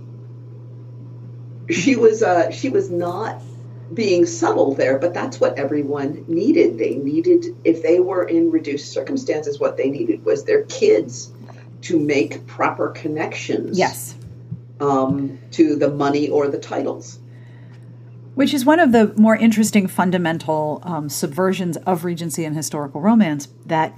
She 1.71 1.95
was 1.95 2.21
uh, 2.21 2.51
she 2.51 2.69
was 2.69 2.91
not 2.91 3.41
being 3.93 4.25
subtle 4.25 4.73
there, 4.75 4.97
but 4.99 5.13
that's 5.13 5.39
what 5.39 5.57
everyone 5.57 6.25
needed. 6.27 6.77
They 6.77 6.95
needed, 6.95 7.45
if 7.63 7.83
they 7.83 7.99
were 7.99 8.23
in 8.23 8.51
reduced 8.51 8.91
circumstances, 8.91 9.59
what 9.59 9.77
they 9.77 9.89
needed 9.89 10.25
was 10.25 10.45
their 10.45 10.63
kids 10.63 11.31
to 11.83 11.99
make 11.99 12.45
proper 12.47 12.89
connections. 12.89 13.77
Yes. 13.77 14.15
um, 14.79 15.39
to 15.51 15.75
the 15.75 15.89
money 15.89 16.29
or 16.29 16.47
the 16.47 16.57
titles. 16.59 17.19
Which 18.35 18.53
is 18.53 18.65
one 18.65 18.79
of 18.79 18.91
the 18.91 19.13
more 19.15 19.35
interesting 19.35 19.87
fundamental 19.87 20.81
um, 20.83 21.07
subversions 21.09 21.77
of 21.85 22.03
Regency 22.03 22.43
and 22.43 22.55
historical 22.55 22.99
romance 22.99 23.47
that 23.65 23.93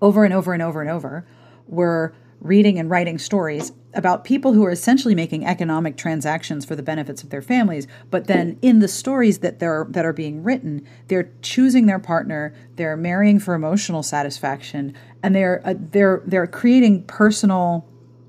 over 0.00 0.24
and 0.24 0.32
over 0.32 0.52
and 0.52 0.62
over 0.62 0.80
and 0.80 0.90
over 0.90 1.26
we're 1.66 2.12
reading 2.40 2.78
and 2.78 2.88
writing 2.88 3.18
stories 3.18 3.72
about 3.94 4.24
people 4.24 4.52
who 4.52 4.64
are 4.64 4.70
essentially 4.70 5.14
making 5.14 5.44
economic 5.44 5.96
transactions 5.96 6.64
for 6.64 6.76
the 6.76 6.82
benefits 6.82 7.22
of 7.22 7.30
their 7.30 7.42
families 7.42 7.86
but 8.10 8.26
then 8.26 8.58
in 8.62 8.78
the 8.78 8.88
stories 8.88 9.38
that 9.40 9.58
they're 9.58 9.86
that 9.90 10.04
are 10.04 10.12
being 10.12 10.42
written 10.42 10.86
they're 11.08 11.30
choosing 11.42 11.86
their 11.86 11.98
partner 11.98 12.54
they're 12.76 12.96
marrying 12.96 13.38
for 13.38 13.54
emotional 13.54 14.02
satisfaction 14.02 14.94
and 15.22 15.34
they're 15.34 15.60
uh, 15.64 15.74
they're 15.76 16.22
they're 16.26 16.46
creating 16.46 17.02
personal 17.04 17.86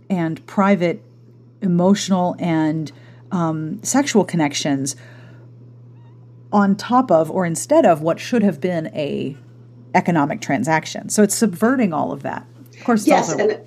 and 0.09 0.45
private 0.47 1.03
emotional 1.61 2.35
and 2.39 2.91
um, 3.31 3.81
sexual 3.83 4.25
connections 4.25 4.95
on 6.51 6.75
top 6.75 7.09
of 7.11 7.31
or 7.31 7.45
instead 7.45 7.85
of 7.85 8.01
what 8.01 8.19
should 8.19 8.43
have 8.43 8.59
been 8.59 8.87
a 8.87 9.37
economic 9.95 10.41
transaction. 10.41 11.09
So 11.09 11.23
it's 11.23 11.35
subverting 11.35 11.93
all 11.93 12.11
of 12.11 12.23
that. 12.23 12.45
Of 12.77 12.83
course, 12.83 13.07
Yes, 13.07 13.31
also 13.31 13.49
and 13.49 13.65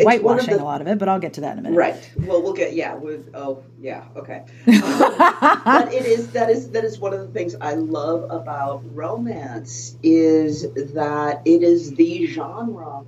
it's 0.00 0.06
whitewashing 0.06 0.56
the- 0.56 0.62
a 0.62 0.64
lot 0.64 0.80
of 0.80 0.86
it, 0.86 0.98
but 0.98 1.08
I'll 1.08 1.18
get 1.18 1.34
to 1.34 1.42
that 1.42 1.52
in 1.52 1.58
a 1.60 1.62
minute. 1.62 1.76
Right. 1.76 2.10
Well, 2.16 2.42
we'll 2.42 2.52
get 2.52 2.74
yeah. 2.74 2.94
With 2.94 3.30
oh 3.34 3.62
yeah. 3.80 4.04
Okay. 4.16 4.44
Um, 4.66 5.62
but 5.64 5.92
it 5.92 6.06
is 6.06 6.32
that 6.32 6.50
is 6.50 6.70
that 6.70 6.84
is 6.84 6.98
one 6.98 7.12
of 7.12 7.20
the 7.20 7.28
things 7.28 7.54
I 7.60 7.74
love 7.74 8.24
about 8.30 8.82
romance 8.94 9.96
is 10.02 10.62
that 10.94 11.42
it 11.44 11.62
is 11.62 11.94
the 11.94 12.26
genre 12.26 13.04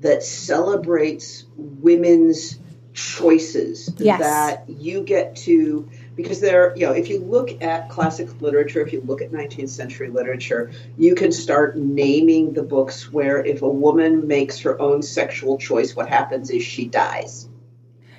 that 0.00 0.22
celebrates 0.22 1.44
women's 1.56 2.58
choices. 2.92 3.92
Yes. 3.98 4.20
That 4.20 4.68
you 4.68 5.02
get 5.02 5.36
to 5.36 5.88
because 6.16 6.40
there 6.40 6.74
you 6.76 6.86
know 6.86 6.92
if 6.92 7.08
you 7.08 7.18
look 7.20 7.62
at 7.62 7.88
classic 7.88 8.28
literature 8.40 8.80
if 8.80 8.92
you 8.92 9.00
look 9.02 9.20
at 9.22 9.32
19th 9.32 9.68
century 9.68 10.08
literature 10.10 10.70
you 10.96 11.14
can 11.14 11.32
start 11.32 11.76
naming 11.76 12.52
the 12.52 12.62
books 12.62 13.10
where 13.12 13.44
if 13.44 13.62
a 13.62 13.68
woman 13.68 14.26
makes 14.26 14.58
her 14.60 14.80
own 14.80 15.02
sexual 15.02 15.58
choice 15.58 15.96
what 15.96 16.08
happens 16.08 16.50
is 16.50 16.62
she 16.62 16.86
dies 16.86 17.48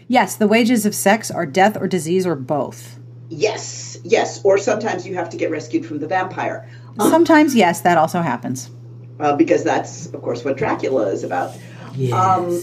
Yes, 0.07 0.35
the 0.35 0.47
wages 0.47 0.85
of 0.85 0.93
sex 0.93 1.31
are 1.31 1.47
death 1.47 1.75
or 1.81 1.87
disease 1.87 2.27
or 2.27 2.35
both. 2.35 2.99
Yes, 3.29 3.97
yes. 4.03 4.39
Or 4.43 4.59
sometimes 4.59 5.07
you 5.07 5.15
have 5.15 5.31
to 5.31 5.37
get 5.37 5.49
rescued 5.49 5.83
from 5.83 5.97
the 5.97 6.07
vampire, 6.07 6.69
Sometimes, 6.99 7.55
yes, 7.55 7.81
that 7.81 7.97
also 7.97 8.21
happens. 8.21 8.69
uh, 9.19 9.35
because 9.35 9.63
that's, 9.63 10.05
of 10.13 10.21
course, 10.21 10.45
what 10.45 10.57
Dracula 10.57 11.07
is 11.07 11.23
about. 11.23 11.55
Um, 12.13 12.61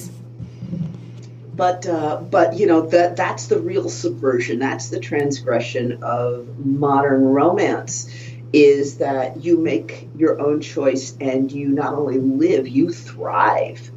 but 1.55 1.86
uh, 1.86 2.20
but 2.22 2.59
you 2.59 2.66
know 2.66 2.82
that 2.86 3.16
that's 3.16 3.46
the 3.46 3.59
real 3.61 3.88
subversion. 3.88 4.59
That's 4.59 4.88
the 4.88 5.00
transgression 5.00 6.03
of 6.03 6.59
modern 6.64 7.24
romance. 7.24 8.09
Is 8.53 8.98
that 8.98 9.42
you 9.42 9.57
make 9.59 10.09
your 10.16 10.40
own 10.40 10.61
choice 10.61 11.16
and 11.20 11.50
you 11.50 11.68
not 11.68 11.94
only 11.94 12.18
live, 12.18 12.68
you 12.68 12.92
thrive, 12.92 13.90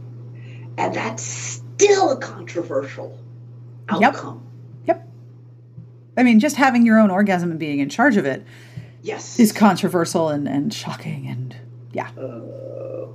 and 0.77 0.93
that's 0.93 1.23
still 1.23 2.11
a 2.11 2.17
controversial 2.17 3.19
Yep. 3.91 4.15
outcome. 4.15 4.47
Yep. 4.85 5.07
I 6.17 6.23
mean, 6.23 6.39
just 6.39 6.55
having 6.55 6.85
your 6.85 6.97
own 6.99 7.11
orgasm 7.11 7.51
and 7.51 7.59
being 7.59 7.79
in 7.79 7.89
charge 7.89 8.17
of 8.17 8.25
it 8.25 8.45
Yes, 9.01 9.39
is 9.39 9.51
controversial 9.51 10.29
and, 10.29 10.47
and 10.47 10.73
shocking 10.73 11.27
and 11.27 11.55
yeah. 11.91 12.09
Uh, 12.17 13.07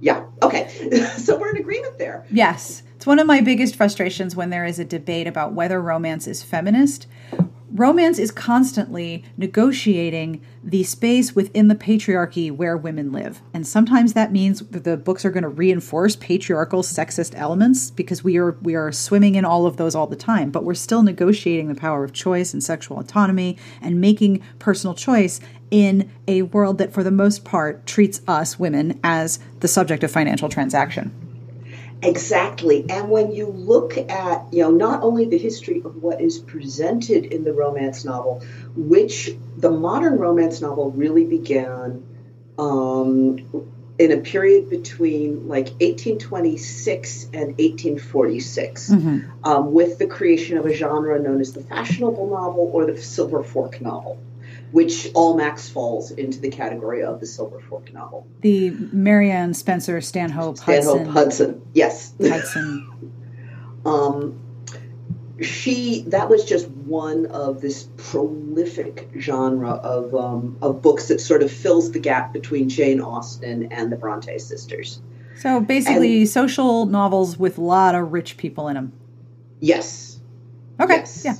yeah. 0.00 0.24
Okay. 0.42 0.68
so 1.18 1.38
we're 1.38 1.50
in 1.50 1.58
agreement 1.58 1.98
there. 1.98 2.26
Yes. 2.30 2.82
It's 3.04 3.06
one 3.06 3.18
of 3.18 3.26
my 3.26 3.42
biggest 3.42 3.76
frustrations 3.76 4.34
when 4.34 4.48
there 4.48 4.64
is 4.64 4.78
a 4.78 4.84
debate 4.86 5.26
about 5.26 5.52
whether 5.52 5.78
romance 5.78 6.26
is 6.26 6.42
feminist. 6.42 7.06
Romance 7.70 8.18
is 8.18 8.30
constantly 8.30 9.22
negotiating 9.36 10.40
the 10.62 10.84
space 10.84 11.34
within 11.34 11.68
the 11.68 11.74
patriarchy 11.74 12.50
where 12.50 12.78
women 12.78 13.12
live. 13.12 13.42
And 13.52 13.66
sometimes 13.66 14.14
that 14.14 14.32
means 14.32 14.60
the 14.60 14.96
books 14.96 15.26
are 15.26 15.30
going 15.30 15.42
to 15.42 15.50
reinforce 15.50 16.16
patriarchal 16.16 16.80
sexist 16.80 17.34
elements 17.36 17.90
because 17.90 18.24
we 18.24 18.38
are 18.38 18.52
we 18.62 18.74
are 18.74 18.90
swimming 18.90 19.34
in 19.34 19.44
all 19.44 19.66
of 19.66 19.76
those 19.76 19.94
all 19.94 20.06
the 20.06 20.16
time, 20.16 20.50
but 20.50 20.64
we're 20.64 20.72
still 20.72 21.02
negotiating 21.02 21.68
the 21.68 21.78
power 21.78 22.04
of 22.04 22.14
choice 22.14 22.54
and 22.54 22.64
sexual 22.64 22.98
autonomy 22.98 23.58
and 23.82 24.00
making 24.00 24.42
personal 24.58 24.94
choice 24.94 25.40
in 25.70 26.10
a 26.26 26.40
world 26.40 26.78
that 26.78 26.94
for 26.94 27.02
the 27.02 27.10
most 27.10 27.44
part 27.44 27.84
treats 27.84 28.22
us 28.26 28.58
women 28.58 28.98
as 29.04 29.40
the 29.60 29.68
subject 29.68 30.02
of 30.02 30.10
financial 30.10 30.48
transaction. 30.48 31.23
Exactly. 32.02 32.84
And 32.88 33.08
when 33.08 33.32
you 33.32 33.46
look 33.46 33.96
at, 33.96 34.52
you 34.52 34.62
know, 34.62 34.70
not 34.70 35.02
only 35.02 35.24
the 35.24 35.38
history 35.38 35.82
of 35.84 36.02
what 36.02 36.20
is 36.20 36.38
presented 36.38 37.26
in 37.26 37.44
the 37.44 37.52
romance 37.52 38.04
novel, 38.04 38.42
which 38.76 39.30
the 39.56 39.70
modern 39.70 40.18
romance 40.18 40.60
novel 40.60 40.90
really 40.90 41.24
began 41.24 42.04
um, 42.58 43.38
in 43.98 44.12
a 44.12 44.18
period 44.18 44.68
between 44.68 45.48
like 45.48 45.66
1826 45.80 47.24
and 47.32 47.56
1846 47.58 48.90
mm-hmm. 48.90 49.48
um, 49.48 49.72
with 49.72 49.98
the 49.98 50.06
creation 50.06 50.58
of 50.58 50.66
a 50.66 50.74
genre 50.74 51.18
known 51.20 51.40
as 51.40 51.52
the 51.52 51.62
fashionable 51.62 52.28
novel 52.28 52.70
or 52.72 52.86
the 52.86 53.00
silver 53.00 53.42
fork 53.42 53.80
novel 53.80 54.18
which 54.74 55.06
Almack's 55.14 55.68
falls 55.68 56.10
into 56.10 56.40
the 56.40 56.50
category 56.50 57.04
of 57.04 57.20
the 57.20 57.26
Silver 57.26 57.60
Fork 57.60 57.92
novel. 57.92 58.26
The 58.40 58.70
Marianne 58.70 59.54
Spencer 59.54 60.00
Stanhope 60.00 60.58
Hudson. 60.58 60.82
Stanhope 60.82 61.12
Hudson, 61.14 61.62
yes. 61.74 62.12
Hudson. 62.20 63.12
um, 63.86 64.40
she 65.40 66.02
that 66.08 66.28
was 66.28 66.44
just 66.44 66.66
one 66.68 67.26
of 67.26 67.60
this 67.60 67.88
prolific 67.96 69.10
genre 69.16 69.70
of 69.70 70.12
um, 70.12 70.58
of 70.60 70.82
books 70.82 71.06
that 71.06 71.20
sort 71.20 71.44
of 71.44 71.52
fills 71.52 71.92
the 71.92 72.00
gap 72.00 72.32
between 72.32 72.68
Jane 72.68 73.00
Austen 73.00 73.72
and 73.72 73.92
the 73.92 73.96
Bronte 73.96 74.36
sisters. 74.40 75.00
So 75.36 75.60
basically, 75.60 76.22
and, 76.22 76.28
social 76.28 76.86
novels 76.86 77.38
with 77.38 77.58
a 77.58 77.62
lot 77.62 77.94
of 77.94 78.12
rich 78.12 78.36
people 78.36 78.66
in 78.66 78.74
them. 78.74 78.92
Yes. 79.60 80.18
Okay. 80.80 80.96
Yes. 80.96 81.22
Yeah. 81.24 81.34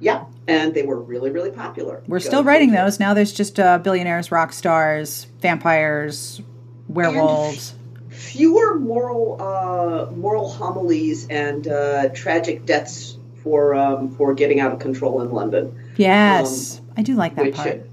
Yeah, 0.00 0.24
and 0.48 0.74
they 0.74 0.82
were 0.82 0.98
really, 0.98 1.30
really 1.30 1.50
popular. 1.50 2.02
We're 2.08 2.20
still 2.20 2.42
writing 2.42 2.72
those. 2.72 2.98
Now 2.98 3.14
there's 3.14 3.32
just 3.32 3.60
uh, 3.60 3.78
billionaires, 3.78 4.32
rock 4.32 4.52
stars, 4.52 5.26
vampires, 5.40 6.40
werewolves. 6.88 7.74
F- 8.10 8.16
fewer 8.16 8.78
moral 8.78 9.40
uh, 9.40 10.10
moral 10.12 10.48
homilies 10.48 11.28
and 11.28 11.68
uh, 11.68 12.08
tragic 12.08 12.64
deaths 12.64 13.18
for 13.42 13.74
um, 13.74 14.14
for 14.16 14.34
getting 14.34 14.58
out 14.58 14.72
of 14.72 14.78
control 14.78 15.20
in 15.20 15.30
London. 15.30 15.92
Yes, 15.96 16.78
um, 16.78 16.86
I 16.96 17.02
do 17.02 17.14
like 17.14 17.36
that 17.36 17.44
which, 17.44 17.54
part. 17.54 17.88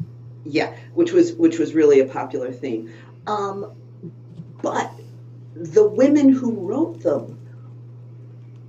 yeah, 0.46 0.74
which 0.94 1.12
was 1.12 1.34
which 1.34 1.60
was 1.60 1.74
really 1.74 2.00
a 2.00 2.06
popular 2.06 2.52
theme. 2.52 2.92
Um, 3.28 3.74
but 4.62 4.92
the 5.56 5.88
women 5.88 6.30
who 6.30 6.52
wrote 6.52 7.04
them, 7.04 7.38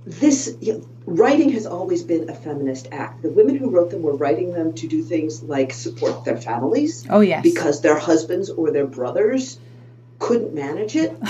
this. 0.05 0.55
You 0.59 0.73
know, 0.73 0.89
writing 1.07 1.49
has 1.51 1.65
always 1.65 2.03
been 2.03 2.29
a 2.29 2.35
feminist 2.35 2.89
act. 2.91 3.21
The 3.23 3.29
women 3.29 3.55
who 3.55 3.69
wrote 3.69 3.89
them 3.89 4.01
were 4.03 4.15
writing 4.15 4.51
them 4.53 4.73
to 4.73 4.87
do 4.87 5.01
things 5.01 5.41
like 5.41 5.71
support 5.73 6.25
their 6.25 6.37
families. 6.37 7.07
Oh, 7.09 7.21
yes. 7.21 7.41
Because 7.41 7.81
their 7.81 7.97
husbands 7.97 8.49
or 8.49 8.71
their 8.71 8.85
brothers 8.85 9.57
couldn't 10.19 10.53
manage 10.53 10.97
it. 10.97 11.15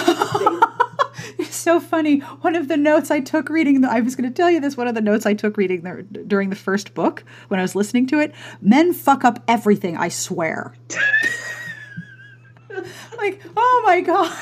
it's 1.37 1.55
so 1.55 1.79
funny. 1.79 2.19
One 2.19 2.55
of 2.55 2.67
the 2.67 2.75
notes 2.75 3.11
I 3.11 3.19
took 3.19 3.49
reading, 3.49 3.81
the, 3.81 3.91
I 3.91 3.99
was 3.99 4.15
going 4.15 4.27
to 4.27 4.35
tell 4.35 4.49
you 4.49 4.59
this, 4.59 4.75
one 4.75 4.87
of 4.87 4.95
the 4.95 5.01
notes 5.01 5.27
I 5.27 5.35
took 5.35 5.57
reading 5.57 5.81
the, 5.81 6.01
during 6.25 6.49
the 6.49 6.55
first 6.55 6.95
book 6.95 7.23
when 7.47 7.59
I 7.59 7.63
was 7.63 7.75
listening 7.75 8.07
to 8.07 8.19
it 8.19 8.33
men 8.61 8.93
fuck 8.93 9.23
up 9.23 9.43
everything, 9.47 9.95
I 9.95 10.09
swear. 10.09 10.73
like, 13.17 13.43
oh 13.55 13.83
my 13.85 14.01
God. 14.01 14.35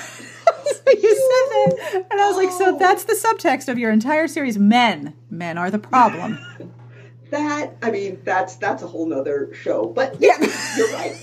you 0.88 1.16
said 1.16 1.50
that. 1.50 2.06
And 2.12 2.22
I 2.22 2.28
was 2.28 2.38
like, 2.38 2.52
so 2.52 2.78
that's 2.78 3.06
the 3.06 3.14
subtext 3.14 3.70
of 3.70 3.78
your 3.78 3.92
entire 3.92 4.28
series. 4.28 4.58
Men. 4.58 5.14
Men 5.30 5.58
are 5.58 5.72
the 5.72 5.80
problem. 5.80 6.40
that 7.30 7.76
I 7.82 7.92
mean, 7.92 8.20
that's 8.24 8.56
that's 8.56 8.84
a 8.84 8.88
whole 8.88 9.06
nother 9.06 9.54
show. 9.54 9.86
But 9.86 10.18
yeah, 10.20 10.38
you're 10.78 10.92
right. 10.94 11.16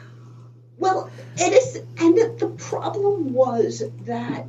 well, 0.78 1.10
it 1.36 1.52
is 1.52 1.76
and 1.98 2.16
the 2.38 2.54
problem 2.58 3.32
was 3.32 3.82
that 4.06 4.46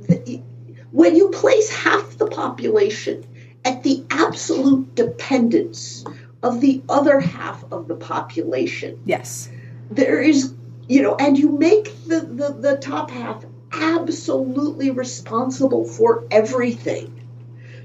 the, 0.00 0.42
when 0.90 1.16
you 1.16 1.30
place 1.30 1.70
half 1.70 2.18
the 2.18 2.26
population 2.26 3.24
at 3.64 3.82
the 3.82 4.04
absolute 4.10 4.94
dependence 4.94 6.04
of 6.42 6.60
the 6.60 6.82
other 6.88 7.20
half 7.20 7.64
of 7.70 7.88
the 7.88 7.94
population. 7.94 9.00
Yes. 9.04 9.50
There 9.90 10.20
is 10.20 10.54
you 10.90 11.02
know, 11.02 11.14
and 11.14 11.38
you 11.38 11.56
make 11.56 11.84
the, 12.06 12.20
the, 12.20 12.52
the 12.52 12.76
top 12.76 13.12
half 13.12 13.44
absolutely 13.70 14.90
responsible 14.90 15.84
for 15.84 16.24
everything. 16.32 17.16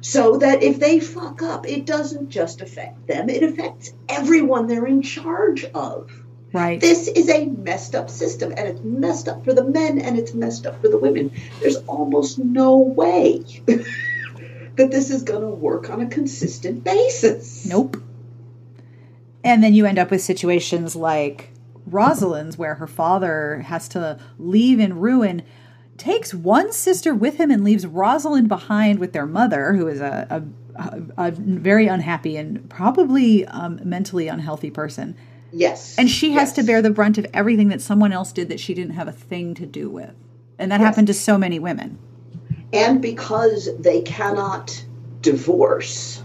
So 0.01 0.37
that 0.37 0.63
if 0.63 0.79
they 0.79 0.99
fuck 0.99 1.43
up, 1.43 1.67
it 1.67 1.85
doesn't 1.85 2.29
just 2.29 2.61
affect 2.61 3.05
them, 3.05 3.29
it 3.29 3.43
affects 3.43 3.93
everyone 4.09 4.65
they're 4.65 4.87
in 4.87 5.03
charge 5.03 5.65
of. 5.65 6.11
Right. 6.51 6.81
This 6.81 7.07
is 7.07 7.29
a 7.29 7.45
messed 7.45 7.93
up 7.93 8.09
system, 8.09 8.51
and 8.57 8.67
it's 8.67 8.81
messed 8.81 9.27
up 9.27 9.45
for 9.45 9.53
the 9.53 9.63
men 9.63 9.99
and 9.99 10.17
it's 10.17 10.33
messed 10.33 10.65
up 10.65 10.81
for 10.81 10.87
the 10.87 10.97
women. 10.97 11.31
There's 11.61 11.77
almost 11.85 12.39
no 12.39 12.77
way 12.77 13.43
that 13.67 14.89
this 14.89 15.11
is 15.11 15.21
going 15.21 15.41
to 15.41 15.47
work 15.47 15.91
on 15.91 16.01
a 16.01 16.07
consistent 16.07 16.83
basis. 16.83 17.67
Nope. 17.67 18.01
And 19.43 19.63
then 19.63 19.75
you 19.75 19.85
end 19.85 19.99
up 19.99 20.09
with 20.09 20.21
situations 20.21 20.95
like 20.95 21.51
Rosalind's, 21.85 22.57
where 22.57 22.75
her 22.75 22.87
father 22.87 23.63
has 23.65 23.87
to 23.89 24.19
leave 24.37 24.79
in 24.79 24.99
ruin, 24.99 25.43
takes 25.97 26.33
one 26.33 26.71
sister 26.71 27.13
with 27.13 27.37
him 27.37 27.51
and 27.51 27.63
leaves 27.63 27.85
Rosalind 27.85 28.47
behind 28.49 28.99
with 28.99 29.13
their 29.13 29.25
mother, 29.25 29.73
who 29.73 29.87
is 29.87 30.01
a, 30.01 30.43
a, 30.77 31.01
a 31.17 31.31
very 31.31 31.87
unhappy 31.87 32.37
and 32.37 32.69
probably 32.69 33.45
um, 33.47 33.79
mentally 33.83 34.27
unhealthy 34.27 34.71
person. 34.71 35.15
Yes. 35.51 35.95
And 35.97 36.09
she 36.09 36.31
has 36.31 36.49
yes. 36.49 36.55
to 36.55 36.63
bear 36.63 36.81
the 36.81 36.89
brunt 36.89 37.17
of 37.17 37.25
everything 37.33 37.69
that 37.69 37.81
someone 37.81 38.11
else 38.11 38.33
did 38.33 38.49
that 38.49 38.59
she 38.59 38.73
didn't 38.73 38.95
have 38.95 39.07
a 39.07 39.13
thing 39.13 39.53
to 39.55 39.65
do 39.65 39.89
with. 39.89 40.13
And 40.59 40.71
that 40.71 40.81
yes. 40.81 40.87
happened 40.87 41.07
to 41.07 41.13
so 41.13 41.37
many 41.37 41.59
women. 41.59 41.97
And 42.73 43.01
because 43.01 43.69
they 43.79 44.01
cannot 44.01 44.83
divorce, 45.21 46.21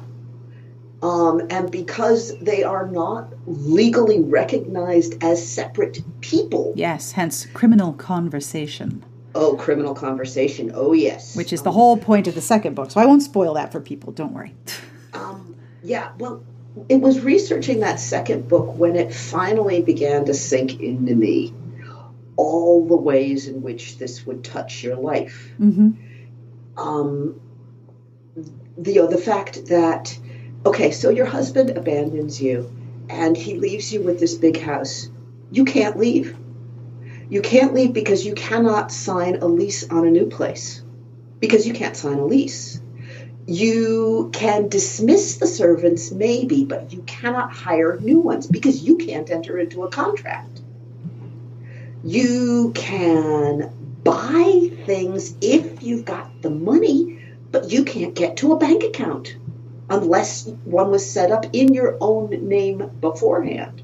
um, 1.03 1.46
and 1.51 1.70
because 1.70 2.36
they 2.38 2.62
are 2.62 2.86
not 2.86 3.32
legally 3.46 4.20
recognized 4.20 5.22
as 5.22 5.46
separate 5.46 6.03
people. 6.20 6.72
Yes, 6.76 7.12
hence 7.12 7.46
criminal 7.46 7.92
conversation. 7.92 9.05
Oh, 9.34 9.57
criminal 9.57 9.94
conversation. 9.94 10.72
Oh, 10.74 10.92
yes. 10.92 11.36
Which 11.36 11.53
is 11.53 11.61
um, 11.61 11.64
the 11.64 11.72
whole 11.72 11.96
point 11.96 12.26
of 12.26 12.34
the 12.34 12.40
second 12.40 12.74
book. 12.74 12.90
So 12.90 13.01
I 13.01 13.07
won't 13.07 13.22
spoil 13.22 13.55
that 13.55 13.72
for 13.72 13.80
people. 13.80 14.12
Don't 14.12 14.32
worry. 14.32 14.55
um, 15.14 15.55
yeah, 15.82 16.12
well, 16.18 16.42
it 16.88 17.01
was 17.01 17.20
researching 17.20 17.80
that 17.80 18.01
second 18.01 18.48
book 18.48 18.76
when 18.76 18.96
it 18.96 19.14
finally 19.14 19.82
began 19.82 20.24
to 20.26 20.34
sink 20.34 20.80
into 20.80 21.14
me 21.14 21.55
all 22.36 22.86
the 22.86 22.96
ways 22.96 23.48
in 23.48 23.62
which 23.62 23.98
this 23.98 24.26
would 24.26 24.42
touch 24.42 24.82
your 24.82 24.96
life. 24.96 25.51
Mm-hmm. 25.61 25.90
Um, 26.76 27.40
the, 28.78 29.07
the 29.07 29.18
fact 29.18 29.66
that 29.66 30.18
okay, 30.64 30.90
so 30.90 31.11
your 31.11 31.26
husband 31.26 31.70
abandons 31.70 32.40
you 32.40 32.70
and 33.08 33.36
he 33.36 33.56
leaves 33.56 33.92
you 33.92 34.02
with 34.02 34.20
this 34.20 34.34
big 34.34 34.61
house. 34.61 35.08
You 35.50 35.64
can't 35.64 35.98
leave. 35.98 36.36
You 37.28 37.42
can't 37.42 37.74
leave 37.74 37.92
because 37.92 38.24
you 38.24 38.34
cannot 38.34 38.92
sign 38.92 39.36
a 39.36 39.46
lease 39.46 39.88
on 39.88 40.06
a 40.06 40.11
new 40.11 40.26
place 40.26 40.82
because 41.40 41.66
you 41.66 41.72
can't 41.72 41.96
sign 41.96 42.18
a 42.18 42.24
lease. 42.24 42.80
You 43.46 44.30
can 44.32 44.68
dismiss 44.68 45.38
the 45.38 45.46
servants, 45.46 46.12
maybe, 46.12 46.64
but 46.64 46.92
you 46.92 47.02
cannot 47.02 47.52
hire 47.52 47.98
new 48.00 48.20
ones 48.20 48.46
because 48.46 48.82
you 48.82 48.96
can't 48.96 49.28
enter 49.30 49.58
into 49.58 49.82
a 49.84 49.90
contract. 49.90 50.61
You 52.04 52.72
can 52.74 53.72
buy 54.04 54.70
things 54.86 55.34
if 55.40 55.82
you've 55.82 56.04
got 56.04 56.42
the 56.42 56.50
money, 56.50 57.18
but 57.50 57.70
you 57.70 57.84
can't 57.84 58.14
get 58.14 58.36
to 58.38 58.52
a 58.52 58.58
bank 58.58 58.84
account 58.84 59.36
unless 59.91 60.47
one 60.64 60.91
was 60.91 61.11
set 61.11 61.30
up 61.30 61.47
in 61.53 61.74
your 61.74 61.99
own 62.01 62.49
name 62.49 62.91
beforehand. 63.01 63.82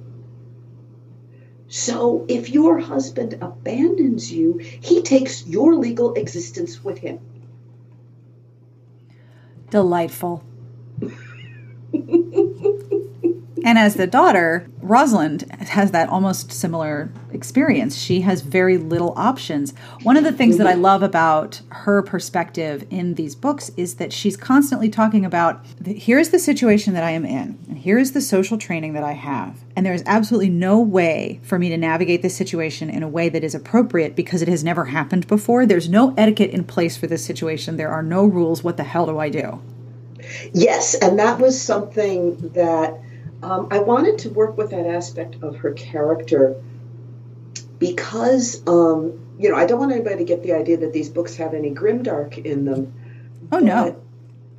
So 1.69 2.25
if 2.29 2.49
your 2.49 2.79
husband 2.79 3.39
abandons 3.43 4.33
you, 4.33 4.59
he 4.59 5.03
takes 5.03 5.47
your 5.47 5.75
legal 5.75 6.15
existence 6.15 6.83
with 6.83 6.99
him. 6.99 7.19
Delightful. 9.71 10.45
And 13.67 13.81
as 13.81 13.97
the 13.97 14.07
daughter, 14.07 14.71
Rosalind 14.81 15.51
has 15.59 15.91
that 15.91 16.09
almost 16.09 16.53
similar 16.53 17.11
experience. 17.33 17.97
She 17.97 18.21
has 18.21 18.41
very 18.41 18.79
little 18.79 19.13
options. 19.17 19.75
One 20.05 20.17
of 20.17 20.23
the 20.23 20.31
things 20.31 20.57
that 20.59 20.69
I 20.69 20.75
love 20.75 21.03
about 21.03 21.63
her 21.71 22.01
perspective 22.01 22.87
in 22.91 23.15
these 23.15 23.35
books 23.35 23.73
is 23.77 23.97
that 23.97 24.13
she's 24.13 24.37
constantly 24.37 24.89
talking 24.89 25.25
about 25.25 25.67
here's 25.85 26.29
the 26.29 26.39
situation 26.39 26.95
that 26.95 27.03
I 27.03 27.11
am 27.11 27.25
in, 27.27 27.59
and 27.69 27.77
here 27.77 27.99
is 27.99 28.13
the 28.13 28.21
social 28.21 28.57
training 28.57 28.93
that 28.93 29.03
I 29.03 29.15
have. 29.15 29.59
And 29.75 29.85
there 29.85 29.93
is 29.93 30.05
absolutely 30.07 30.51
no 30.51 30.79
way 30.79 31.41
for 31.43 31.59
me 31.59 31.69
to 31.69 31.77
navigate 31.77 32.23
this 32.23 32.37
situation 32.37 32.89
in 32.89 33.03
a 33.03 33.09
way 33.09 33.29
that 33.29 33.43
is 33.43 33.57
appropriate 33.57 34.15
because 34.15 34.43
it 34.43 34.49
has 34.49 34.63
never 34.63 34.85
happened 34.85 35.27
before. 35.27 35.67
There's 35.67 35.89
no 35.89 36.15
etiquette 36.17 36.51
in 36.51 36.63
place 36.63 36.97
for 36.97 37.09
this 37.09 37.25
situation. 37.25 37.79
There 37.79 37.91
are 37.91 38.05
no 38.05 38.27
rules. 38.27 38.63
What 38.63 38.77
the 38.77 38.85
hell 38.85 39.07
do 39.07 39.19
I 39.19 39.29
do? 39.29 39.61
Yes, 40.53 40.95
and 40.95 41.19
that 41.19 41.41
was 41.41 41.61
something 41.61 42.37
that 42.51 43.01
um, 43.47 43.69
I 43.71 43.79
wanted 43.79 44.19
to 44.19 44.31
work 44.31 44.57
with 44.57 44.71
that 44.71 44.87
aspect 44.87 45.37
of 45.43 45.57
her 45.59 45.73
character 45.73 46.61
because 47.79 48.61
um, 48.67 49.37
you 49.39 49.49
know 49.49 49.57
I 49.57 49.67
don't 49.67 49.79
want 49.79 49.93
anybody 49.93 50.17
to 50.17 50.25
get 50.25 50.43
the 50.43 50.53
idea 50.53 50.79
that 50.79 50.93
these 50.93 51.09
books 51.09 51.37
have 51.37 51.55
any 51.55 51.71
grimdark 51.71 52.45
in 52.45 52.65
them. 52.65 52.93
Oh 53.53 53.61
no, 53.61 54.03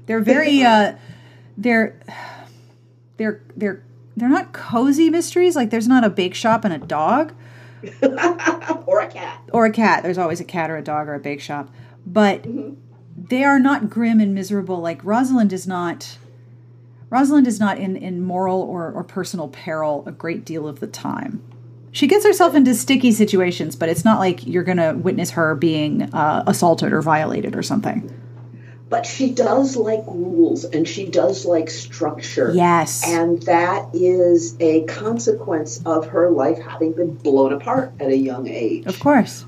they're 0.05 0.21
very 0.21 0.63
uh, 0.63 0.93
they're 1.57 1.99
they're 3.17 3.41
they're 3.57 3.83
they're 4.15 4.29
not 4.29 4.53
cozy 4.53 5.09
mysteries. 5.09 5.57
Like 5.57 5.69
there's 5.69 5.89
not 5.89 6.05
a 6.05 6.09
bake 6.09 6.33
shop 6.33 6.63
and 6.63 6.73
a 6.73 6.77
dog. 6.77 7.33
or 8.85 9.01
a 9.01 9.07
cat. 9.07 9.41
Or 9.51 9.65
a 9.65 9.71
cat. 9.71 10.01
There's 10.03 10.17
always 10.17 10.39
a 10.39 10.45
cat 10.45 10.71
or 10.71 10.77
a 10.77 10.81
dog 10.81 11.09
or 11.09 11.13
a 11.13 11.19
bake 11.19 11.41
shop. 11.41 11.69
But 12.05 12.43
mm-hmm. 12.43 12.75
they 13.15 13.43
are 13.43 13.59
not 13.59 13.89
grim 13.89 14.21
and 14.21 14.33
miserable. 14.33 14.79
Like 14.79 15.03
Rosalind 15.03 15.51
is 15.51 15.67
not 15.67 16.17
Rosalind 17.09 17.47
is 17.47 17.59
not 17.59 17.77
in, 17.77 17.95
in 17.95 18.21
moral 18.21 18.61
or, 18.61 18.91
or 18.91 19.03
personal 19.03 19.47
peril 19.47 20.03
a 20.05 20.11
great 20.11 20.43
deal 20.43 20.67
of 20.67 20.79
the 20.79 20.87
time. 20.87 21.41
She 21.91 22.07
gets 22.07 22.25
herself 22.25 22.53
into 22.53 22.75
sticky 22.75 23.11
situations, 23.11 23.75
but 23.75 23.89
it's 23.89 24.05
not 24.05 24.19
like 24.19 24.45
you're 24.45 24.63
going 24.63 24.77
to 24.77 24.93
witness 24.93 25.31
her 25.31 25.55
being 25.55 26.13
uh, 26.13 26.43
assaulted 26.45 26.93
or 26.93 27.01
violated 27.01 27.55
or 27.55 27.63
something. 27.63 28.13
But 28.89 29.05
she 29.05 29.31
does 29.31 29.75
like 29.75 30.03
rules 30.05 30.63
and 30.63 30.87
she 30.87 31.07
does 31.07 31.45
like 31.45 31.69
structure. 31.69 32.51
Yes. 32.53 33.03
And 33.05 33.41
that 33.43 33.89
is 33.93 34.55
a 34.59 34.83
consequence 34.83 35.81
of 35.85 36.07
her 36.09 36.29
life 36.29 36.59
having 36.59 36.93
been 36.93 37.15
blown 37.15 37.51
apart 37.51 37.93
at 37.99 38.09
a 38.09 38.17
young 38.17 38.47
age. 38.47 38.85
Of 38.85 38.99
course. 38.99 39.45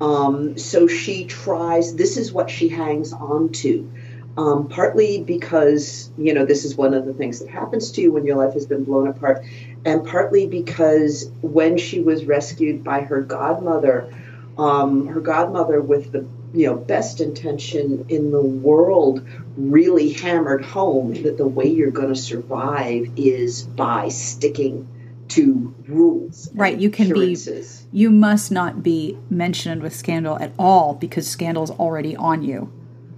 Um, 0.00 0.56
so 0.56 0.86
she 0.86 1.26
tries, 1.26 1.94
this 1.94 2.16
is 2.16 2.32
what 2.32 2.50
she 2.50 2.68
hangs 2.68 3.12
on 3.12 3.50
to 3.50 3.92
um, 4.36 4.68
partly 4.68 5.22
because 5.22 6.10
you 6.16 6.32
know 6.32 6.44
this 6.44 6.64
is 6.64 6.76
one 6.76 6.94
of 6.94 7.04
the 7.04 7.12
things 7.12 7.40
that 7.40 7.48
happens 7.48 7.92
to 7.92 8.00
you 8.00 8.12
when 8.12 8.24
your 8.24 8.36
life 8.36 8.54
has 8.54 8.66
been 8.66 8.84
blown 8.84 9.08
apart, 9.08 9.44
and 9.84 10.06
partly 10.06 10.46
because 10.46 11.30
when 11.42 11.78
she 11.78 12.00
was 12.00 12.24
rescued 12.24 12.84
by 12.84 13.00
her 13.00 13.22
godmother, 13.22 14.12
um, 14.56 15.08
her 15.08 15.20
godmother 15.20 15.80
with 15.80 16.12
the 16.12 16.26
you 16.52 16.66
know 16.66 16.76
best 16.76 17.20
intention 17.20 18.06
in 18.08 18.30
the 18.30 18.42
world 18.42 19.26
really 19.56 20.12
hammered 20.12 20.64
home 20.64 21.22
that 21.22 21.36
the 21.36 21.46
way 21.46 21.66
you're 21.66 21.90
going 21.90 22.08
to 22.08 22.20
survive 22.20 23.06
is 23.16 23.62
by 23.62 24.08
sticking 24.08 24.88
to 25.28 25.72
rules 25.86 26.50
right 26.54 26.78
you 26.78 26.90
can 26.90 27.12
be 27.12 27.36
you 27.92 28.10
must 28.10 28.50
not 28.50 28.82
be 28.82 29.16
mentioned 29.28 29.80
with 29.80 29.94
scandal 29.94 30.36
at 30.40 30.52
all 30.58 30.94
because 30.94 31.28
scandal 31.28 31.62
is 31.62 31.70
already 31.70 32.16
on 32.16 32.42
you 32.42 32.70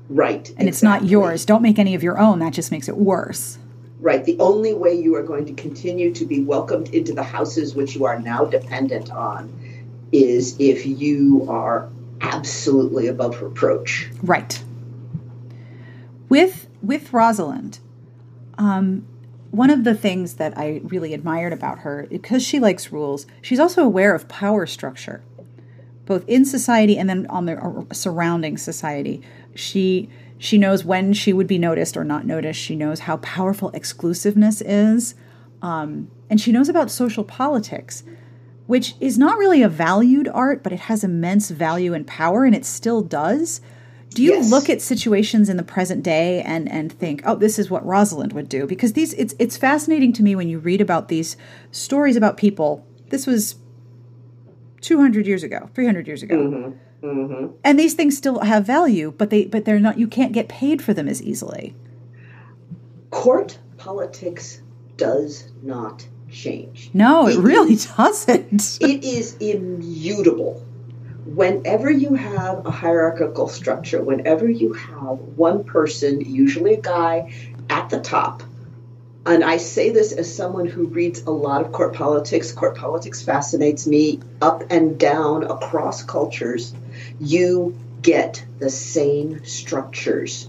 Right. 0.09 0.49
And 0.59 0.69
exactly. 0.69 0.69
it's 0.69 0.83
not 0.83 1.05
yours. 1.05 1.45
Don't 1.45 1.63
make 1.63 1.79
any 1.79 1.95
of 1.95 2.03
your 2.03 2.19
own. 2.19 2.39
That 2.41 2.53
just 2.53 2.71
makes 2.71 2.89
it 2.89 2.97
worse. 2.97 3.59
Right. 4.01 4.25
The 4.25 4.39
only 4.41 4.75
way 4.75 4.95
you 4.95 5.15
are 5.15 5.23
going 5.23 5.47
to 5.47 5.53
continue 5.53 6.13
to 6.15 6.25
be 6.25 6.41
welcomed 6.41 6.89
into 6.89 7.15
the 7.15 7.23
houses 7.23 7.75
which 7.75 7.95
you 7.95 8.05
are 8.05 8.19
now 8.19 8.45
dependent 8.45 9.11
on 9.11 9.53
is 10.11 10.57
if 10.59 10.85
you 10.85 11.47
are 11.49 11.89
absolutely 12.21 13.07
above 13.07 13.41
reproach. 13.43 14.11
Right. 14.23 14.63
With 16.29 16.69
with 16.83 17.13
Rosalind, 17.13 17.79
um, 18.59 19.07
one 19.51 19.71
of 19.71 19.85
the 19.85 19.95
things 19.95 20.35
that 20.35 20.57
I 20.57 20.81
really 20.85 21.15
admired 21.15 21.53
about 21.53 21.81
her, 21.81 22.07
because 22.11 22.43
she 22.43 22.59
likes 22.59 22.91
rules, 22.91 23.27
she's 23.41 23.61
also 23.61 23.85
aware 23.85 24.15
of 24.15 24.27
power 24.27 24.67
structure, 24.67 25.23
both 26.07 26.25
in 26.27 26.45
society 26.45 26.97
and 26.99 27.09
then 27.09 27.27
on 27.29 27.47
the 27.47 27.63
uh, 27.63 27.85
surrounding 27.93 28.57
society 28.57 29.23
she 29.55 30.09
she 30.39 30.59
knows 30.59 30.85
when 30.85 31.13
she 31.13 31.33
would 31.33 31.47
be 31.47 31.59
noticed 31.59 31.97
or 31.97 32.03
not 32.03 32.27
noticed. 32.27 32.59
She 32.59 32.75
knows 32.75 33.01
how 33.01 33.19
powerful 33.19 33.71
exclusiveness 33.71 34.61
is, 34.61 35.15
um, 35.63 36.11
and 36.29 36.41
she 36.41 36.51
knows 36.51 36.69
about 36.69 36.91
social 36.91 37.23
politics, 37.23 38.03
which 38.67 38.95
is 38.99 39.17
not 39.17 39.39
really 39.39 39.63
a 39.63 39.69
valued 39.69 40.29
art, 40.29 40.65
but 40.65 40.73
it 40.73 40.81
has 40.81 41.05
immense 41.05 41.51
value 41.51 41.95
and 41.95 42.07
power, 42.07 42.45
and 42.45 42.57
it 42.57 42.65
still 42.65 43.03
does. 43.03 43.61
Do 44.11 44.23
you 44.23 44.33
yes. 44.33 44.51
look 44.51 44.69
at 44.69 44.83
situations 44.83 45.49
in 45.49 45.57
the 45.57 45.63
present 45.63 46.03
day 46.03 46.43
and 46.43 46.69
and 46.71 46.93
think, 46.93 47.23
oh, 47.25 47.37
this 47.37 47.59
is 47.59 47.71
what 47.71 47.87
Rosalind 47.87 48.33
would 48.33 48.49
do? 48.49 48.67
Because 48.67 48.95
these 48.95 49.15
it's 49.15 49.35
it's 49.39 49.57
fascinating 49.57 50.13
to 50.15 50.23
me 50.23 50.35
when 50.35 50.49
you 50.49 50.59
read 50.59 50.81
about 50.81 51.09
these 51.09 51.37
stories 51.71 52.17
about 52.17 52.37
people. 52.37 52.85
This 53.11 53.27
was 53.27 53.57
200 54.81 55.27
years 55.27 55.43
ago, 55.45 55.71
300 55.75 56.07
years 56.07 56.23
ago. 56.23 56.37
Mm-hmm 56.37 56.79
Mm-hmm. 57.03 57.57
And 57.65 57.79
these 57.79 57.95
things 57.95 58.17
still 58.17 58.41
have 58.41 58.65
value, 58.65 59.13
but 59.17 59.31
they 59.31 59.45
but 59.45 59.65
they're 59.65 59.81
not. 59.81 59.99
You 59.99 60.07
can't 60.07 60.33
get 60.33 60.49
paid 60.49 60.81
for 60.81 60.95
them 60.95 61.09
as 61.09 61.21
easily. 61.23 61.75
Court 63.11 63.59
politics 63.77 64.63
does 64.97 65.51
not 65.63 66.07
change. 66.31 66.91
No, 66.95 67.27
it, 67.27 67.37
it 67.37 67.41
really 67.41 67.75
is, 67.75 67.87
doesn't. 67.87 68.79
it 68.81 69.05
is 69.05 69.37
immutable. 69.39 70.65
Whenever 71.27 71.91
you 71.91 72.15
have 72.15 72.67
a 72.67 72.71
hierarchical 72.71 73.49
structure, 73.49 74.03
whenever 74.03 74.49
you 74.49 74.73
have 74.73 75.19
one 75.37 75.65
person, 75.65 76.21
usually 76.21 76.75
a 76.75 76.81
guy, 76.81 77.33
at 77.71 77.91
the 77.91 78.01
top, 78.01 78.43
and 79.25 79.45
I 79.45 79.57
say 79.57 79.91
this 79.91 80.13
as 80.13 80.35
someone 80.35 80.67
who 80.67 80.87
reads 80.87 81.23
a 81.23 81.31
lot 81.31 81.65
of 81.65 81.71
court 81.71 81.95
politics. 81.95 82.51
Court 82.51 82.77
politics 82.77 83.23
fascinates 83.23 83.87
me 83.87 84.19
up 84.41 84.65
and 84.71 84.99
down 84.99 85.45
across 85.45 86.03
cultures 86.03 86.75
you 87.21 87.79
get 88.01 88.45
the 88.59 88.71
same 88.71 89.45
structures 89.45 90.49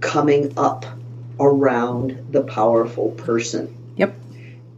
coming 0.00 0.54
up 0.56 0.86
around 1.38 2.26
the 2.30 2.42
powerful 2.42 3.10
person. 3.10 3.76
Yep. 3.96 4.14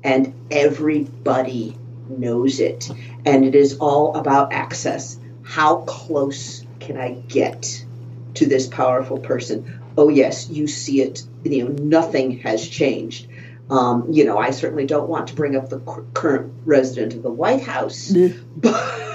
And 0.03 0.35
everybody 0.51 1.77
knows 2.09 2.61
it. 2.61 2.91
And 3.25 3.45
it 3.45 3.55
is 3.55 3.79
all 3.79 4.17
about 4.17 4.53
access. 4.53 5.19
How 5.43 5.79
close 5.83 6.65
can 6.81 6.97
I 6.97 7.13
get 7.13 7.85
to 8.35 8.47
this 8.47 8.67
powerful 8.67 9.19
person? 9.19 9.81
Oh, 9.97 10.09
yes, 10.09 10.49
you 10.49 10.67
see 10.67 11.01
it. 11.03 11.23
You 11.45 11.65
know, 11.65 11.71
nothing 11.71 12.39
has 12.41 12.67
changed. 12.67 13.29
Um, 13.71 14.13
you 14.13 14.25
know, 14.25 14.37
I 14.37 14.51
certainly 14.51 14.87
don't 14.87 15.09
want 15.09 15.29
to 15.29 15.35
bring 15.35 15.57
up 15.57 15.71
the 15.71 15.81
current 16.13 16.53
resident 16.65 17.15
of 17.15 17.23
the 17.23 17.31
White 17.31 17.63
House, 17.63 18.11
mm. 18.11 18.43
but 18.57 19.14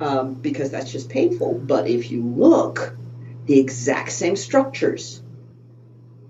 um, 0.00 0.34
because 0.34 0.70
that's 0.70 0.90
just 0.90 1.08
painful. 1.08 1.54
But 1.54 1.88
if 1.88 2.10
you 2.10 2.22
look, 2.22 2.96
the 3.46 3.58
exact 3.58 4.12
same 4.12 4.36
structures 4.36 5.22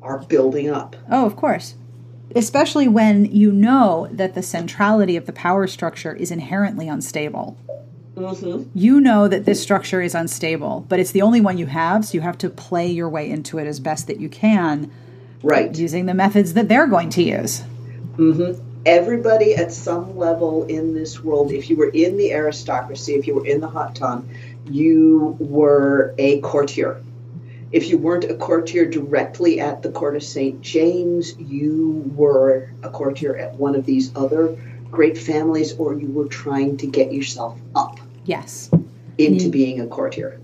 are 0.03 0.19
building 0.19 0.71
up. 0.71 0.97
Oh, 1.11 1.27
of 1.27 1.37
course. 1.37 1.75
Especially 2.35 2.89
when 2.89 3.25
you 3.27 3.53
know 3.53 4.09
that 4.13 4.35
the 4.35 4.43
centrality 4.43 5.17
of 5.17 5.27
the 5.27 5.33
power 5.33 5.67
structure 5.67 6.15
is 6.15 6.31
inherently 6.31 6.89
unstable. 6.89 7.57
Mm-hmm. 8.15 8.71
You 8.75 9.01
know 9.01 9.29
that 9.29 9.45
this 9.45 9.63
structure 9.63 10.01
is 10.01 10.15
unstable, 10.15 10.87
but 10.89 10.99
it's 10.99 11.11
the 11.11 11.23
only 11.23 11.41
one 11.41 11.59
you 11.59 11.67
have, 11.67 12.05
so 12.05 12.15
you 12.15 12.23
have 12.23 12.39
to 12.39 12.51
play 12.51 12.89
your 12.89 13.09
way 13.09 13.31
into 13.31 13.59
it 13.59 13.67
as 13.67 13.79
best 13.79 14.07
that 14.07 14.21
you 14.21 14.29
can. 14.29 14.91
Right. 15.43 15.77
Using 15.77 16.07
the 16.07 16.15
methods 16.15 16.55
that 16.55 16.69
they're 16.69 16.87
going 16.87 17.11
to 17.11 17.23
use. 17.23 17.63
Mm-hmm 18.17 18.66
everybody 18.87 19.57
at 19.57 19.73
some 19.73 20.17
level 20.17 20.65
in 20.65 20.95
this 20.95 21.23
world, 21.23 21.51
if 21.51 21.69
you 21.69 21.77
were 21.77 21.89
in 21.89 22.17
the 22.17 22.33
aristocracy, 22.33 23.15
if 23.15 23.27
you 23.27 23.35
were 23.35 23.45
in 23.45 23.61
the 23.61 23.67
haut 23.67 23.97
ton, 23.97 24.29
you 24.71 25.37
were 25.41 26.15
a 26.17 26.41
courtier. 26.41 27.03
If 27.73 27.89
you 27.89 27.99
weren't 27.99 28.25
a 28.25 28.37
courtier 28.37 28.87
directly 28.87 29.61
at 29.61 29.83
the 29.83 29.91
court 29.91 30.15
of 30.15 30.23
St. 30.23 30.63
James, 30.63 31.37
you 31.37 32.11
were 32.15 32.71
a 32.85 32.89
courtier 32.89 33.37
at 33.37 33.57
one 33.57 33.75
of 33.75 33.85
these 33.85 34.15
other 34.15 34.57
great 34.89 35.19
families, 35.19 35.75
or 35.75 35.99
you 35.99 36.07
were 36.07 36.29
trying 36.29 36.77
to 36.79 36.87
get 36.87 37.13
yourself 37.13 37.59
up. 37.75 37.99
Yes. 38.25 38.71
Into 39.19 39.47
mm. 39.47 39.51
being 39.51 39.81
a 39.81 39.87
courtier. 39.89 40.41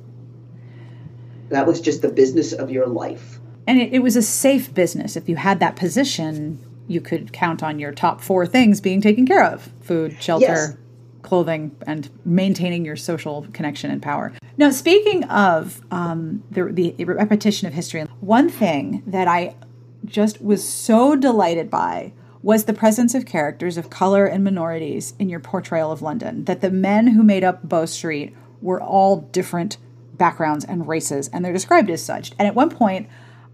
That 1.50 1.66
was 1.66 1.80
just 1.80 2.02
the 2.02 2.08
business 2.08 2.52
of 2.52 2.70
your 2.70 2.86
life. 2.86 3.38
And 3.68 3.80
it, 3.80 3.94
it 3.94 4.00
was 4.00 4.16
a 4.16 4.22
safe 4.22 4.74
business. 4.74 5.16
If 5.16 5.28
you 5.28 5.36
had 5.36 5.60
that 5.60 5.76
position, 5.76 6.58
you 6.92 7.00
could 7.00 7.32
count 7.32 7.62
on 7.62 7.78
your 7.78 7.92
top 7.92 8.20
four 8.20 8.46
things 8.46 8.80
being 8.80 9.00
taken 9.00 9.26
care 9.26 9.44
of 9.44 9.70
food, 9.80 10.16
shelter, 10.20 10.46
yes. 10.46 10.76
clothing, 11.22 11.74
and 11.86 12.10
maintaining 12.24 12.84
your 12.84 12.96
social 12.96 13.46
connection 13.52 13.90
and 13.90 14.02
power. 14.02 14.32
Now, 14.56 14.70
speaking 14.70 15.24
of 15.24 15.80
um, 15.90 16.42
the, 16.50 16.92
the 16.96 17.04
repetition 17.04 17.66
of 17.66 17.74
history, 17.74 18.02
one 18.20 18.48
thing 18.48 19.02
that 19.06 19.26
I 19.26 19.56
just 20.04 20.42
was 20.42 20.66
so 20.68 21.16
delighted 21.16 21.70
by 21.70 22.12
was 22.42 22.64
the 22.64 22.72
presence 22.72 23.14
of 23.14 23.24
characters 23.24 23.78
of 23.78 23.88
color 23.88 24.26
and 24.26 24.42
minorities 24.42 25.14
in 25.18 25.28
your 25.28 25.40
portrayal 25.40 25.92
of 25.92 26.02
London. 26.02 26.44
That 26.44 26.60
the 26.60 26.70
men 26.70 27.08
who 27.08 27.22
made 27.22 27.44
up 27.44 27.68
Bow 27.68 27.86
Street 27.86 28.36
were 28.60 28.82
all 28.82 29.22
different 29.32 29.78
backgrounds 30.14 30.64
and 30.64 30.86
races, 30.86 31.28
and 31.28 31.44
they're 31.44 31.52
described 31.52 31.90
as 31.90 32.02
such. 32.02 32.32
And 32.38 32.46
at 32.46 32.54
one 32.54 32.70
point, 32.70 33.08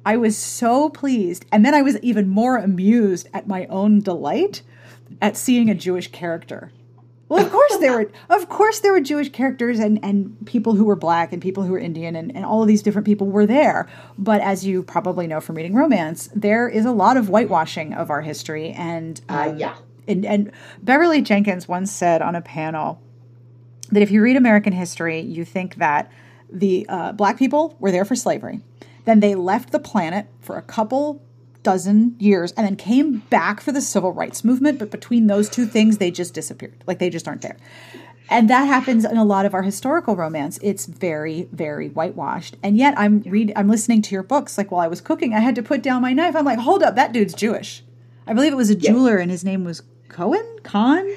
I 0.05 0.16
was 0.16 0.36
so 0.36 0.88
pleased. 0.88 1.44
And 1.53 1.64
then 1.64 1.74
I 1.74 1.82
was 1.82 1.99
even 2.01 2.28
more 2.28 2.57
amused 2.57 3.28
at 3.34 3.46
my 3.46 3.66
own 3.66 4.01
delight 4.01 4.62
at 5.20 5.36
seeing 5.36 5.68
a 5.68 5.74
Jewish 5.74 6.11
character. 6.11 6.72
Well, 7.28 7.44
of 7.44 7.53
course 7.53 7.76
there 7.78 7.92
were 7.92 8.11
of 8.30 8.49
course 8.49 8.80
there 8.80 8.92
were 8.92 9.01
Jewish 9.01 9.30
characters 9.30 9.78
and, 9.78 10.03
and 10.03 10.46
people 10.46 10.74
who 10.74 10.84
were 10.84 10.96
black 10.96 11.32
and 11.32 11.42
people 11.42 11.62
who 11.62 11.72
were 11.72 11.78
Indian 11.78 12.16
and, 12.16 12.34
and 12.34 12.44
all 12.44 12.62
of 12.62 12.68
these 12.68 12.82
different 12.82 13.07
people 13.07 13.26
were 13.26 13.46
there. 13.46 13.88
But 14.16 14.40
as 14.40 14.64
you 14.64 14.82
probably 14.82 15.26
know 15.26 15.40
from 15.40 15.57
reading 15.57 15.74
romance, 15.74 16.30
there 16.34 16.68
is 16.68 16.86
a 16.86 16.92
lot 16.92 17.16
of 17.16 17.28
whitewashing 17.28 17.92
of 17.92 18.11
our 18.11 18.22
history 18.22 18.70
and 18.70 19.20
uh, 19.28 19.32
um, 19.32 19.49
uh, 19.49 19.55
yeah. 19.59 19.76
And, 20.07 20.24
and 20.24 20.53
Beverly 20.82 21.20
Jenkins 21.20 21.68
once 21.68 21.92
said 21.92 22.22
on 22.22 22.34
a 22.34 22.40
panel 22.40 23.03
that 23.90 24.03
if 24.03 24.11
you 24.11 24.22
read 24.22 24.36
American 24.36 24.72
history, 24.72 25.20
you 25.20 25.44
think 25.44 25.76
that 25.76 26.11
the 26.51 26.86
uh, 26.88 27.12
black 27.12 27.38
people 27.38 27.76
were 27.78 27.90
there 27.90 28.07
for 28.07 28.16
slavery. 28.16 28.61
Then 29.09 29.21
they 29.21 29.35
left 29.35 29.73
the 29.73 29.79
planet 29.79 30.27
for 30.39 30.59
a 30.59 30.63
couple 30.63 31.23
dozen 31.63 32.15
years 32.19 32.53
and 32.53 32.67
then 32.67 32.77
came 32.77 33.21
back 33.31 33.63
for 33.63 33.73
the 33.73 33.81
civil 33.81 34.13
rights 34.13 34.45
movement. 34.45 34.79
But 34.79 34.91
between 34.91 35.29
those 35.29 35.49
two 35.49 35.65
things, 35.65 35.97
they 35.97 36.11
just 36.11 36.35
disappeared. 36.35 36.85
Like 36.87 36.99
they 36.99 37.09
just 37.09 37.27
aren't 37.27 37.41
there. 37.41 37.57
And 38.29 38.51
that 38.51 38.67
happens 38.67 39.07
in 39.07 39.17
a 39.17 39.25
lot 39.25 39.47
of 39.47 39.55
our 39.55 39.63
historical 39.63 40.15
romance. 40.15 40.59
It's 40.63 40.85
very, 40.85 41.49
very 41.53 41.89
whitewashed. 41.89 42.59
And 42.63 42.77
yet 42.77 42.93
I'm 42.99 43.21
read 43.23 43.51
I'm 43.57 43.71
listening 43.71 44.03
to 44.03 44.15
your 44.15 44.23
books. 44.23 44.59
Like 44.59 44.71
while 44.71 44.83
I 44.83 44.89
was 44.89 45.01
cooking, 45.01 45.33
I 45.33 45.41
had 45.41 45.55
to 45.55 45.63
put 45.63 45.81
down 45.81 46.03
my 46.03 46.13
knife. 46.13 46.37
I'm 46.37 46.45
like, 46.45 46.59
hold 46.59 46.83
up, 46.83 46.95
that 46.97 47.15
dude's 47.15 47.33
Jewish. 47.33 47.83
I 48.27 48.35
believe 48.35 48.53
it 48.53 48.57
was 48.57 48.69
a 48.69 48.75
jeweler 48.75 49.17
and 49.17 49.31
his 49.31 49.43
name 49.43 49.65
was 49.65 49.83
Cohen? 50.09 50.45
Khan? 50.65 51.09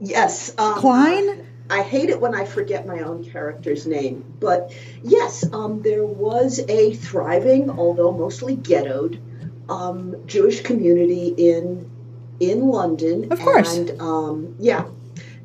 Yes. 0.00 0.56
Um, 0.58 0.74
Klein? 0.74 1.46
I 1.70 1.82
hate 1.82 2.08
it 2.08 2.20
when 2.20 2.34
I 2.34 2.44
forget 2.44 2.86
my 2.86 3.00
own 3.00 3.24
character's 3.24 3.86
name, 3.86 4.24
but 4.40 4.72
yes, 5.02 5.44
um, 5.52 5.82
there 5.82 6.04
was 6.04 6.60
a 6.68 6.94
thriving, 6.94 7.70
although 7.70 8.12
mostly 8.12 8.56
ghettoed, 8.56 9.18
um, 9.68 10.16
Jewish 10.26 10.62
community 10.62 11.28
in 11.28 11.90
in 12.40 12.68
London. 12.68 13.32
Of 13.32 13.40
course. 13.40 13.76
And 13.76 14.00
um, 14.00 14.56
yeah, 14.58 14.86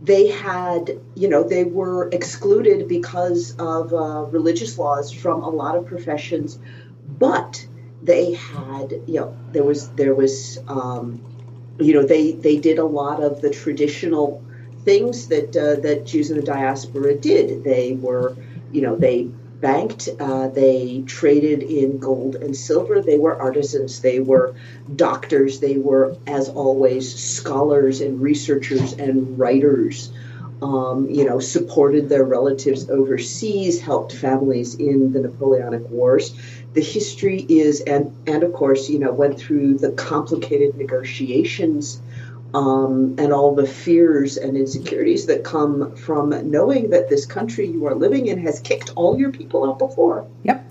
they 0.02 0.28
had, 0.28 1.00
you 1.16 1.30
know, 1.30 1.44
they 1.44 1.64
were 1.64 2.10
excluded 2.10 2.88
because 2.88 3.56
of 3.58 3.94
uh, 3.94 4.26
religious 4.30 4.78
laws 4.78 5.12
from 5.12 5.44
a 5.44 5.50
lot 5.50 5.76
of 5.76 5.86
professions, 5.86 6.60
but 7.08 7.66
they 8.02 8.34
had, 8.34 8.92
you 9.08 9.22
know, 9.22 9.38
there 9.52 9.64
was 9.64 9.90
there 9.92 10.14
was, 10.14 10.60
um, 10.68 11.22
you 11.80 11.94
know, 11.94 12.06
they 12.06 12.32
they 12.34 12.58
did 12.58 12.80
a 12.80 12.86
lot 12.86 13.24
of 13.24 13.42
the 13.42 13.50
traditional 13.50 14.44
things 14.84 15.28
that 15.28 15.56
uh, 15.56 15.82
that 15.82 16.06
Jews 16.06 16.30
in 16.30 16.38
the 16.38 16.44
diaspora 16.44 17.16
did. 17.16 17.64
They 17.64 17.94
were, 17.94 18.36
you 18.72 18.82
know, 18.82 18.96
they 18.96 19.30
banked, 19.64 20.10
uh, 20.20 20.50
they 20.50 21.04
traded 21.08 21.64
in 21.64 21.98
gold 21.98 22.36
and 22.36 22.56
silver. 22.56 23.02
They 23.02 23.18
were 23.18 23.42
artisans. 23.42 24.02
They 24.02 24.20
were 24.20 24.56
doctors. 24.94 25.62
They 25.62 25.78
were, 25.78 26.18
as 26.28 26.50
always, 26.50 27.16
scholars 27.16 28.02
and 28.02 28.22
researchers 28.22 28.92
and 28.94 29.40
writers. 29.40 30.12
Um, 30.62 31.10
you 31.10 31.26
know, 31.26 31.40
supported 31.40 32.08
their 32.08 32.24
relatives 32.24 32.90
overseas, 32.90 33.82
helped 33.82 34.14
families 34.14 34.76
in 34.76 35.12
the 35.12 35.20
Napoleonic 35.20 35.90
Wars. 35.90 36.34
The 36.74 36.82
history 36.82 37.46
is, 37.50 37.82
and 37.82 38.16
and 38.28 38.44
of 38.44 38.54
course, 38.54 38.90
you 38.90 39.00
know, 39.00 39.12
went 39.12 39.38
through 39.38 39.78
the 39.78 39.92
complicated 39.92 40.76
negotiations 40.76 42.02
um, 42.54 43.16
and 43.18 43.34
all 43.34 43.56
the 43.56 43.66
fears 43.66 44.38
and 44.38 44.56
insecurities 44.56 45.26
that 45.26 45.44
come 45.44 45.96
from 45.96 46.52
knowing 46.52 46.92
that 46.92 47.10
this 47.10 47.26
country 47.26 47.68
you 47.68 47.88
are 47.88 47.96
living 47.96 48.28
in 48.28 48.40
has 48.40 48.60
kicked 48.60 48.92
all 48.96 49.18
your 49.18 49.32
people 49.32 49.70
out 49.70 49.80
before. 49.80 50.28
Yep. 50.44 50.66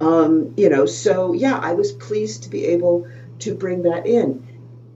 Um, 0.00 0.54
you 0.56 0.68
know, 0.68 0.86
so 0.86 1.32
yeah, 1.32 1.58
I 1.58 1.74
was 1.74 1.92
pleased 1.92 2.44
to 2.44 2.48
be 2.48 2.66
able 2.66 3.06
to 3.40 3.54
bring 3.54 3.82
that 3.82 4.06
in. 4.06 4.46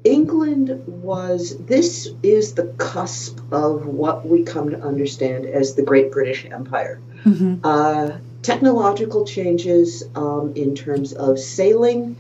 England 0.03 0.87
was, 0.87 1.57
this 1.65 2.09
is 2.23 2.55
the 2.55 2.67
cusp 2.77 3.41
of 3.51 3.87
what 3.87 4.27
we 4.27 4.43
come 4.43 4.71
to 4.71 4.81
understand 4.81 5.47
as 5.47 5.75
the 5.75 5.83
Great 5.83 6.13
British 6.13 6.45
Empire. 6.45 7.01
Mm-hmm. 7.25 7.65
Uh, 7.65 8.19
technological 8.43 9.25
changes 9.25 10.05
um, 10.15 10.53
in 10.57 10.75
terms 10.75 11.15
of 11.15 11.39
sailing 11.39 12.17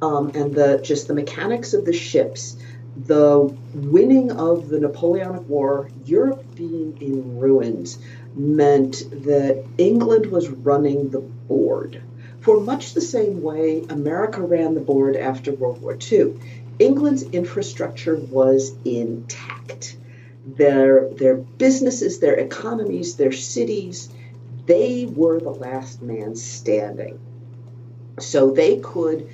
um, 0.00 0.30
and 0.34 0.54
the 0.54 0.80
just 0.82 1.08
the 1.08 1.14
mechanics 1.14 1.74
of 1.74 1.84
the 1.84 1.92
ships 1.92 2.56
the 2.96 3.54
winning 3.74 4.30
of 4.30 4.68
the 4.68 4.80
Napoleonic 4.80 5.48
War, 5.48 5.90
Europe 6.04 6.44
being 6.54 6.96
in 7.00 7.38
ruins, 7.38 7.98
meant 8.34 9.04
that 9.24 9.64
England 9.78 10.26
was 10.26 10.48
running 10.48 11.10
the 11.10 11.20
board. 11.20 12.02
For 12.40 12.60
much 12.60 12.94
the 12.94 13.00
same 13.00 13.42
way 13.42 13.84
America 13.88 14.40
ran 14.40 14.74
the 14.74 14.80
board 14.80 15.16
after 15.16 15.52
World 15.52 15.82
War 15.82 15.98
II, 16.10 16.38
England's 16.78 17.22
infrastructure 17.22 18.16
was 18.16 18.72
intact. 18.84 19.96
Their, 20.46 21.08
their 21.10 21.36
businesses, 21.36 22.20
their 22.20 22.36
economies, 22.36 23.16
their 23.16 23.32
cities, 23.32 24.08
they 24.66 25.06
were 25.06 25.40
the 25.40 25.50
last 25.50 26.02
man 26.02 26.36
standing. 26.36 27.18
So 28.20 28.50
they 28.52 28.78
could 28.78 29.28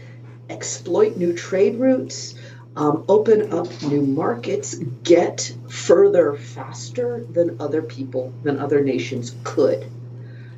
exploit 0.49 1.17
new 1.17 1.33
trade 1.33 1.79
routes, 1.79 2.35
um, 2.77 3.05
open 3.09 3.53
up 3.53 3.69
new 3.83 4.03
markets, 4.03 4.75
get 5.05 5.55
further 5.69 6.35
faster 6.35 7.25
than 7.25 7.61
other 7.61 7.83
people, 7.83 8.33
than 8.43 8.59
other 8.59 8.83
nations 8.83 9.35
could. 9.45 9.87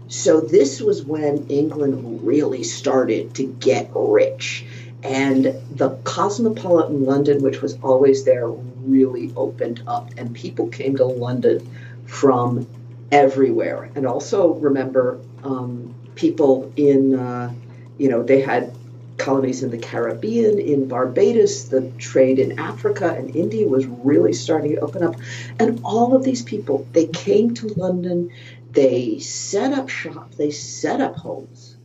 So 0.08 0.40
this 0.40 0.80
was 0.80 1.04
when 1.04 1.46
England 1.48 2.24
really 2.24 2.62
started 2.62 3.34
to 3.36 3.46
get 3.46 3.90
rich. 3.94 4.64
And 5.02 5.44
the 5.70 5.98
cosmopolitan 6.04 7.04
London, 7.04 7.42
which 7.42 7.60
was 7.60 7.78
always 7.82 8.24
there, 8.24 8.48
really 8.48 9.32
opened 9.36 9.82
up. 9.86 10.10
And 10.16 10.34
people 10.34 10.68
came 10.68 10.96
to 10.96 11.04
London 11.04 11.68
from 12.06 12.66
everywhere. 13.10 13.90
And 13.94 14.06
also 14.06 14.54
remember, 14.54 15.20
um, 15.42 15.94
people 16.14 16.72
in, 16.76 17.18
uh, 17.18 17.52
you 17.98 18.08
know, 18.08 18.22
they 18.22 18.40
had 18.40 18.74
colonies 19.18 19.62
in 19.62 19.70
the 19.70 19.78
Caribbean, 19.78 20.58
in 20.58 20.88
Barbados, 20.88 21.68
the 21.68 21.90
trade 21.98 22.38
in 22.38 22.58
Africa 22.58 23.14
and 23.14 23.34
India 23.34 23.66
was 23.66 23.86
really 23.86 24.32
starting 24.32 24.72
to 24.72 24.80
open 24.80 25.02
up. 25.02 25.16
And 25.58 25.80
all 25.84 26.14
of 26.14 26.24
these 26.24 26.42
people, 26.42 26.86
they 26.92 27.06
came 27.06 27.54
to 27.54 27.68
London, 27.68 28.30
they 28.72 29.18
set 29.18 29.72
up 29.72 29.88
shop, 29.88 30.34
they 30.34 30.50
set 30.50 31.00
up 31.00 31.16
homes. 31.16 31.76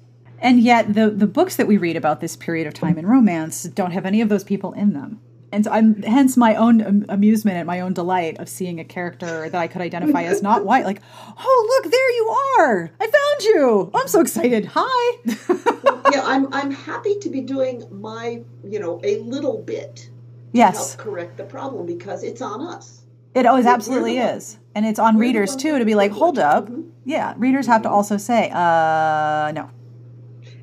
And 0.42 0.62
yet, 0.62 0.94
the, 0.94 1.10
the 1.10 1.28
books 1.28 1.58
that 1.58 1.68
we 1.68 1.78
read 1.78 1.98
about 1.98 2.22
this 2.22 2.36
period 2.36 2.66
of 2.66 2.74
time 2.74 2.98
in 2.98 3.06
romance 3.06 3.64
don't 3.64 3.92
have 3.92 4.06
any 4.06 4.22
of 4.22 4.30
those 4.30 4.44
people 4.44 4.74
in 4.74 4.94
them. 4.94 5.20
And 5.52 5.66
so 5.66 5.72
I'm 5.72 6.02
hence 6.04 6.38
my 6.38 6.56
own 6.56 7.06
amusement 7.10 7.58
and 7.58 7.66
my 7.66 7.80
own 7.80 7.94
delight 7.94 8.38
of 8.38 8.48
seeing 8.48 8.80
a 8.80 8.84
character 8.84 9.50
that 9.50 9.60
I 9.60 9.68
could 9.68 9.82
identify 9.82 10.24
as 10.24 10.44
not 10.44 10.64
white. 10.64 10.86
Like, 10.86 11.02
oh 11.38 11.82
look, 11.84 11.92
there 11.92 12.12
you 12.12 12.30
are! 12.60 12.92
I 13.00 13.08
found 13.08 13.44
you! 13.44 13.92
I'm 13.94 14.08
so 14.08 14.22
excited. 14.22 14.70
Hi. 14.74 15.18
yeah, 16.12 16.22
I'm 16.24 16.54
I'm 16.54 16.72
happy 16.72 17.18
to 17.20 17.30
be 17.30 17.42
doing 17.42 17.84
my 17.92 18.44
you 18.64 18.80
know 18.80 19.02
a 19.04 19.20
little 19.22 19.62
bit. 19.62 20.10
Yes. 20.52 20.96
help 20.96 21.00
correct 21.00 21.38
the 21.38 21.44
problem 21.44 21.86
because 21.86 22.24
it's 22.24 22.42
on 22.42 22.62
us. 22.62 23.02
It 23.36 23.46
always 23.46 23.66
absolutely 23.66 24.18
is, 24.18 24.58
and 24.76 24.86
it's 24.86 25.00
on 25.00 25.18
readers 25.18 25.56
too 25.56 25.78
to 25.78 25.86
be 25.86 25.96
like, 25.96 26.12
hold 26.12 26.40
up, 26.40 26.66
mm-hmm. 26.66 26.90
yeah. 27.06 27.34
Readers 27.38 27.68
have 27.68 27.84
to 27.84 27.90
also 27.90 28.18
say, 28.18 28.50
uh, 28.52 29.52
no. 29.54 29.70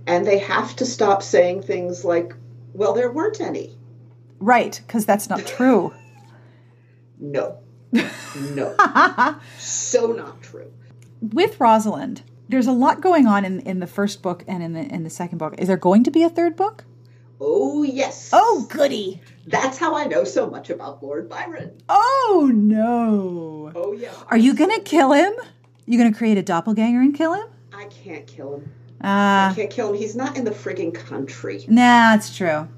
And 0.07 0.26
they 0.26 0.39
have 0.39 0.76
to 0.76 0.87
stop 0.87 1.22
saying 1.22 1.62
things 1.62 2.05
like, 2.05 2.34
"Well, 2.72 2.93
there 2.93 3.11
weren't 3.11 3.41
any." 3.41 3.76
Right, 4.39 4.80
because 4.87 5.07
that's 5.07 5.28
not 5.28 5.47
true. 5.47 5.95
no. 7.18 7.59
No. 7.93 8.76
so 9.59 10.09
not 10.09 10.43
true. 10.43 10.70
With 11.20 11.59
Rosalind, 11.59 12.22
there's 12.49 12.66
a 12.66 12.72
lot 12.72 13.01
going 13.01 13.26
on 13.26 13.45
in, 13.45 13.61
in 13.61 13.80
the 13.80 13.87
first 13.87 14.22
book 14.22 14.45
and 14.47 14.62
in 14.62 14.72
the 14.72 14.80
in 14.80 15.05
the 15.05 15.11
second 15.11 15.39
book. 15.39 15.55
Is 15.59 15.68
there 15.68 15.76
going 15.76 16.05
to 16.05 16.11
be 16.11 16.22
a 16.22 16.28
third 16.28 16.57
book? 16.57 16.84
Oh 17.41 17.82
yes. 17.82 18.30
Oh 18.32 18.66
goody. 18.68 19.20
That's 19.47 19.78
how 19.78 19.97
I 19.97 20.05
know 20.05 20.24
so 20.24 20.49
much 20.49 20.70
about 20.70 21.03
Lord 21.03 21.28
Byron. 21.28 21.80
Oh 21.89 22.51
no. 22.53 23.72
Oh 23.74 23.93
yeah. 23.93 24.12
Are 24.28 24.39
you 24.39 24.55
gonna 24.55 24.80
kill 24.80 25.12
him? 25.12 25.32
You 25.87 25.99
gonna 25.99 26.14
create 26.14 26.39
a 26.39 26.43
doppelganger 26.43 27.01
and 27.01 27.14
kill 27.14 27.34
him? 27.34 27.47
I 27.72 27.84
can't 27.87 28.26
kill 28.26 28.57
him. 28.57 28.72
Uh, 29.03 29.51
I 29.51 29.53
can't 29.55 29.70
kill 29.70 29.91
him. 29.91 29.97
He's 29.97 30.16
not 30.16 30.37
in 30.37 30.45
the 30.45 30.51
frigging 30.51 30.95
country. 30.95 31.64
Nah, 31.68 32.12
that's 32.12 32.34
true. 32.34 32.68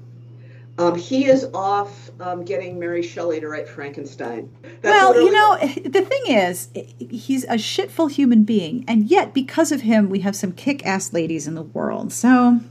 Um, 0.79 0.95
he 0.95 1.25
is 1.25 1.45
off 1.53 2.09
um, 2.21 2.45
getting 2.45 2.79
Mary 2.79 3.03
Shelley 3.03 3.41
to 3.41 3.49
write 3.49 3.67
Frankenstein. 3.67 4.49
That's 4.81 4.83
well, 4.83 5.13
you 5.13 5.29
know, 5.29 5.57
the 5.83 6.01
thing 6.01 6.21
is, 6.27 6.69
he's 6.97 7.43
a 7.43 7.55
shitful 7.55 8.09
human 8.09 8.45
being, 8.45 8.85
and 8.87 9.09
yet 9.09 9.33
because 9.33 9.73
of 9.73 9.81
him, 9.81 10.09
we 10.09 10.19
have 10.19 10.37
some 10.37 10.53
kick-ass 10.53 11.11
ladies 11.11 11.47
in 11.47 11.55
the 11.55 11.63
world. 11.63 12.13
So 12.13 12.61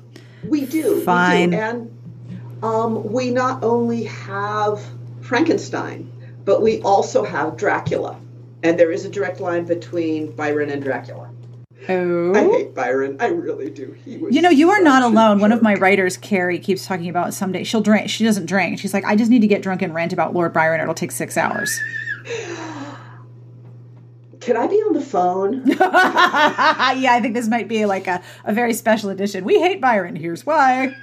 we 0.43 0.65
do, 0.65 1.03
fine, 1.03 1.51
we 1.51 1.57
do. 1.57 1.63
and 1.63 1.99
um, 2.63 3.13
we 3.13 3.29
not 3.29 3.63
only 3.63 4.05
have 4.05 4.83
Frankenstein, 5.21 6.11
but 6.47 6.63
we 6.63 6.81
also 6.81 7.25
have 7.25 7.59
Dracula, 7.59 8.19
and 8.63 8.81
there 8.81 8.91
is 8.91 9.05
a 9.05 9.11
direct 9.11 9.39
line 9.39 9.67
between 9.67 10.33
Byron 10.33 10.71
and 10.71 10.83
Dracula. 10.83 11.28
Oh. 11.89 12.35
I 12.35 12.45
hate 12.45 12.75
Byron. 12.75 13.17
I 13.21 13.29
really 13.29 13.71
do. 13.71 13.93
He 14.05 14.19
was 14.19 14.35
You 14.35 14.43
know, 14.43 14.51
you 14.51 14.71
are 14.71 14.83
not 14.83 15.03
alone. 15.03 15.39
One 15.39 15.53
of 15.53 15.63
my 15.63 15.75
writers, 15.75 16.17
Carrie, 16.17 16.59
keeps 16.59 16.87
talking 16.87 17.09
about 17.09 17.35
someday 17.35 17.65
she'll 17.65 17.81
drink. 17.81 18.11
She 18.11 18.25
doesn't 18.25 18.47
drink. 18.47 18.79
She's 18.79 18.93
like, 18.93 19.05
I 19.05 19.17
just 19.17 19.31
need 19.31 19.41
to 19.41 19.47
get 19.47 19.63
drunk 19.63 19.83
and 19.83 19.95
rant 19.95 20.13
about 20.13 20.35
Lord 20.35 20.53
Byron. 20.53 20.81
It'll 20.81 20.95
take 20.95 21.13
six 21.13 21.37
hours. 21.37 21.81
Can 24.41 24.57
I 24.57 24.67
be 24.67 24.77
on 24.77 24.95
the 24.95 25.01
phone? 25.01 25.67
yeah, 25.67 25.77
I 25.79 27.21
think 27.21 27.35
this 27.35 27.49
might 27.49 27.69
be 27.69 27.85
like 27.85 28.07
a, 28.07 28.23
a 28.45 28.53
very 28.53 28.73
special 28.73 29.11
edition. 29.11 29.45
We 29.45 29.61
hate 29.61 29.81
Byron. 29.81 30.17
Here's 30.17 30.47
why. 30.47 30.95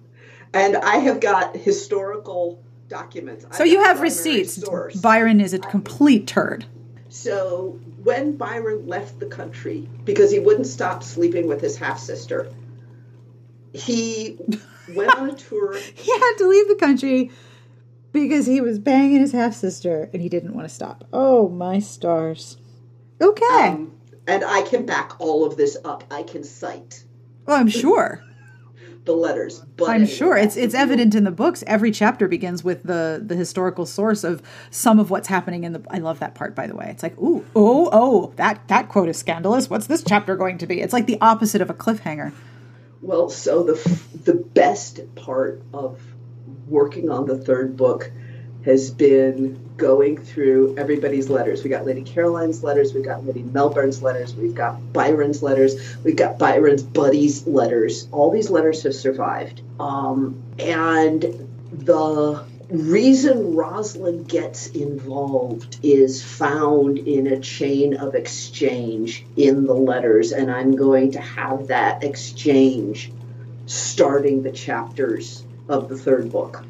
and 0.54 0.76
I 0.76 0.96
have 0.98 1.20
got 1.20 1.56
historical 1.56 2.62
documents. 2.88 3.44
So 3.56 3.64
you 3.64 3.82
have 3.82 4.00
receipts. 4.00 4.62
Byron 5.00 5.40
is 5.40 5.52
a 5.52 5.58
complete 5.58 6.26
turd. 6.26 6.66
So 7.12 7.78
when 8.02 8.38
Byron 8.38 8.86
left 8.86 9.20
the 9.20 9.26
country 9.26 9.86
because 10.04 10.30
he 10.30 10.38
wouldn't 10.38 10.66
stop 10.66 11.02
sleeping 11.02 11.46
with 11.46 11.60
his 11.60 11.76
half 11.76 11.98
sister, 11.98 12.50
he 13.74 14.38
went 14.94 15.14
on 15.14 15.28
a 15.28 15.34
tour. 15.36 15.76
He 15.76 16.10
had 16.10 16.34
to 16.38 16.48
leave 16.48 16.68
the 16.68 16.74
country 16.74 17.30
because 18.12 18.46
he 18.46 18.62
was 18.62 18.78
banging 18.78 19.20
his 19.20 19.32
half 19.32 19.54
sister 19.54 20.08
and 20.14 20.22
he 20.22 20.30
didn't 20.30 20.54
want 20.54 20.66
to 20.66 20.74
stop. 20.74 21.04
Oh 21.12 21.50
my 21.50 21.80
stars. 21.80 22.56
Okay. 23.20 23.58
Um, 23.68 23.92
and 24.26 24.42
I 24.42 24.62
can 24.62 24.86
back 24.86 25.20
all 25.20 25.44
of 25.44 25.58
this 25.58 25.76
up. 25.84 26.04
I 26.10 26.22
can 26.22 26.42
cite 26.42 27.04
well, 27.46 27.58
I'm 27.58 27.68
sure. 27.68 28.22
The 29.04 29.12
letters. 29.12 29.60
But 29.76 29.90
I'm 29.90 30.02
anyway, 30.02 30.10
sure 30.10 30.36
it's 30.36 30.56
it's 30.56 30.74
evident 30.74 31.14
in 31.14 31.24
the 31.24 31.30
books. 31.30 31.64
Every 31.66 31.90
chapter 31.90 32.28
begins 32.28 32.62
with 32.62 32.82
the 32.84 33.22
the 33.24 33.34
historical 33.34 33.86
source 33.86 34.24
of 34.24 34.42
some 34.70 34.98
of 34.98 35.10
what's 35.10 35.28
happening 35.28 35.64
in 35.64 35.72
the. 35.72 35.82
I 35.90 35.98
love 35.98 36.20
that 36.20 36.34
part, 36.34 36.54
by 36.54 36.66
the 36.66 36.76
way. 36.76 36.86
It's 36.88 37.02
like, 37.02 37.18
ooh, 37.18 37.44
oh, 37.56 37.88
oh, 37.92 38.32
that 38.36 38.68
that 38.68 38.88
quote 38.88 39.08
is 39.08 39.18
scandalous. 39.18 39.68
What's 39.68 39.86
this 39.86 40.04
chapter 40.06 40.36
going 40.36 40.58
to 40.58 40.66
be? 40.66 40.80
It's 40.80 40.92
like 40.92 41.06
the 41.06 41.18
opposite 41.20 41.60
of 41.60 41.70
a 41.70 41.74
cliffhanger. 41.74 42.32
Well, 43.00 43.28
so 43.28 43.64
the 43.64 44.00
the 44.24 44.34
best 44.34 45.00
part 45.16 45.62
of 45.74 46.00
working 46.68 47.10
on 47.10 47.26
the 47.26 47.36
third 47.36 47.76
book 47.76 48.10
has 48.64 48.90
been 48.90 49.58
going 49.76 50.16
through 50.16 50.76
everybody's 50.78 51.28
letters. 51.28 51.64
We 51.64 51.70
got 51.70 51.84
Lady 51.84 52.02
Caroline's 52.02 52.62
letters, 52.62 52.94
we 52.94 53.02
got 53.02 53.26
Lady 53.26 53.42
Melbourne's 53.42 54.02
letters, 54.02 54.34
we've 54.34 54.54
got 54.54 54.92
Byron's 54.92 55.42
letters, 55.42 55.96
we've 56.04 56.16
got 56.16 56.38
Byron's 56.38 56.82
buddies' 56.82 57.46
letters. 57.46 58.08
All 58.12 58.30
these 58.30 58.50
letters 58.50 58.82
have 58.84 58.94
survived, 58.94 59.62
um, 59.80 60.42
and 60.58 61.22
the 61.72 62.44
reason 62.72 63.54
Rosalind 63.54 64.28
gets 64.28 64.68
involved 64.68 65.78
is 65.82 66.22
found 66.22 66.98
in 66.98 67.26
a 67.26 67.40
chain 67.40 67.96
of 67.96 68.14
exchange 68.14 69.26
in 69.36 69.66
the 69.66 69.74
letters, 69.74 70.32
and 70.32 70.50
I'm 70.50 70.76
going 70.76 71.12
to 71.12 71.20
have 71.20 71.68
that 71.68 72.04
exchange 72.04 73.12
starting 73.66 74.42
the 74.42 74.52
chapters 74.52 75.44
of 75.68 75.88
the 75.88 75.96
third 75.96 76.30
book. 76.30 76.64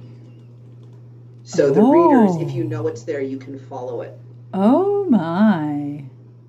So 1.53 1.70
the 1.70 1.82
readers, 1.82 2.36
if 2.36 2.55
you 2.55 2.64
know 2.64 2.86
it's 2.86 3.03
there, 3.03 3.20
you 3.20 3.36
can 3.36 3.59
follow 3.59 4.00
it. 4.00 4.18
Oh 4.55 5.05
my! 5.11 6.03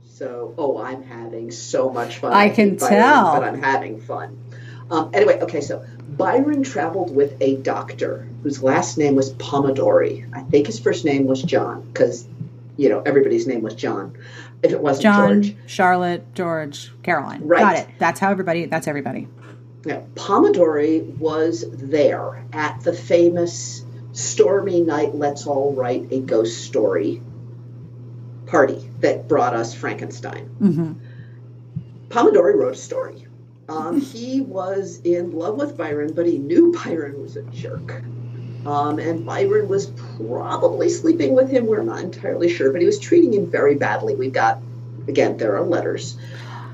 So, 0.05 0.53
oh, 0.57 0.81
I'm 0.81 1.03
having 1.03 1.51
so 1.51 1.89
much 1.89 2.19
fun. 2.19 2.31
I 2.31 2.47
hate 2.47 2.55
can 2.55 2.75
Byron, 2.77 2.95
tell. 2.95 3.33
but 3.33 3.43
I'm 3.43 3.61
having 3.61 3.99
fun. 3.99 4.39
Um, 4.89 5.09
anyway, 5.13 5.41
okay, 5.41 5.59
so 5.59 5.85
Byron 6.07 6.63
traveled 6.63 7.13
with 7.13 7.35
a 7.41 7.57
doctor 7.57 8.29
whose 8.43 8.63
last 8.63 8.97
name 8.97 9.15
was 9.15 9.33
Polidori. 9.33 10.29
I 10.33 10.41
think 10.43 10.67
his 10.67 10.79
first 10.79 11.03
name 11.03 11.25
was 11.25 11.41
John 11.41 11.81
because, 11.81 12.25
you 12.77 12.87
know, 12.87 13.01
everybody's 13.01 13.45
name 13.45 13.61
was 13.61 13.75
John. 13.75 14.15
If 14.61 14.71
it 14.71 14.79
wasn't 14.79 15.03
John, 15.03 15.41
George, 15.43 15.57
Charlotte, 15.65 16.33
George, 16.33 16.93
Caroline. 17.03 17.41
Right. 17.45 17.59
Got 17.59 17.75
it. 17.75 17.87
That's 17.99 18.21
how 18.21 18.31
everybody. 18.31 18.67
That's 18.67 18.87
everybody. 18.87 19.27
Yeah, 19.85 20.03
Polidori 20.15 21.17
was 21.17 21.65
there 21.69 22.45
at 22.53 22.79
the 22.81 22.93
famous 22.93 23.83
Stormy 24.13 24.81
Night 24.81 25.13
Let's 25.15 25.45
All 25.47 25.73
Write 25.73 26.07
a 26.11 26.19
Ghost 26.21 26.63
Story 26.63 27.21
party 28.45 28.89
that 28.99 29.27
brought 29.27 29.53
us 29.55 29.73
Frankenstein. 29.73 30.45
hmm 30.45 30.93
Polidori 32.09 32.55
wrote 32.55 32.73
a 32.73 32.77
story. 32.77 33.25
Um, 33.67 33.99
he 33.99 34.41
was 34.41 34.99
in 35.03 35.31
love 35.31 35.55
with 35.57 35.75
Byron, 35.77 36.13
but 36.13 36.27
he 36.27 36.37
knew 36.37 36.71
Byron 36.71 37.19
was 37.21 37.35
a 37.37 37.41
jerk. 37.43 38.03
Um, 38.67 38.99
and 38.99 39.25
Byron 39.25 39.67
was 39.67 39.87
probably 39.87 40.89
sleeping 40.89 41.33
with 41.33 41.49
him. 41.49 41.65
We're 41.65 41.81
not 41.81 42.01
entirely 42.01 42.49
sure, 42.49 42.71
but 42.71 42.81
he 42.81 42.85
was 42.85 42.99
treating 42.99 43.33
him 43.33 43.49
very 43.49 43.75
badly. 43.75 44.13
We've 44.15 44.31
got, 44.31 44.61
again, 45.07 45.37
there 45.37 45.55
are 45.57 45.63
letters. 45.63 46.15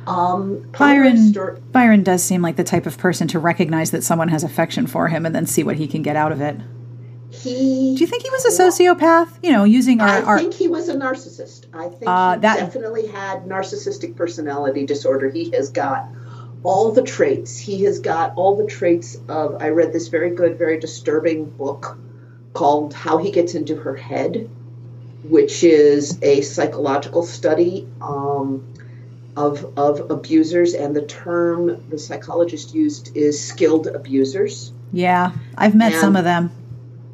Um, 0.05 0.69
Byron. 0.77 1.17
sto- 1.17 1.57
Byron 1.71 2.03
does 2.03 2.21
seem 2.21 2.41
like 2.41 2.57
the 2.57 2.63
type 2.65 2.85
of 2.85 2.97
person 2.97 3.27
to 3.29 3.39
recognize 3.39 3.91
that 3.91 4.03
someone 4.03 4.27
has 4.27 4.43
affection 4.43 4.87
for 4.87 5.07
him 5.07 5.25
and 5.25 5.33
then 5.33 5.45
see 5.45 5.63
what 5.63 5.77
he 5.77 5.87
can 5.87 6.01
get 6.01 6.15
out 6.17 6.31
of 6.33 6.41
it. 6.41 6.57
He 7.39 7.95
Do 7.95 8.01
you 8.01 8.07
think 8.07 8.23
he 8.23 8.29
was 8.29 8.45
a 8.45 8.63
sociopath? 8.63 9.29
You 9.43 9.51
know, 9.51 9.63
using 9.63 10.01
our, 10.01 10.07
I 10.07 10.21
our 10.21 10.37
think 10.39 10.53
he 10.53 10.67
was 10.67 10.89
a 10.89 10.95
narcissist. 10.95 11.65
I 11.73 11.87
think 11.89 12.03
Uh, 12.07 12.35
he 12.35 12.39
that- 12.41 12.57
definitely 12.59 13.07
had 13.07 13.45
narcissistic 13.45 14.15
personality 14.15 14.85
disorder. 14.85 15.29
He 15.29 15.49
has 15.51 15.69
got 15.69 16.07
all 16.63 16.91
the 16.91 17.01
traits. 17.03 17.57
He 17.57 17.83
has 17.85 17.99
got 17.99 18.33
all 18.35 18.55
the 18.57 18.65
traits 18.65 19.17
of. 19.29 19.61
I 19.61 19.69
read 19.69 19.93
this 19.93 20.09
very 20.09 20.31
good, 20.31 20.57
very 20.57 20.79
disturbing 20.79 21.45
book 21.45 21.97
called 22.53 22.93
How 22.93 23.17
He 23.17 23.31
Gets 23.31 23.53
Into 23.55 23.75
Her 23.75 23.95
Head, 23.95 24.49
which 25.23 25.63
is 25.63 26.17
a 26.21 26.41
psychological 26.41 27.23
study 27.23 27.87
um, 28.01 28.65
of, 29.37 29.77
of 29.77 30.11
abusers. 30.11 30.73
And 30.73 30.95
the 30.95 31.03
term 31.03 31.81
the 31.89 31.97
psychologist 31.99 32.73
used 32.75 33.15
is 33.15 33.39
skilled 33.39 33.87
abusers. 33.87 34.71
yeah. 34.91 35.31
I've 35.57 35.75
met 35.75 35.91
And- 35.93 36.01
some 36.01 36.15
of 36.15 36.23
them. 36.25 36.51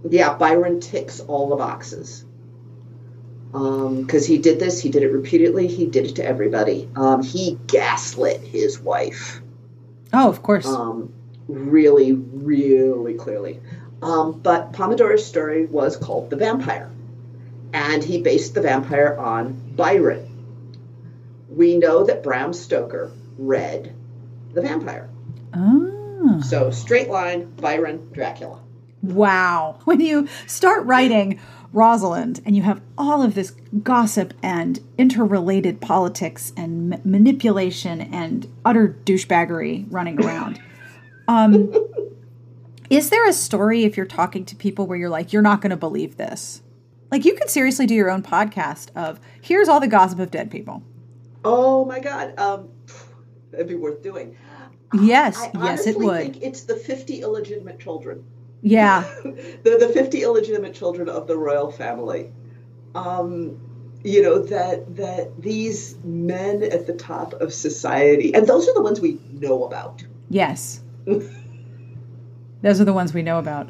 Yeah, 0.08 0.36
Byron 0.38 0.80
ticks 0.80 1.20
all 1.20 1.49
the 1.49 1.56
boxes. 1.56 2.24
Because 3.51 4.26
he 4.28 4.38
did 4.38 4.60
this, 4.60 4.82
he 4.82 4.89
did 4.89 5.03
it 5.03 5.12
repeatedly, 5.14 5.68
he 5.68 5.86
did 5.86 6.06
it 6.08 6.16
to 6.18 6.26
everybody. 6.26 6.89
Um, 6.95 7.24
he 7.24 7.58
gaslit 7.68 8.41
his 8.41 8.80
wife 8.80 9.41
Oh, 10.12 10.28
of 10.30 10.43
course. 10.43 10.66
um, 10.68 11.14
really, 11.47 12.12
really 12.12 13.14
clearly. 13.14 13.62
Um, 14.01 14.39
but 14.41 14.74
Polidori's 14.74 15.26
story 15.26 15.66
was 15.66 15.95
called 15.95 16.30
The 16.30 16.36
Vampire, 16.36 16.91
and 17.74 18.03
he 18.03 18.22
based 18.22 18.53
the 18.56 18.62
vampire 18.62 19.16
on 19.18 19.53
Byron. 19.76 20.28
We 21.49 21.78
know 21.78 22.03
that 22.06 22.24
Bram 22.24 22.51
Stoker 22.51 23.12
read 23.38 23.93
The 24.53 24.62
Vampire. 24.62 25.10
oh. 25.53 26.41
So, 26.43 26.72
straight 26.72 27.10
line 27.10 27.51
Byron, 27.56 28.10
Dracula. 28.12 28.60
Wow. 29.14 29.80
When 29.86 29.99
you 29.99 30.28
start 30.47 30.86
writing 30.86 31.39
Rosalind 31.74 32.41
and 32.45 32.56
you 32.56 32.62
have 32.64 32.82
all 32.97 33.22
of 33.22 33.36
this 33.36 33.51
gossip 33.84 34.34
and 34.41 34.80
interrelated 34.97 35.82
politics 35.82 36.53
and 36.56 36.89
ma- 36.89 36.97
manipulation 37.03 38.01
and 38.01 38.49
utter 38.64 38.97
douchebaggery 39.06 39.86
running 39.89 40.24
around. 40.24 40.62
Um, 41.28 41.74
is 42.91 43.10
there 43.10 43.28
a 43.28 43.34
story 43.34 43.84
if 43.84 43.97
you're 43.97 44.06
talking 44.06 44.45
to 44.45 44.56
people 44.56 44.86
where 44.86 44.95
you're 44.95 45.10
like, 45.10 45.34
you're 45.34 45.41
not 45.41 45.60
going 45.60 45.72
to 45.72 45.76
believe 45.76 46.18
this? 46.18 46.62
Like, 47.10 47.26
you 47.26 47.34
could 47.34 47.49
seriously 47.49 47.88
do 47.88 47.95
your 47.95 48.12
own 48.12 48.22
podcast 48.22 48.95
of 48.95 49.20
here's 49.41 49.68
all 49.68 49.80
the 49.80 49.88
gossip 49.88 50.20
of 50.20 50.30
dead 50.30 50.51
people. 50.51 50.84
Oh 51.43 51.86
my 51.86 51.99
God, 51.99 52.38
um, 52.39 52.70
that'd 53.49 53.68
be 53.68 53.74
worth 53.74 54.03
doing. 54.03 54.38
Yes, 54.93 55.38
I 55.39 55.51
yes, 55.64 55.88
it 55.88 55.97
would. 55.97 56.22
think 56.22 56.43
it's 56.43 56.62
the 56.62 56.76
50 56.76 57.22
illegitimate 57.22 57.80
children. 57.80 58.24
Yeah. 58.66 59.03
They're 59.63 59.78
the 59.78 59.91
50 59.93 60.24
illegitimate 60.24 60.74
children 60.74 61.07
of 61.07 61.28
the 61.28 61.38
royal 61.38 61.72
family. 61.72 62.32
Um, 62.95 63.61
you 64.03 64.24
know, 64.24 64.39
that, 64.39 64.95
that 64.95 65.39
these 65.39 65.95
men 66.03 66.63
at 66.63 66.88
the 66.88 66.93
top 66.93 67.34
of 67.34 67.53
society, 67.53 68.34
and 68.34 68.47
those 68.47 68.68
are 68.68 68.74
the 68.74 68.82
ones 68.82 68.99
we 68.99 69.20
know 69.34 69.66
about. 69.66 70.03
Yes. 70.30 70.82
Those 71.05 72.82
are 72.82 72.86
the 72.86 72.93
ones 72.93 73.13
we 73.13 73.22
know 73.22 73.38
about. 73.38 73.70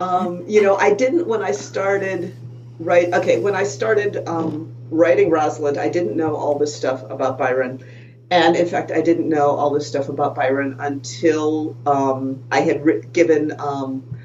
Um, 0.00 0.44
you 0.48 0.60
know, 0.60 0.76
I 0.76 0.92
didn't 0.92 1.28
when 1.28 1.42
I 1.42 1.52
started 1.52 2.34
right 2.80 3.12
Okay, 3.12 3.38
when 3.38 3.54
I 3.54 3.62
started 3.62 4.26
um, 4.28 4.74
writing 4.90 5.30
Rosalind, 5.30 5.78
I 5.78 5.88
didn't 5.88 6.16
know 6.16 6.34
all 6.34 6.58
this 6.58 6.74
stuff 6.74 7.08
about 7.10 7.38
Byron, 7.38 7.84
and 8.30 8.54
in 8.54 8.66
fact, 8.66 8.92
I 8.92 9.00
didn't 9.00 9.28
know 9.28 9.50
all 9.50 9.70
this 9.70 9.88
stuff 9.88 10.08
about 10.08 10.36
Byron 10.36 10.76
until 10.78 11.76
um, 11.84 12.44
I 12.50 12.60
had 12.60 13.12
given 13.12 13.58
um, 13.58 14.18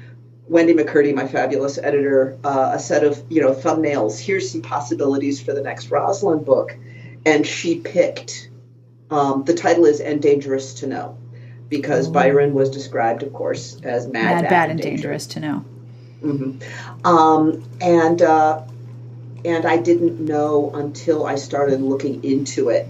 Wendy 0.48 0.74
McCurdy, 0.74 1.12
my 1.12 1.26
fabulous 1.26 1.76
editor, 1.76 2.38
uh, 2.44 2.72
a 2.74 2.78
set 2.78 3.02
of 3.02 3.22
you 3.28 3.40
know 3.40 3.52
thumbnails. 3.52 4.20
Here's 4.20 4.50
some 4.50 4.62
possibilities 4.62 5.42
for 5.42 5.52
the 5.52 5.60
next 5.60 5.90
Rosalind 5.90 6.44
book, 6.44 6.76
and 7.24 7.44
she 7.44 7.80
picked. 7.80 8.48
Um, 9.10 9.44
the 9.44 9.54
title 9.54 9.86
is 9.86 10.00
"And 10.00 10.22
Dangerous 10.22 10.74
to 10.74 10.86
Know." 10.86 11.18
Because 11.68 12.06
Byron 12.06 12.54
was 12.54 12.70
described, 12.70 13.24
of 13.24 13.32
course, 13.32 13.80
as 13.82 14.06
mad, 14.06 14.42
Bad, 14.42 14.50
bad, 14.50 14.70
and 14.70 14.80
dangerous 14.80 15.26
to 15.26 15.40
know. 15.40 15.64
hmm 16.20 16.58
Um, 17.04 17.64
and 17.80 18.22
uh, 18.22 18.62
and 19.44 19.66
I 19.66 19.76
didn't 19.78 20.20
know 20.20 20.70
until 20.72 21.26
I 21.26 21.34
started 21.34 21.80
looking 21.80 22.22
into 22.22 22.68
it 22.68 22.86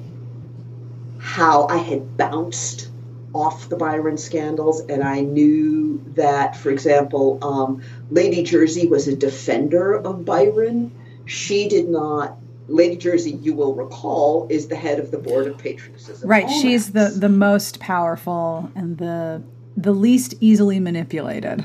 how 1.26 1.66
I 1.66 1.78
had 1.78 2.16
bounced 2.16 2.88
off 3.34 3.68
the 3.68 3.76
Byron 3.76 4.16
scandals, 4.16 4.80
and 4.88 5.02
I 5.02 5.22
knew 5.22 6.00
that, 6.14 6.56
for 6.56 6.70
example, 6.70 7.38
um, 7.42 7.82
Lady 8.10 8.44
Jersey 8.44 8.86
was 8.86 9.08
a 9.08 9.16
defender 9.16 9.96
of 9.96 10.24
Byron. 10.24 10.92
She 11.24 11.68
did 11.68 11.88
not. 11.88 12.38
Lady 12.68 12.96
Jersey, 12.96 13.32
you 13.32 13.54
will 13.54 13.74
recall, 13.74 14.46
is 14.50 14.68
the 14.68 14.76
head 14.76 15.00
of 15.00 15.10
the 15.10 15.18
board 15.18 15.48
of 15.48 15.58
of 15.58 16.24
Right, 16.24 16.48
she's 16.48 16.92
the 16.92 17.08
the 17.08 17.28
most 17.28 17.80
powerful 17.80 18.70
and 18.76 18.96
the 18.96 19.42
the 19.76 19.92
least 19.92 20.34
easily 20.40 20.78
manipulated. 20.78 21.64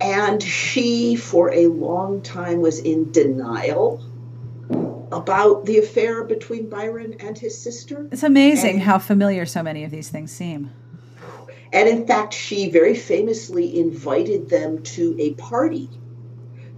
And 0.00 0.40
she, 0.40 1.16
for 1.16 1.52
a 1.52 1.66
long 1.66 2.22
time, 2.22 2.60
was 2.60 2.78
in 2.78 3.10
denial 3.10 4.00
about 5.12 5.66
the 5.66 5.78
affair 5.78 6.24
between 6.24 6.68
Byron 6.68 7.16
and 7.20 7.38
his 7.38 7.56
sister. 7.56 8.08
It's 8.10 8.22
amazing 8.22 8.74
And- 8.76 8.82
how 8.82 8.98
familiar 8.98 9.46
so 9.46 9.62
many 9.62 9.84
of 9.84 9.90
these 9.90 10.08
things 10.08 10.30
seem. 10.32 10.70
And 11.72 11.88
in 11.88 12.06
fact, 12.06 12.34
she 12.34 12.68
very 12.70 12.94
famously 12.94 13.78
invited 13.78 14.50
them 14.50 14.82
to 14.82 15.16
a 15.18 15.32
party 15.34 15.88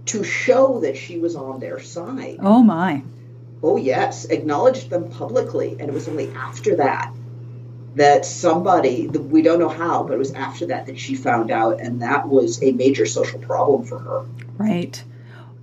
to 0.05 0.23
show 0.23 0.79
that 0.81 0.95
she 0.95 1.17
was 1.17 1.35
on 1.35 1.59
their 1.59 1.79
side. 1.79 2.37
Oh 2.41 2.61
my. 2.61 3.03
Oh, 3.61 3.77
yes, 3.77 4.25
acknowledged 4.25 4.89
them 4.89 5.09
publicly. 5.09 5.75
And 5.79 5.89
it 5.89 5.93
was 5.93 6.07
only 6.07 6.29
after 6.35 6.75
that 6.77 7.11
that 7.95 8.25
somebody, 8.25 9.07
we 9.07 9.41
don't 9.41 9.57
know 9.57 9.69
how, 9.69 10.03
but 10.03 10.13
it 10.13 10.19
was 10.19 10.33
after 10.33 10.65
that 10.67 10.85
that 10.85 10.99
she 10.99 11.15
found 11.15 11.49
out. 11.49 11.79
And 11.79 12.01
that 12.01 12.27
was 12.27 12.61
a 12.61 12.71
major 12.73 13.05
social 13.05 13.39
problem 13.39 13.83
for 13.85 13.99
her. 13.99 14.25
Right. 14.57 15.01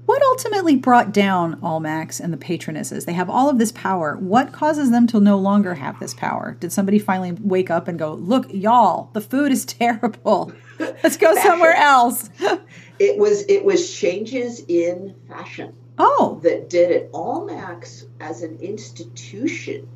What 0.05 0.23
ultimately 0.23 0.77
brought 0.77 1.13
down 1.13 1.61
Almack's 1.61 2.21
and 2.21 2.33
the 2.33 2.37
patronesses? 2.37 3.05
They 3.05 3.13
have 3.13 3.31
all 3.31 3.49
of 3.49 3.59
this 3.59 3.73
power. 3.73 4.17
What 4.17 4.53
causes 4.53 4.91
them 4.91 5.07
to 5.09 5.21
no 5.21 5.39
longer 5.39 5.75
have 5.75 6.01
this 6.01 6.13
power? 6.13 6.57
Did 6.61 6.73
somebody 6.73 6.99
finally 6.99 7.33
wake 7.33 7.71
up 7.71 7.89
and 7.89 7.99
go, 7.99 8.15
"Look, 8.15 8.53
y'all, 8.53 9.11
the 9.13 9.21
food 9.21 9.53
is 9.53 9.65
terrible. 9.81 10.53
Let's 10.79 11.17
go 11.17 11.35
somewhere 11.37 11.75
else." 11.75 12.31
It 12.99 13.19
was 13.19 13.43
it 13.49 13.65
was 13.65 13.93
changes 13.93 14.63
in 14.69 15.17
fashion 15.27 15.75
oh, 15.99 16.41
that 16.43 16.71
did 16.71 16.91
it. 16.91 17.11
Almack's 17.13 18.05
as 18.21 18.43
an 18.43 18.59
institution 18.61 19.89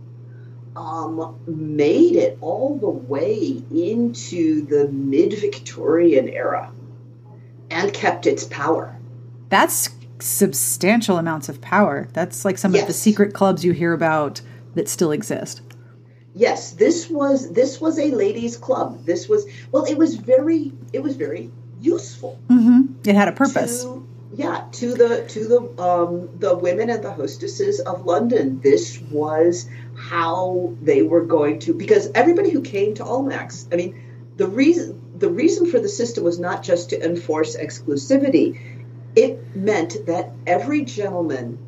um, 0.74 1.38
made 1.46 2.16
it 2.16 2.38
all 2.40 2.76
the 2.76 2.88
way 2.88 3.62
into 3.70 4.66
the 4.66 4.88
mid 4.88 5.38
Victorian 5.38 6.28
era 6.28 6.72
and 7.70 7.92
kept 7.92 8.26
its 8.26 8.44
power. 8.44 8.98
that's 9.48 9.88
substantial 10.20 11.18
amounts 11.18 11.48
of 11.48 11.60
power. 11.60 12.08
That's 12.12 12.44
like 12.44 12.58
some 12.58 12.74
of 12.74 12.86
the 12.86 12.92
secret 12.92 13.34
clubs 13.34 13.64
you 13.64 13.72
hear 13.72 13.92
about 13.92 14.40
that 14.74 14.88
still 14.88 15.12
exist. 15.12 15.62
Yes, 16.34 16.72
this 16.72 17.08
was 17.08 17.50
this 17.52 17.80
was 17.80 17.98
a 17.98 18.10
ladies' 18.10 18.58
club. 18.58 19.06
This 19.06 19.28
was 19.28 19.46
well, 19.72 19.84
it 19.84 19.96
was 19.96 20.16
very 20.16 20.72
it 20.92 21.02
was 21.02 21.16
very 21.16 21.50
useful. 21.80 22.38
Mm-hmm. 22.48 23.08
It 23.08 23.14
had 23.14 23.28
a 23.28 23.32
purpose. 23.32 23.84
To, 23.84 24.06
yeah, 24.34 24.64
to 24.72 24.94
the 24.94 25.24
to 25.28 25.48
the 25.48 25.82
um, 25.82 26.28
the 26.38 26.54
women 26.54 26.90
and 26.90 27.02
the 27.02 27.12
hostesses 27.12 27.80
of 27.80 28.04
London. 28.04 28.60
This 28.60 29.00
was 29.10 29.66
how 29.96 30.74
they 30.82 31.02
were 31.02 31.24
going 31.24 31.60
to 31.60 31.72
because 31.72 32.10
everybody 32.14 32.50
who 32.50 32.60
came 32.60 32.94
to 32.96 33.04
Almack's, 33.04 33.66
I 33.72 33.76
mean, 33.76 34.04
the 34.36 34.46
reason 34.46 35.00
the 35.18 35.30
reason 35.30 35.70
for 35.70 35.80
the 35.80 35.88
system 35.88 36.24
was 36.24 36.38
not 36.38 36.62
just 36.62 36.90
to 36.90 37.02
enforce 37.02 37.56
exclusivity. 37.56 38.75
It 39.16 39.56
meant 39.56 40.06
that 40.06 40.30
every 40.46 40.84
gentleman 40.84 41.58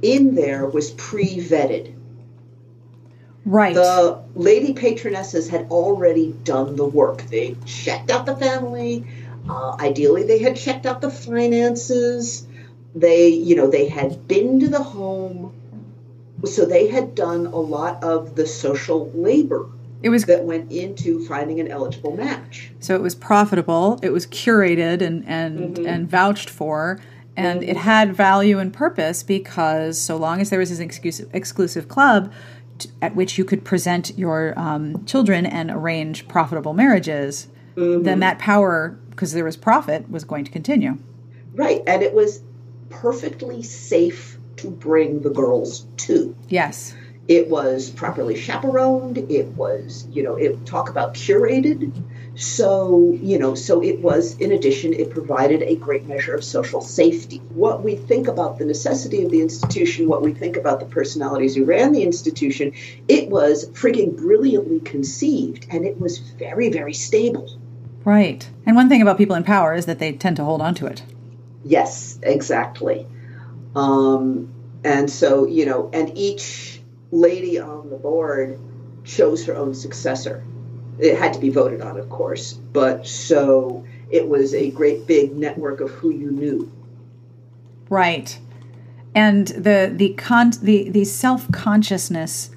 in 0.00 0.34
there 0.34 0.66
was 0.66 0.90
pre-vetted. 0.92 1.92
Right. 3.44 3.74
The 3.74 4.22
lady 4.34 4.74
patronesses 4.74 5.48
had 5.48 5.70
already 5.70 6.32
done 6.42 6.74
the 6.74 6.86
work. 6.86 7.22
They 7.24 7.54
checked 7.66 8.10
out 8.10 8.26
the 8.26 8.36
family. 8.36 9.06
Uh, 9.48 9.76
ideally, 9.78 10.24
they 10.24 10.38
had 10.38 10.56
checked 10.56 10.86
out 10.86 11.00
the 11.00 11.10
finances. 11.10 12.46
They, 12.94 13.28
you 13.28 13.54
know, 13.56 13.68
they 13.68 13.88
had 13.88 14.26
been 14.26 14.60
to 14.60 14.68
the 14.68 14.82
home. 14.82 15.52
So 16.44 16.64
they 16.64 16.88
had 16.88 17.14
done 17.14 17.46
a 17.46 17.58
lot 17.58 18.02
of 18.02 18.34
the 18.34 18.46
social 18.46 19.10
labor 19.12 19.68
it 20.06 20.10
was 20.10 20.24
that 20.26 20.44
went 20.44 20.70
into 20.70 21.26
finding 21.26 21.58
an 21.58 21.66
eligible 21.66 22.16
match. 22.16 22.70
So 22.78 22.94
it 22.94 23.02
was 23.02 23.16
profitable, 23.16 23.98
it 24.04 24.10
was 24.10 24.24
curated 24.24 25.02
and 25.02 25.28
and 25.28 25.76
mm-hmm. 25.76 25.84
and 25.84 26.08
vouched 26.08 26.48
for, 26.48 27.00
and 27.36 27.64
it 27.64 27.70
mm-hmm. 27.70 27.78
had 27.78 28.14
value 28.14 28.60
and 28.60 28.72
purpose 28.72 29.24
because 29.24 30.00
so 30.00 30.16
long 30.16 30.40
as 30.40 30.48
there 30.48 30.60
was 30.60 30.70
an 30.70 30.84
exclusive, 30.84 31.28
exclusive 31.32 31.88
club 31.88 32.32
at 33.02 33.16
which 33.16 33.36
you 33.36 33.44
could 33.44 33.64
present 33.64 34.16
your 34.16 34.56
um, 34.56 35.04
children 35.06 35.44
and 35.44 35.72
arrange 35.72 36.28
profitable 36.28 36.72
marriages, 36.72 37.48
then 37.74 38.04
mm-hmm. 38.04 38.20
that 38.20 38.38
power, 38.38 38.96
because 39.10 39.32
there 39.32 39.44
was 39.44 39.56
profit, 39.56 40.08
was 40.08 40.22
going 40.22 40.44
to 40.44 40.52
continue. 40.52 40.98
Right. 41.52 41.82
And 41.84 42.04
it 42.04 42.14
was 42.14 42.42
perfectly 42.90 43.64
safe 43.64 44.38
to 44.58 44.70
bring 44.70 45.22
the 45.22 45.30
girls 45.30 45.84
to. 45.96 46.36
Yes. 46.48 46.94
It 47.28 47.48
was 47.48 47.90
properly 47.90 48.36
chaperoned. 48.36 49.18
It 49.18 49.48
was, 49.48 50.06
you 50.10 50.22
know, 50.22 50.36
it 50.36 50.64
talk 50.64 50.88
about 50.88 51.14
curated. 51.14 51.92
So, 52.36 53.18
you 53.20 53.38
know, 53.38 53.54
so 53.54 53.82
it 53.82 54.00
was, 54.00 54.38
in 54.38 54.52
addition, 54.52 54.92
it 54.92 55.10
provided 55.10 55.62
a 55.62 55.74
great 55.74 56.06
measure 56.06 56.34
of 56.34 56.44
social 56.44 56.82
safety. 56.82 57.38
What 57.48 57.82
we 57.82 57.96
think 57.96 58.28
about 58.28 58.58
the 58.58 58.66
necessity 58.66 59.24
of 59.24 59.30
the 59.30 59.40
institution, 59.40 60.06
what 60.06 60.22
we 60.22 60.34
think 60.34 60.56
about 60.56 60.78
the 60.78 60.86
personalities 60.86 61.56
who 61.56 61.64
ran 61.64 61.92
the 61.92 62.02
institution, 62.02 62.72
it 63.08 63.30
was 63.30 63.70
frigging 63.70 64.16
brilliantly 64.16 64.80
conceived 64.80 65.66
and 65.70 65.86
it 65.86 65.98
was 65.98 66.18
very, 66.18 66.68
very 66.68 66.92
stable. 66.92 67.58
Right. 68.04 68.48
And 68.66 68.76
one 68.76 68.88
thing 68.88 69.02
about 69.02 69.18
people 69.18 69.34
in 69.34 69.42
power 69.42 69.74
is 69.74 69.86
that 69.86 69.98
they 69.98 70.12
tend 70.12 70.36
to 70.36 70.44
hold 70.44 70.60
on 70.60 70.74
to 70.76 70.86
it. 70.86 71.02
Yes, 71.64 72.20
exactly. 72.22 73.06
Um, 73.74 74.52
and 74.84 75.10
so, 75.10 75.46
you 75.46 75.66
know, 75.66 75.90
and 75.92 76.16
each 76.16 76.75
lady 77.10 77.58
on 77.58 77.90
the 77.90 77.96
board 77.96 78.58
chose 79.04 79.46
her 79.46 79.56
own 79.56 79.74
successor. 79.74 80.44
It 80.98 81.18
had 81.18 81.34
to 81.34 81.40
be 81.40 81.50
voted 81.50 81.80
on, 81.80 81.98
of 81.98 82.08
course, 82.08 82.52
but 82.52 83.06
so 83.06 83.84
it 84.10 84.28
was 84.28 84.54
a 84.54 84.70
great 84.70 85.06
big 85.06 85.36
network 85.36 85.80
of 85.80 85.90
who 85.90 86.10
you 86.10 86.30
knew. 86.30 86.72
Right. 87.88 88.38
And 89.14 89.46
the 89.48 89.92
the 89.94 90.14
con 90.14 90.52
the 90.62 90.90
the 90.90 91.04
self 91.04 91.50
consciousness 91.52 92.50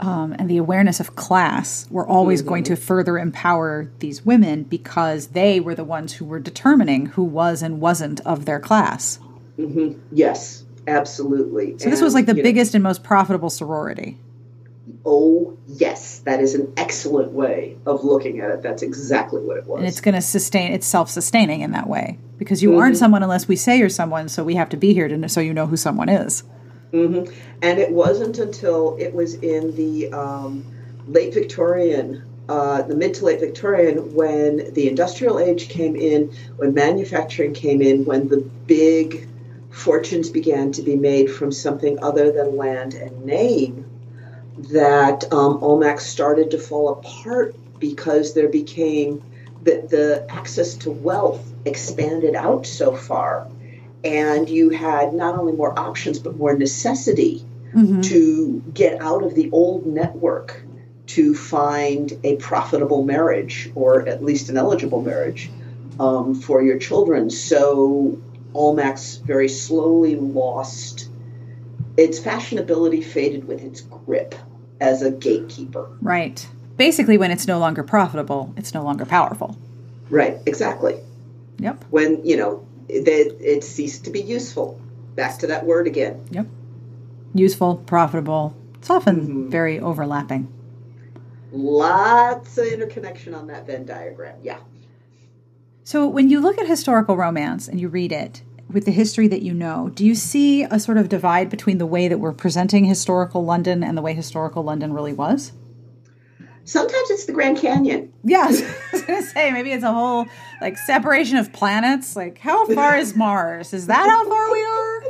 um, 0.00 0.34
and 0.36 0.50
the 0.50 0.56
awareness 0.56 0.98
of 0.98 1.14
class 1.14 1.88
were 1.88 2.06
always 2.06 2.42
going 2.42 2.64
to 2.64 2.74
further 2.74 3.18
empower 3.18 3.88
these 4.00 4.26
women 4.26 4.64
because 4.64 5.28
they 5.28 5.60
were 5.60 5.76
the 5.76 5.84
ones 5.84 6.14
who 6.14 6.24
were 6.24 6.40
determining 6.40 7.06
who 7.06 7.22
was 7.22 7.62
and 7.62 7.80
wasn't 7.80 8.20
of 8.22 8.44
their 8.44 8.58
class. 8.58 9.20
Mm-hmm. 9.56 10.00
Yes, 10.10 10.61
absolutely. 10.86 11.78
So 11.78 11.90
this 11.90 12.00
was 12.02 12.14
like 12.14 12.26
the 12.26 12.34
biggest 12.34 12.74
and 12.74 12.82
most 12.82 13.02
profitable 13.02 13.50
sorority. 13.50 14.18
oh, 15.04 15.56
yes, 15.66 16.20
that 16.20 16.40
is 16.40 16.54
an 16.54 16.72
excellent 16.76 17.32
way 17.32 17.76
of 17.86 18.04
looking 18.04 18.40
at 18.40 18.50
it. 18.50 18.62
That's 18.62 18.82
exactly 18.82 19.40
what 19.40 19.56
it 19.56 19.66
was. 19.66 19.78
And 19.78 19.88
it's 19.88 20.00
going 20.00 20.14
to 20.14 20.20
sustain, 20.20 20.72
it's 20.72 20.86
self 20.86 21.10
sustaining 21.10 21.60
in 21.62 21.72
that 21.72 21.88
way 21.88 22.18
because 22.38 22.62
you 22.62 22.78
aren't 22.78 22.96
someone 22.96 23.22
unless 23.22 23.48
we 23.48 23.56
say 23.56 23.78
you're 23.78 23.88
someone, 23.88 24.28
so 24.28 24.44
we 24.44 24.54
have 24.56 24.68
to 24.70 24.76
be 24.76 24.92
here 24.92 25.08
to, 25.08 25.28
so 25.28 25.40
you 25.40 25.54
know 25.54 25.66
who 25.66 25.76
someone 25.76 26.08
is. 26.08 26.44
And 27.62 27.78
it 27.78 27.90
wasn't 27.90 28.38
until 28.38 28.96
it 28.98 29.14
was 29.14 29.34
in 29.34 29.74
the 29.76 30.12
um, 30.12 30.64
late 31.06 31.32
Victorian, 31.32 32.22
uh, 32.48 32.82
the 32.82 32.94
mid 32.94 33.14
to 33.14 33.24
late 33.24 33.40
Victorian, 33.40 34.14
when 34.14 34.74
the 34.74 34.88
industrial 34.88 35.38
age 35.38 35.68
came 35.68 35.96
in, 35.96 36.32
when 36.56 36.74
manufacturing 36.74 37.54
came 37.54 37.80
in, 37.80 38.04
when 38.04 38.28
the 38.28 38.38
big 38.66 39.28
fortunes 39.72 40.30
began 40.30 40.72
to 40.72 40.82
be 40.82 40.96
made 40.96 41.30
from 41.30 41.50
something 41.50 42.02
other 42.02 42.30
than 42.30 42.56
land 42.56 42.94
and 42.94 43.24
name, 43.24 43.88
that 44.70 45.24
um, 45.32 45.62
Almack's 45.62 46.06
started 46.06 46.52
to 46.52 46.58
fall 46.58 46.90
apart 46.90 47.56
because 47.80 48.34
there 48.34 48.48
became 48.48 49.24
the, 49.62 49.86
the 49.88 50.26
access 50.30 50.74
to 50.74 50.90
wealth 50.90 51.44
expanded 51.64 52.34
out 52.34 52.66
so 52.66 52.94
far 52.94 53.48
and 54.04 54.48
you 54.48 54.70
had 54.70 55.14
not 55.14 55.38
only 55.38 55.52
more 55.52 55.78
options 55.78 56.18
but 56.18 56.36
more 56.36 56.56
necessity 56.56 57.44
to 58.02 58.62
get 58.74 59.00
out 59.00 59.22
of 59.22 59.34
the 59.34 59.50
old 59.50 59.86
network 59.86 60.62
to 61.06 61.34
find 61.34 62.12
a 62.24 62.36
profitable 62.36 63.02
marriage 63.02 63.70
or 63.74 64.06
at 64.08 64.22
least 64.22 64.48
an 64.50 64.56
eligible 64.56 65.00
marriage 65.00 65.50
um, 65.98 66.34
for 66.34 66.62
your 66.62 66.78
children. 66.78 67.30
So 67.30 68.18
Almack's 68.54 69.16
very 69.16 69.48
slowly 69.48 70.16
lost 70.16 71.08
its 71.96 72.20
fashionability, 72.20 73.04
faded 73.04 73.46
with 73.46 73.62
its 73.62 73.80
grip 73.80 74.34
as 74.80 75.02
a 75.02 75.10
gatekeeper. 75.10 75.88
Right. 76.00 76.46
Basically, 76.76 77.18
when 77.18 77.30
it's 77.30 77.46
no 77.46 77.58
longer 77.58 77.82
profitable, 77.82 78.52
it's 78.56 78.74
no 78.74 78.82
longer 78.82 79.04
powerful. 79.04 79.56
Right, 80.10 80.38
exactly. 80.46 80.98
Yep. 81.58 81.84
When, 81.90 82.24
you 82.24 82.36
know, 82.36 82.66
that 82.88 83.36
it 83.40 83.64
ceased 83.64 84.04
to 84.04 84.10
be 84.10 84.20
useful. 84.20 84.80
Back 85.14 85.38
to 85.38 85.46
that 85.48 85.64
word 85.66 85.86
again. 85.86 86.24
Yep. 86.30 86.46
Useful, 87.34 87.76
profitable. 87.76 88.56
It's 88.74 88.90
often 88.90 89.20
mm-hmm. 89.20 89.50
very 89.50 89.78
overlapping. 89.78 90.52
Lots 91.52 92.56
of 92.56 92.66
interconnection 92.66 93.34
on 93.34 93.46
that 93.48 93.66
Venn 93.66 93.84
diagram. 93.84 94.36
Yeah. 94.42 94.58
So, 95.84 96.06
when 96.06 96.30
you 96.30 96.40
look 96.40 96.58
at 96.58 96.66
historical 96.66 97.16
romance 97.16 97.66
and 97.66 97.80
you 97.80 97.88
read 97.88 98.12
it 98.12 98.42
with 98.70 98.84
the 98.84 98.92
history 98.92 99.26
that 99.28 99.42
you 99.42 99.52
know, 99.52 99.90
do 99.94 100.04
you 100.06 100.14
see 100.14 100.62
a 100.62 100.78
sort 100.78 100.96
of 100.96 101.08
divide 101.08 101.50
between 101.50 101.78
the 101.78 101.86
way 101.86 102.08
that 102.08 102.18
we're 102.18 102.32
presenting 102.32 102.84
historical 102.84 103.44
London 103.44 103.82
and 103.82 103.98
the 103.98 104.02
way 104.02 104.14
historical 104.14 104.62
London 104.62 104.92
really 104.92 105.12
was? 105.12 105.52
Sometimes 106.64 107.10
it's 107.10 107.24
the 107.24 107.32
Grand 107.32 107.58
Canyon. 107.58 108.12
Yes, 108.22 108.62
I 108.92 108.92
was 108.92 109.02
gonna 109.02 109.22
say 109.22 109.50
maybe 109.50 109.72
it's 109.72 109.82
a 109.82 109.92
whole 109.92 110.26
like 110.60 110.78
separation 110.78 111.36
of 111.36 111.52
planets. 111.52 112.14
Like, 112.14 112.38
how 112.38 112.66
far 112.72 112.96
is 112.96 113.16
Mars? 113.16 113.72
Is 113.72 113.88
that 113.88 114.08
how 114.08 114.28
far 114.28 114.52
we 114.52 114.64
are? 114.64 115.02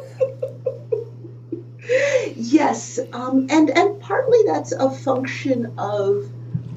yes, 2.35 2.99
um, 3.13 3.47
and 3.51 3.69
and 3.71 4.01
partly 4.01 4.39
that's 4.47 4.73
a 4.73 4.91
function 4.91 5.75
of 5.77 6.31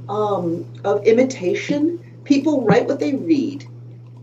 um, 0.09 0.65
of 0.83 1.05
imitation. 1.05 2.01
People 2.25 2.65
write 2.65 2.87
what 2.87 2.99
they 2.99 3.13
read, 3.13 3.65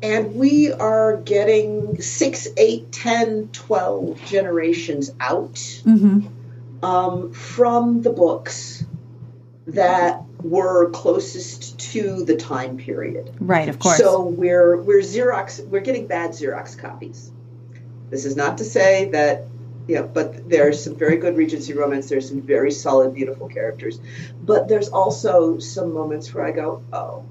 and 0.03 0.35
we 0.35 0.73
are 0.73 1.17
getting 1.19 2.01
six, 2.03 2.49
eight, 2.57 2.91
ten, 2.93 3.49
twelve 3.53 4.21
generations 4.27 5.11
out 5.21 5.55
Mm-hmm. 5.55 6.27
um, 6.85 7.33
from 7.33 8.03
the 8.03 8.11
books 8.11 8.85
that 9.69 10.23
were 10.43 10.91
closest 10.91 11.79
to 11.79 12.25
the 12.25 12.37
time 12.37 12.77
period. 12.77 13.33
Right, 13.39 13.69
of 13.69 13.79
course. 13.79 13.99
So 13.99 14.25
we're 14.25 14.77
we're 14.77 15.01
Xerox 15.01 15.65
we're 15.67 15.81
getting 15.81 16.07
bad 16.09 16.31
Xerox 16.33 16.77
copies. 16.77 17.31
This 18.11 18.25
is 18.25 18.37
not 18.37 18.59
to 18.59 18.65
say 18.65 19.11
that 19.11 19.45
you 19.89 19.97
know, 19.97 20.05
but 20.05 20.49
there's 20.49 20.83
some 20.83 20.97
very 20.97 21.17
good 21.17 21.37
Regency 21.37 21.73
romance. 21.73 22.09
There's 22.09 22.29
some 22.29 22.41
very 22.41 22.71
solid, 22.71 23.15
beautiful 23.15 23.49
characters, 23.49 23.99
but 24.43 24.69
there's 24.69 24.89
also 24.89 25.59
some 25.59 25.93
moments 25.93 26.33
where 26.33 26.45
I 26.45 26.53
go, 26.53 26.83
"Oh, 26.93 27.25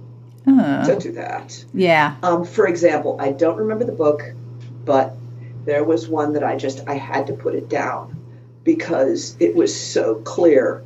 Uh, 0.48 0.86
don't 0.86 1.02
do 1.02 1.12
that." 1.14 1.64
yeah. 1.74 2.16
Um, 2.24 2.46
for 2.46 2.68
example, 2.68 3.18
I 3.20 3.32
don't 3.32 3.58
remember 3.58 3.86
the 3.86 3.92
book, 3.92 4.24
but 4.86 5.16
there 5.66 5.84
was 5.84 6.08
one 6.08 6.34
that 6.34 6.44
I 6.44 6.58
just 6.58 6.88
I 6.88 6.96
had 6.96 7.28
to 7.28 7.34
put 7.34 7.56
it 7.56 7.70
down 7.70 8.20
because 8.64 9.36
it 9.40 9.56
was 9.56 9.80
so 9.80 10.16
clear 10.16 10.84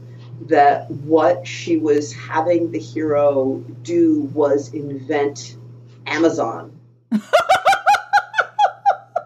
that 0.48 0.90
what 0.92 1.48
she 1.48 1.78
was 1.78 2.14
having 2.14 2.72
the 2.72 2.80
hero 2.80 3.64
do 3.84 4.22
was 4.34 4.74
invent 4.74 5.56
Amazon. 6.06 6.78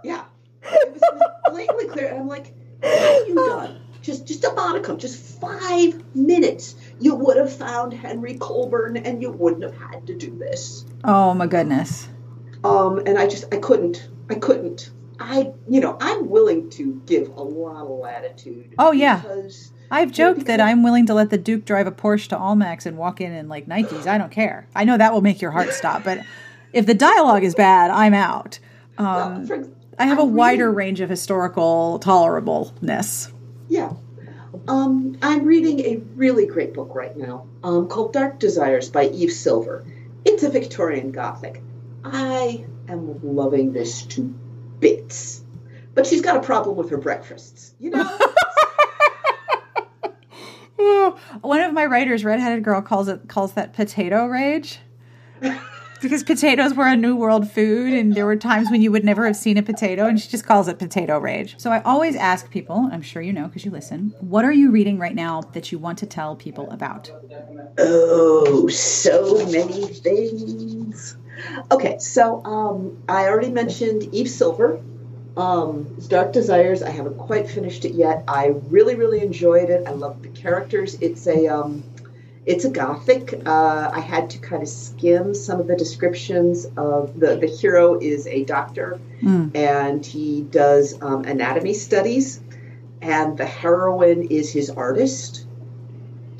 yeah, 0.03 0.23
it 0.63 0.93
was, 0.93 1.01
it 1.01 1.13
was 1.13 1.31
blatantly 1.51 1.87
clear, 1.87 2.09
and 2.09 2.19
I'm 2.19 2.27
like, 2.27 2.53
"What 2.79 2.99
have 2.99 3.27
you 3.27 3.35
done?" 3.47 3.81
Just, 4.01 4.25
just 4.25 4.43
a 4.45 4.53
modicum, 4.53 4.97
just 4.97 5.41
five 5.41 6.15
minutes, 6.15 6.75
you 6.99 7.15
would 7.15 7.37
have 7.37 7.51
found 7.51 7.93
Henry 7.93 8.35
Colburn, 8.35 8.97
and 8.97 9.21
you 9.21 9.31
wouldn't 9.31 9.63
have 9.63 9.77
had 9.77 10.07
to 10.07 10.15
do 10.15 10.37
this. 10.37 10.85
Oh 11.03 11.33
my 11.33 11.47
goodness. 11.47 12.07
Um, 12.63 12.99
and 13.05 13.17
I 13.17 13.27
just 13.27 13.45
I 13.53 13.57
couldn't 13.57 14.09
I 14.29 14.35
couldn't 14.35 14.91
I 15.19 15.51
you 15.67 15.79
know 15.79 15.97
I'm 15.99 16.29
willing 16.29 16.69
to 16.71 17.01
give 17.05 17.27
a 17.29 17.41
lot 17.41 17.83
of 17.83 17.89
latitude. 17.89 18.75
Oh, 18.77 18.91
yeah. 18.91 19.17
because 19.17 19.71
I've 19.91 20.11
joked 20.11 20.45
that 20.45 20.61
I'm 20.61 20.83
willing 20.83 21.07
to 21.07 21.13
let 21.13 21.29
the 21.29 21.37
Duke 21.37 21.65
drive 21.65 21.87
a 21.87 21.91
Porsche 21.91 22.27
to 22.29 22.37
Almack's 22.37 22.85
and 22.85 22.97
walk 22.97 23.21
in 23.21 23.31
in 23.33 23.49
like 23.49 23.67
Nikes. 23.67 24.07
I 24.07 24.17
don't 24.17 24.31
care. 24.31 24.67
I 24.75 24.83
know 24.83 24.97
that 24.97 25.13
will 25.13 25.21
make 25.21 25.41
your 25.41 25.51
heart 25.51 25.73
stop, 25.73 26.03
but 26.03 26.19
if 26.73 26.85
the 26.85 26.93
dialogue 26.93 27.43
is 27.43 27.55
bad, 27.55 27.89
I'm 27.89 28.13
out. 28.13 28.59
Um, 28.97 29.05
well, 29.05 29.45
for, 29.45 29.69
I 29.97 30.05
have 30.05 30.19
a 30.19 30.25
wider 30.25 30.71
range 30.71 31.01
of 31.01 31.09
historical 31.09 31.99
tolerableness. 32.03 33.31
yeah. 33.67 33.93
Um, 34.69 35.17
I'm 35.23 35.45
reading 35.45 35.79
a 35.79 35.97
really 36.15 36.45
great 36.45 36.75
book 36.75 36.93
right 36.93 37.17
now 37.17 37.47
um, 37.63 37.87
called 37.87 38.13
Dark 38.13 38.37
Desires 38.37 38.87
by 38.89 39.05
Eve 39.05 39.31
Silver. 39.31 39.83
It's 40.23 40.43
a 40.43 40.49
Victorian 40.49 41.11
Gothic. 41.11 41.63
I 42.03 42.65
am 42.87 43.35
loving 43.35 43.73
this 43.73 44.03
to 44.03 44.21
bits, 44.79 45.43
but 45.95 46.05
she's 46.05 46.21
got 46.21 46.37
a 46.37 46.41
problem 46.41 46.75
with 46.75 46.91
her 46.91 46.99
breakfasts. 46.99 47.73
You 47.79 47.89
know. 47.89 48.19
One 51.41 51.61
of 51.61 51.73
my 51.73 51.85
writers, 51.87 52.23
redheaded 52.23 52.63
girl, 52.63 52.83
calls 52.83 53.07
it 53.07 53.27
calls 53.27 53.53
that 53.53 53.73
potato 53.73 54.27
rage. 54.27 54.81
Because 56.01 56.23
potatoes 56.23 56.73
were 56.73 56.87
a 56.87 56.95
new 56.95 57.15
world 57.15 57.51
food, 57.51 57.93
and 57.93 58.15
there 58.15 58.25
were 58.25 58.35
times 58.37 58.71
when 58.71 58.81
you 58.81 58.91
would 58.91 59.03
never 59.03 59.25
have 59.25 59.35
seen 59.35 59.57
a 59.57 59.63
potato, 59.63 60.05
and 60.05 60.19
she 60.19 60.29
just 60.29 60.45
calls 60.45 60.67
it 60.67 60.79
potato 60.79 61.19
rage. 61.19 61.55
So 61.57 61.71
I 61.71 61.81
always 61.81 62.15
ask 62.15 62.49
people, 62.49 62.89
I'm 62.91 63.01
sure 63.01 63.21
you 63.21 63.33
know 63.33 63.47
because 63.47 63.65
you 63.65 63.71
listen, 63.71 64.13
what 64.19 64.45
are 64.45 64.51
you 64.51 64.71
reading 64.71 64.97
right 64.97 65.15
now 65.15 65.41
that 65.53 65.71
you 65.71 65.77
want 65.79 65.97
to 65.99 66.05
tell 66.05 66.35
people 66.35 66.69
about? 66.71 67.11
Oh, 67.77 68.67
so 68.67 69.45
many 69.47 69.87
things. 69.87 71.15
Okay, 71.71 71.97
so 71.99 72.43
um, 72.45 72.97
I 73.07 73.27
already 73.27 73.49
mentioned 73.51 74.03
Eve 74.13 74.29
Silver. 74.29 74.79
Um, 75.37 75.87
Dark 76.09 76.33
Desires. 76.33 76.83
I 76.83 76.89
haven't 76.89 77.17
quite 77.17 77.49
finished 77.49 77.85
it 77.85 77.93
yet. 77.93 78.23
I 78.27 78.47
really, 78.69 78.95
really 78.95 79.21
enjoyed 79.21 79.69
it. 79.69 79.87
I 79.87 79.91
love 79.91 80.21
the 80.21 80.27
characters. 80.29 80.95
It's 80.99 81.25
a, 81.27 81.47
um, 81.47 81.83
it's 82.49 82.65
a 82.65 82.69
gothic. 82.71 83.33
Uh, 83.45 83.91
I 83.93 83.99
had 83.99 84.31
to 84.31 84.39
kind 84.39 84.63
of 84.63 84.67
skim 84.67 85.35
some 85.35 85.59
of 85.59 85.67
the 85.67 85.75
descriptions 85.75 86.65
of 86.75 87.19
the 87.19 87.35
the 87.37 87.45
hero 87.47 87.99
is 87.99 88.25
a 88.27 88.43
doctor, 88.43 88.99
Mm. 89.21 89.55
and 89.55 90.05
he 90.05 90.41
does 90.41 90.99
um, 91.01 91.25
anatomy 91.25 91.73
studies, 91.73 92.39
and 93.01 93.37
the 93.37 93.45
heroine 93.45 94.23
is 94.23 94.51
his 94.51 94.69
artist. 94.69 95.45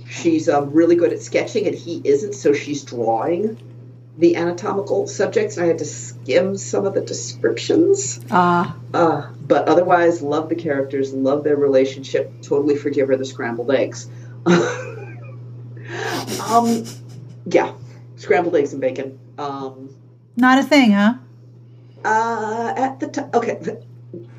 She's 0.08 0.50
um, 0.50 0.72
really 0.72 0.96
good 0.96 1.14
at 1.14 1.22
sketching, 1.22 1.68
and 1.68 1.76
he 1.76 2.02
isn't, 2.04 2.34
so 2.34 2.54
she's 2.54 2.84
drawing 2.84 3.58
the 4.18 4.36
anatomical 4.36 5.06
subjects. 5.08 5.58
And 5.58 5.66
I 5.66 5.68
had 5.68 5.78
to 5.78 5.86
skim 5.86 6.58
some 6.58 6.86
of 6.88 6.94
the 6.96 7.02
descriptions. 7.02 8.20
Ah, 8.32 8.76
Uh, 8.94 9.28
but 9.48 9.68
otherwise, 9.68 10.22
love 10.24 10.50
the 10.50 10.56
characters, 10.56 11.14
love 11.14 11.44
their 11.44 11.56
relationship. 11.56 12.32
Totally 12.42 12.76
forgive 12.78 13.08
her 13.10 13.16
the 13.18 13.26
scrambled 13.26 13.70
eggs. 13.72 14.08
um, 16.50 16.84
yeah, 17.46 17.74
scrambled 18.16 18.56
eggs 18.56 18.74
and 18.74 18.82
bacon. 18.82 19.20
Um, 19.38 19.96
not 20.36 20.60
a 20.60 20.64
thing, 20.64 20.92
huh? 20.92 21.16
uh, 22.06 22.74
at 22.76 23.00
the 23.00 23.08
time, 23.08 23.30
okay. 23.34 23.60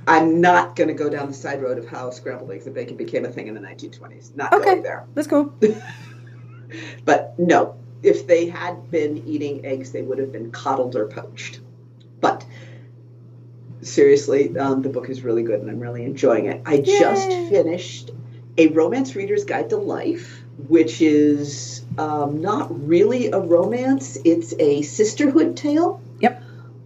I'm 0.06 0.40
not 0.40 0.74
going 0.76 0.88
to 0.88 0.94
go 0.94 1.08
down 1.08 1.28
the 1.28 1.34
side 1.34 1.62
road 1.62 1.78
of 1.78 1.86
how 1.86 2.10
scrambled 2.10 2.50
eggs 2.50 2.66
and 2.66 2.74
bacon 2.74 2.96
became 2.96 3.24
a 3.24 3.28
thing 3.28 3.46
in 3.46 3.54
the 3.54 3.60
1920s. 3.60 4.34
Not 4.34 4.52
Okay. 4.52 4.64
going 4.64 4.82
there. 4.82 5.06
That's 5.14 5.28
cool. 5.28 5.54
But 7.04 7.38
no, 7.38 7.76
if 8.02 8.26
they 8.26 8.46
had 8.46 8.90
been 8.90 9.18
eating 9.26 9.64
eggs, 9.66 9.92
they 9.92 10.02
would 10.02 10.18
have 10.18 10.32
been 10.32 10.50
coddled 10.52 10.94
or 10.96 11.06
poached. 11.08 11.60
But 12.20 12.44
seriously, 13.82 14.56
um, 14.56 14.82
the 14.82 14.88
book 14.88 15.08
is 15.08 15.22
really 15.22 15.42
good 15.42 15.60
and 15.60 15.70
I'm 15.70 15.80
really 15.80 16.04
enjoying 16.04 16.46
it. 16.46 16.62
I 16.64 16.78
just 16.78 17.28
finished 17.28 18.10
A 18.58 18.68
Romance 18.68 19.16
Reader's 19.16 19.44
Guide 19.44 19.70
to 19.70 19.76
Life, 19.78 20.39
which 20.68 21.00
is 21.00 21.84
um, 21.98 22.40
not 22.40 22.86
really 22.86 23.30
a 23.30 23.38
romance, 23.38 24.16
it's 24.24 24.54
a 24.58 24.82
sisterhood 24.82 25.56
tale. 25.56 26.00
Yep. 26.20 26.42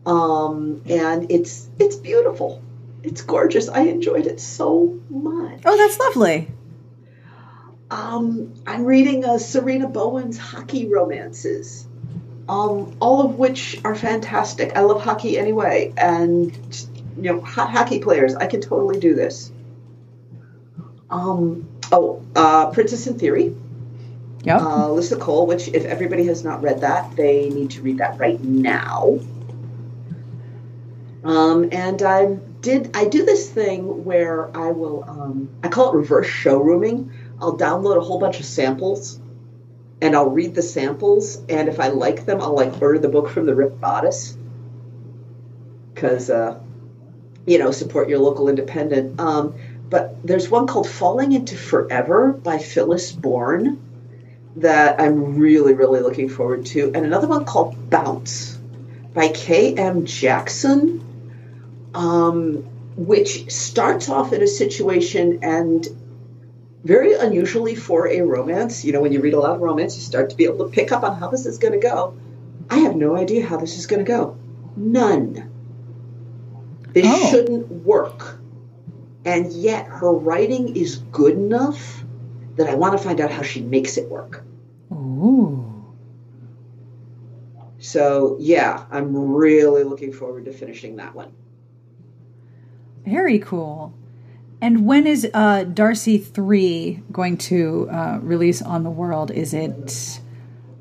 Um, 0.07 0.83
and 0.89 1.31
it's 1.31 1.69
it's 1.79 1.97
beautiful. 1.97 2.63
It's 3.03 3.23
gorgeous. 3.23 3.69
I 3.69 3.83
enjoyed 3.83 4.27
it 4.27 4.41
so 4.41 4.99
much. 5.11 5.61
Oh, 5.65 5.77
that's 5.77 5.99
lovely. 5.99 6.49
Um, 7.91 8.55
I'm 8.67 8.85
reading 8.85 9.25
uh, 9.25 9.35
Sarina 9.35 9.93
Bowen's 9.93 10.39
hockey 10.39 10.89
romances, 10.89 11.87
um, 12.49 12.97
all 13.01 13.25
of 13.25 13.39
which 13.39 13.79
are 13.85 13.95
fantastic. 13.95 14.77
I 14.77 14.81
love 14.81 15.03
hockey 15.03 15.39
anyway, 15.39 15.93
and 15.97 16.53
you 17.17 17.23
know, 17.23 17.41
hot 17.41 17.71
hockey 17.71 18.01
players. 18.01 18.35
I 18.35 18.47
can 18.47 18.61
totally 18.61 18.99
do 18.99 19.15
this. 19.15 19.53
Um, 21.11 21.69
oh, 21.93 22.23
uh, 22.35 22.71
Princess 22.71 23.07
in 23.07 23.19
Theory, 23.19 23.55
Yep. 24.45 24.61
uh, 24.61 25.17
Cole. 25.19 25.47
Which, 25.47 25.69
if 25.69 25.85
everybody 25.85 26.27
has 26.27 26.45
not 26.45 26.63
read 26.63 26.81
that, 26.83 27.17
they 27.17 27.49
need 27.51 27.71
to 27.73 27.83
read 27.83 27.99
that 27.99 28.19
right 28.19 28.43
now. 28.43 29.19
Um, 31.25 31.71
and 31.73 32.03
I 32.03 32.35
did 32.61 32.95
I 32.95 33.07
do 33.07 33.25
this 33.25 33.49
thing 33.49 34.05
where 34.05 34.55
I 34.57 34.71
will 34.71 35.05
um, 35.09 35.49
I 35.63 35.69
call 35.69 35.93
it 35.93 35.97
reverse 35.97 36.27
showrooming. 36.27 37.11
I'll 37.41 37.57
download 37.57 37.97
a 37.97 38.01
whole 38.01 38.19
bunch 38.19 38.41
of 38.41 38.47
samples 38.47 39.19
and 40.03 40.15
I'll 40.15 40.31
read 40.31 40.55
the 40.55 40.63
samples 40.63 41.43
and 41.49 41.69
if 41.69 41.81
I 41.81 41.89
like 41.89 42.27
them 42.27 42.41
I'll 42.41 42.55
like 42.55 42.81
order 42.81 42.99
the 42.99 43.09
book 43.09 43.31
from 43.31 43.47
the 43.47 43.55
Ripped 43.55 43.81
Bodice 43.81 44.37
because 45.95 46.29
uh, 46.29 46.61
you 47.47 47.59
know 47.59 47.71
support 47.71 48.09
your 48.09 48.19
local 48.19 48.49
independent. 48.49 49.19
Um, 49.19 49.55
but 49.89 50.27
there's 50.27 50.51
one 50.51 50.67
called 50.67 50.89
Falling 50.89 51.33
into 51.33 51.57
Forever 51.57 52.33
by 52.33 52.59
Phyllis 52.59 53.13
Bourne 53.13 53.84
that 54.57 55.01
I'm 55.01 55.37
really 55.39 55.75
really 55.75 56.01
looking 56.01 56.29
forward 56.29 56.67
to, 56.67 56.93
and 56.95 57.05
another 57.05 57.27
one 57.27 57.45
called 57.45 57.91
Bounce 57.91 58.59
by 59.13 59.29
K.M. 59.29 60.07
Jackson 60.07 61.01
um, 61.95 62.65
which 62.97 63.51
starts 63.51 64.09
off 64.09 64.33
in 64.33 64.43
a 64.43 64.47
situation 64.47 65.41
and 65.43 65.87
very 66.85 67.15
unusually 67.15 67.75
for 67.75 68.09
a 68.09 68.21
romance. 68.21 68.85
You 68.85 68.93
know, 68.93 69.01
when 69.01 69.13
you 69.13 69.21
read 69.21 69.35
a 69.35 69.41
lot 69.41 69.55
of 69.55 69.61
romance, 69.61 69.97
you 69.97 70.03
start 70.03 70.31
to 70.31 70.37
be 70.37 70.45
able 70.45 70.67
to 70.67 70.71
pick 70.71 70.93
up 70.93 71.03
on 71.03 71.17
how 71.19 71.29
this 71.29 71.47
is 71.47 71.59
going 71.59 71.73
to 71.73 71.79
go. 71.79 72.17
I 72.69 72.79
have 72.79 72.97
no 72.97 73.17
idea 73.17 73.47
how 73.47 73.57
this 73.57 73.79
is 73.79 73.87
going 73.87 74.05
to 74.05 74.09
go. 74.11 74.37
None. 74.77 75.51
This 76.93 77.07
Oh. 77.09 77.31
shouldn't 77.31 77.71
work. 77.71 78.39
And 79.25 79.53
yet 79.53 79.87
her 79.87 80.13
writing 80.13 80.77
is 80.77 80.97
good 80.97 81.35
enough 81.35 82.05
that 82.57 82.69
I 82.69 82.75
want 82.75 82.97
to 82.97 83.03
find 83.03 83.21
out 83.21 83.31
how 83.31 83.43
she 83.43 83.61
makes 83.61 83.97
it 83.97 84.09
work. 84.09 84.45
Ooh. 84.93 85.95
So, 87.79 88.37
yeah, 88.41 88.87
I'm 88.91 89.35
really 89.35 89.85
looking 89.85 90.13
forward 90.13 90.47
to 90.47 90.53
finishing 90.53 90.97
that 90.97 91.15
one. 91.15 91.33
Very 93.05 93.39
cool. 93.39 93.93
And 94.63 94.87
when 94.87 95.07
is 95.07 95.29
uh, 95.35 95.65
Darcy 95.65 96.17
three 96.17 97.03
going 97.13 97.37
to 97.39 97.89
uh, 97.91 98.19
release 98.23 98.63
on 98.63 98.83
the 98.83 98.91
world? 98.91 99.31
Is 99.31 99.53
it 99.53 100.21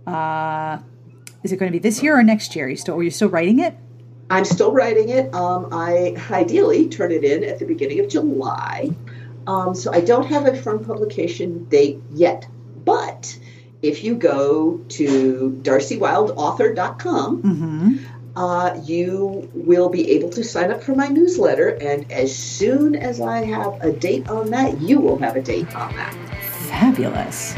uh, 0.07 0.79
is 1.43 1.51
it 1.51 1.57
going 1.57 1.69
to 1.69 1.77
be 1.77 1.79
this 1.79 2.01
year 2.01 2.17
or 2.17 2.23
next 2.23 2.55
year? 2.55 2.67
Are 2.67 2.69
you 2.69 2.77
still 2.77 2.95
are 2.95 3.03
you 3.03 3.11
still 3.11 3.27
writing 3.27 3.59
it? 3.59 3.75
I'm 4.29 4.45
still 4.45 4.71
writing 4.71 5.09
it. 5.09 5.33
Um, 5.35 5.67
I 5.73 6.15
ideally 6.31 6.87
turn 6.87 7.11
it 7.11 7.25
in 7.25 7.43
at 7.43 7.59
the 7.59 7.65
beginning 7.65 7.99
of 7.99 8.07
July. 8.07 8.91
Um, 9.47 9.75
so 9.75 9.91
I 9.93 10.01
don't 10.01 10.25
have 10.27 10.45
a 10.45 10.55
firm 10.55 10.83
publication 10.85 11.65
date 11.65 11.99
yet. 12.13 12.47
But 12.85 13.37
if 13.81 14.03
you 14.03 14.15
go 14.15 14.77
to 14.89 15.59
darciewildeauthor.com, 15.63 17.41
Mm-hmm. 17.43 17.95
uh, 18.35 18.79
you 18.83 19.49
will 19.53 19.89
be 19.89 20.11
able 20.11 20.29
to 20.31 20.43
sign 20.43 20.71
up 20.71 20.81
for 20.83 20.95
my 20.95 21.07
newsletter. 21.07 21.69
And 21.69 22.09
as 22.11 22.35
soon 22.35 22.95
as 22.95 23.19
I 23.21 23.43
have 23.45 23.81
a 23.81 23.91
date 23.91 24.29
on 24.29 24.49
that, 24.51 24.79
you 24.81 24.99
will 24.99 25.17
have 25.19 25.35
a 25.35 25.41
date 25.41 25.73
on 25.75 25.93
that. 25.95 26.13
Fabulous. 26.69 27.55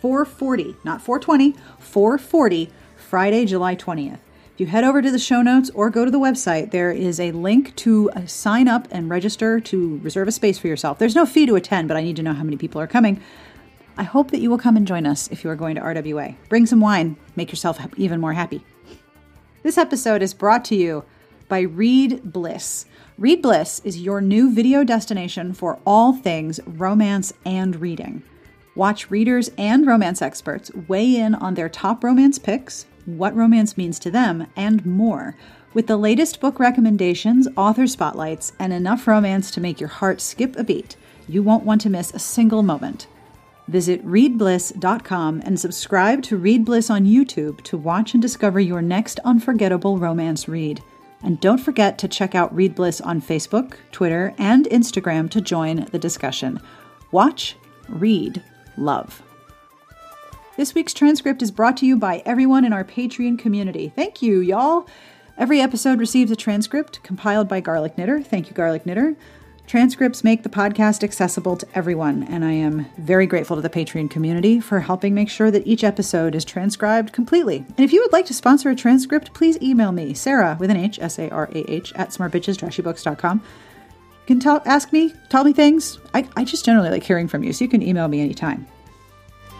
440, 0.02 0.78
not 0.86 1.02
420, 1.02 1.56
440, 1.80 2.70
Friday, 2.96 3.46
July 3.46 3.76
20th. 3.76 4.20
If 4.54 4.60
you 4.62 4.68
head 4.68 4.84
over 4.84 5.02
to 5.02 5.12
the 5.12 5.20
show 5.20 5.42
notes 5.42 5.70
or 5.74 5.90
go 5.90 6.06
to 6.06 6.12
the 6.12 6.20
website, 6.20 6.72
there 6.72 6.92
is 6.92 7.20
a 7.20 7.32
link 7.32 7.76
to 7.78 8.10
uh, 8.12 8.26
sign 8.26 8.68
up 8.68 8.88
and 8.92 9.10
register 9.10 9.60
to 9.60 10.00
reserve 10.00 10.28
a 10.28 10.32
space 10.32 10.58
for 10.58 10.68
yourself. 10.68 11.00
There's 11.00 11.16
no 11.16 11.26
fee 11.26 11.46
to 11.46 11.56
attend, 11.56 11.88
but 11.88 11.98
I 11.98 12.04
need 12.04 12.16
to 12.18 12.24
know 12.24 12.34
how 12.34 12.44
many 12.44 12.58
people 12.58 12.80
are 12.80 12.88
coming. 12.88 13.22
I 13.98 14.04
hope 14.04 14.32
that 14.32 14.40
you 14.40 14.50
will 14.50 14.58
come 14.58 14.78
and 14.78 14.88
join 14.88 15.06
us 15.06 15.28
if 15.30 15.44
you 15.44 15.50
are 15.50 15.56
going 15.56 15.76
to 15.76 15.82
RWA. 15.82 16.36
Bring 16.48 16.66
some 16.66 16.80
wine, 16.80 17.18
make 17.36 17.52
yourself 17.52 17.80
even 17.98 18.22
more 18.22 18.34
happy. 18.34 18.64
This 19.64 19.78
episode 19.78 20.22
is 20.22 20.34
brought 20.34 20.64
to 20.66 20.76
you 20.76 21.04
by 21.50 21.62
Read 21.62 22.32
Bliss. 22.32 22.86
Read 23.18 23.42
Bliss 23.42 23.82
is 23.84 24.00
your 24.00 24.22
new 24.22 24.54
video 24.54 24.84
destination 24.84 25.52
for 25.52 25.80
all 25.86 26.14
things 26.14 26.60
romance 26.66 27.34
and 27.44 27.76
reading. 27.82 28.24
Watch 28.76 29.12
readers 29.12 29.50
and 29.58 29.86
romance 29.86 30.22
experts 30.22 30.72
weigh 30.88 31.18
in 31.18 31.36
on 31.36 31.56
their 31.56 31.68
top 31.68 32.04
romance 32.04 32.40
picks, 32.40 32.86
what 33.06 33.36
romance 33.36 33.76
means 33.76 34.00
to 34.00 34.12
them, 34.12 34.48
and 34.56 34.86
more. 34.86 35.36
With 35.74 35.88
the 35.88 35.98
latest 35.98 36.40
book 36.40 36.60
recommendations, 36.60 37.48
author 37.58 37.88
spotlights, 37.88 38.54
and 38.60 38.72
enough 38.72 39.08
romance 39.08 39.52
to 39.52 39.62
make 39.62 39.80
your 39.80 39.90
heart 39.90 40.22
skip 40.22 40.56
a 40.56 40.64
beat, 40.64 40.96
you 41.28 41.44
won't 41.44 41.66
want 41.66 41.82
to 41.82 41.90
miss 41.90 42.14
a 42.14 42.20
single 42.20 42.64
moment. 42.64 43.08
Visit 43.68 44.06
readbliss.com 44.06 45.42
and 45.46 45.60
subscribe 45.60 46.24
to 46.24 46.38
Read 46.38 46.66
Bliss 46.66 46.90
on 46.90 47.06
YouTube 47.06 47.62
to 47.66 47.78
watch 47.78 48.14
and 48.14 48.22
discover 48.22 48.60
your 48.60 48.82
next 48.82 49.20
unforgettable 49.26 49.98
romance 49.98 50.48
read. 50.48 50.82
And 51.22 51.40
don't 51.40 51.58
forget 51.58 51.98
to 52.00 52.08
check 52.08 52.34
out 52.34 52.56
Read 52.56 52.76
Bliss 52.76 53.02
on 53.02 53.22
Facebook, 53.22 53.76
Twitter, 53.92 54.34
and 54.38 54.66
Instagram 54.66 55.30
to 55.32 55.42
join 55.42 55.86
the 55.92 56.00
discussion. 56.00 56.62
Watch, 57.12 57.56
read, 57.88 58.42
love. 58.78 59.22
This 60.56 60.74
week's 60.74 60.94
transcript 60.94 61.42
is 61.42 61.52
brought 61.52 61.78
to 61.78 61.86
you 61.86 61.98
by 61.98 62.22
everyone 62.26 62.66
in 62.66 62.74
our 62.74 62.84
Patreon 62.84 63.40
community. 63.40 63.92
Thank 63.96 64.22
you, 64.22 64.40
y'all. 64.40 64.88
Every 65.38 65.62
episode 65.62 66.00
receives 66.00 66.32
a 66.32 66.36
transcript 66.36 67.02
compiled 67.02 67.48
by 67.48 67.62
Garlic 67.62 67.98
Knitter. 67.98 68.22
Thank 68.22 68.50
you, 68.50 68.54
Garlic 68.54 68.86
Knitter. 68.86 69.16
Transcripts 69.70 70.24
make 70.24 70.42
the 70.42 70.50
podcast 70.50 71.04
accessible 71.04 71.56
to 71.56 71.68
everyone, 71.76 72.24
and 72.24 72.44
I 72.44 72.54
am 72.54 72.88
very 72.98 73.28
grateful 73.28 73.56
to 73.56 73.62
the 73.62 73.70
Patreon 73.70 74.10
community 74.10 74.60
for 74.60 74.80
helping 74.80 75.14
make 75.14 75.30
sure 75.30 75.52
that 75.52 75.68
each 75.68 75.84
episode 75.84 76.34
is 76.34 76.44
transcribed 76.44 77.14
completely. 77.14 77.58
And 77.58 77.82
if 77.82 77.94
you 77.94 78.02
would 78.02 78.12
like 78.12 78.26
to 78.26 78.34
sponsor 78.34 78.72
a 78.72 78.76
transcript, 78.76 79.32
please 79.36 79.62
email 79.62 79.92
me, 79.92 80.16
Sarah 80.16 80.58
with 80.60 80.72
an 80.72 80.78
H, 80.78 80.98
S 81.00 81.20
A 81.20 81.30
R 81.30 81.48
A 81.54 81.72
H, 81.72 81.94
at 81.94 82.10
smartbitchestrashybooks.com. 82.10 83.44
You 83.44 84.26
can 84.26 84.40
tell, 84.40 84.64
ask 84.66 84.92
me, 84.92 85.14
tell 85.30 85.44
me 85.44 85.54
things. 85.54 86.00
I, 86.16 86.28
I 86.36 86.46
just 86.46 86.66
generally 86.66 86.90
like 86.90 87.04
hearing 87.04 87.28
from 87.28 87.44
you, 87.44 87.54
so 87.54 87.64
you 87.64 87.70
can 87.70 87.84
email 87.84 88.08
me 88.08 88.22
anytime. 88.22 88.66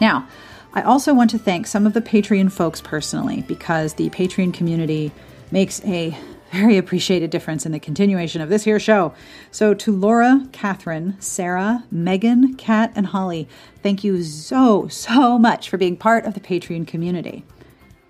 Now, 0.00 0.26
I 0.74 0.82
also 0.82 1.14
want 1.14 1.30
to 1.30 1.38
thank 1.38 1.68
some 1.68 1.86
of 1.86 1.92
the 1.92 2.02
Patreon 2.02 2.50
folks 2.50 2.80
personally 2.80 3.42
because 3.42 3.94
the 3.94 4.10
Patreon 4.10 4.54
community 4.54 5.12
makes 5.52 5.80
a 5.84 6.18
very 6.52 6.76
appreciated 6.76 7.30
difference 7.30 7.64
in 7.64 7.72
the 7.72 7.78
continuation 7.78 8.40
of 8.40 8.48
this 8.48 8.64
here 8.64 8.80
show. 8.80 9.14
So 9.50 9.74
to 9.74 9.92
Laura, 9.92 10.46
Catherine, 10.52 11.16
Sarah, 11.20 11.84
Megan, 11.90 12.54
Kat, 12.54 12.92
and 12.94 13.06
Holly, 13.06 13.48
thank 13.82 14.02
you 14.04 14.22
so, 14.22 14.88
so 14.88 15.38
much 15.38 15.68
for 15.68 15.76
being 15.76 15.96
part 15.96 16.24
of 16.24 16.34
the 16.34 16.40
Patreon 16.40 16.86
community. 16.86 17.44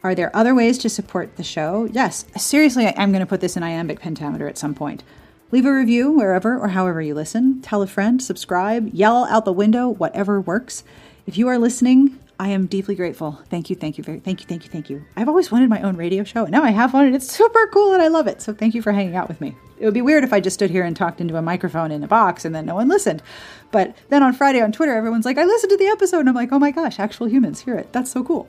Are 0.02 0.14
there 0.14 0.34
other 0.34 0.54
ways 0.54 0.78
to 0.78 0.88
support 0.88 1.36
the 1.36 1.44
show? 1.44 1.86
Yes. 1.92 2.24
Seriously, 2.36 2.86
I'm 2.86 3.12
going 3.12 3.20
to 3.20 3.26
put 3.26 3.42
this 3.42 3.56
in 3.56 3.62
iambic 3.62 4.00
pentameter 4.00 4.48
at 4.48 4.56
some 4.56 4.74
point. 4.74 5.04
Leave 5.50 5.66
a 5.66 5.74
review 5.74 6.10
wherever 6.10 6.58
or 6.58 6.68
however 6.68 7.02
you 7.02 7.14
listen. 7.14 7.60
Tell 7.60 7.82
a 7.82 7.86
friend, 7.86 8.22
subscribe, 8.22 8.88
yell 8.94 9.24
out 9.24 9.44
the 9.44 9.52
window, 9.52 9.88
whatever 9.88 10.40
works. 10.40 10.84
If 11.26 11.36
you 11.36 11.48
are 11.48 11.58
listening, 11.58 12.18
I 12.40 12.48
am 12.48 12.64
deeply 12.64 12.94
grateful. 12.94 13.38
Thank 13.50 13.68
you, 13.68 13.76
thank 13.76 13.98
you, 13.98 14.02
very, 14.02 14.18
thank 14.18 14.40
you, 14.40 14.46
thank 14.46 14.64
you, 14.64 14.70
thank 14.70 14.88
you. 14.88 15.04
I've 15.14 15.28
always 15.28 15.52
wanted 15.52 15.68
my 15.68 15.82
own 15.82 15.98
radio 15.98 16.24
show, 16.24 16.44
and 16.44 16.50
now 16.50 16.62
I 16.62 16.70
have 16.70 16.94
one, 16.94 17.04
and 17.04 17.14
it's 17.14 17.30
super 17.30 17.66
cool, 17.66 17.92
and 17.92 18.00
I 18.00 18.08
love 18.08 18.26
it. 18.26 18.40
So 18.40 18.54
thank 18.54 18.74
you 18.74 18.80
for 18.80 18.92
hanging 18.92 19.14
out 19.14 19.28
with 19.28 19.42
me. 19.42 19.54
It 19.78 19.84
would 19.84 19.92
be 19.92 20.00
weird 20.00 20.24
if 20.24 20.32
I 20.32 20.40
just 20.40 20.54
stood 20.54 20.70
here 20.70 20.82
and 20.82 20.96
talked 20.96 21.20
into 21.20 21.36
a 21.36 21.42
microphone 21.42 21.90
in 21.90 22.02
a 22.02 22.08
box 22.08 22.46
and 22.46 22.54
then 22.54 22.64
no 22.64 22.76
one 22.76 22.88
listened. 22.88 23.22
But 23.72 23.94
then 24.08 24.22
on 24.22 24.32
Friday 24.32 24.62
on 24.62 24.72
Twitter, 24.72 24.94
everyone's 24.94 25.26
like, 25.26 25.36
I 25.36 25.44
listened 25.44 25.68
to 25.68 25.76
the 25.76 25.88
episode, 25.88 26.20
and 26.20 26.30
I'm 26.30 26.34
like, 26.34 26.50
oh 26.50 26.58
my 26.58 26.70
gosh, 26.70 26.98
actual 26.98 27.28
humans 27.28 27.60
hear 27.60 27.76
it. 27.76 27.92
That's 27.92 28.10
so 28.10 28.24
cool. 28.24 28.48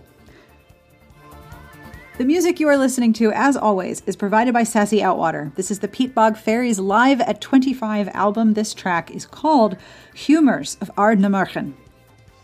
The 2.17 2.23
music 2.23 2.61
you 2.61 2.69
are 2.69 2.77
listening 2.77 3.11
to, 3.13 3.33
as 3.33 3.57
always, 3.57 4.03
is 4.05 4.15
provided 4.15 4.53
by 4.53 4.63
Sassy 4.63 4.99
Outwater. 4.99 5.53
This 5.55 5.69
is 5.69 5.79
the 5.79 5.89
Peatbog 5.89 6.37
Faeries 6.37 6.79
Live 6.79 7.19
at 7.19 7.41
25 7.41 8.07
album. 8.13 8.53
This 8.53 8.73
track 8.73 9.11
is 9.11 9.25
called 9.25 9.75
Humors 10.13 10.77
of 10.79 10.89
Ardnamurchan. 10.95 11.73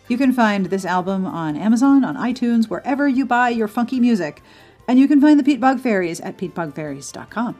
You 0.07 0.17
can 0.17 0.31
find 0.31 0.67
this 0.67 0.85
album 0.85 1.25
on 1.25 1.57
Amazon, 1.57 2.05
on 2.05 2.15
iTunes, 2.15 2.69
wherever 2.69 3.07
you 3.07 3.25
buy 3.25 3.49
your 3.49 3.67
funky 3.67 3.99
music. 3.99 4.41
And 4.87 4.97
you 4.97 5.07
can 5.07 5.19
find 5.19 5.37
the 5.37 5.43
Peatbog 5.43 5.81
Faeries 5.81 6.21
at 6.21 6.37
peatbogfaeries.com. 6.37 7.59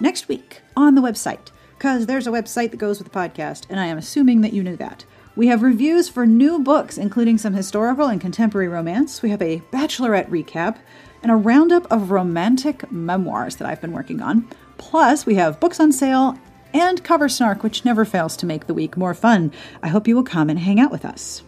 Next 0.00 0.26
week 0.26 0.62
on 0.76 0.94
the 0.94 1.02
website, 1.02 1.50
because 1.76 2.06
there's 2.06 2.26
a 2.26 2.30
website 2.30 2.70
that 2.70 2.78
goes 2.78 2.98
with 2.98 3.12
the 3.12 3.18
podcast, 3.18 3.66
and 3.68 3.78
I 3.78 3.86
am 3.86 3.98
assuming 3.98 4.40
that 4.40 4.54
you 4.54 4.62
knew 4.62 4.76
that. 4.76 5.04
We 5.36 5.48
have 5.48 5.62
reviews 5.62 6.08
for 6.08 6.26
new 6.26 6.60
books, 6.60 6.96
including 6.96 7.38
some 7.38 7.54
historical 7.54 8.06
and 8.06 8.20
contemporary 8.20 8.68
romance. 8.68 9.20
We 9.20 9.30
have 9.30 9.42
a 9.42 9.60
bachelorette 9.72 10.30
recap 10.30 10.78
and 11.22 11.30
a 11.30 11.36
roundup 11.36 11.90
of 11.90 12.10
romantic 12.10 12.90
memoirs 12.90 13.56
that 13.56 13.68
I've 13.68 13.80
been 13.80 13.92
working 13.92 14.22
on. 14.22 14.48
Plus, 14.78 15.26
we 15.26 15.34
have 15.34 15.60
books 15.60 15.80
on 15.80 15.92
sale 15.92 16.38
and 16.74 17.02
cover 17.04 17.28
snark, 17.28 17.62
which 17.62 17.84
never 17.84 18.04
fails 18.04 18.36
to 18.36 18.46
make 18.46 18.66
the 18.66 18.74
week 18.74 18.96
more 18.96 19.14
fun. 19.14 19.52
I 19.82 19.88
hope 19.88 20.08
you 20.08 20.16
will 20.16 20.24
come 20.24 20.50
and 20.50 20.58
hang 20.58 20.80
out 20.80 20.90
with 20.90 21.04
us. 21.04 21.44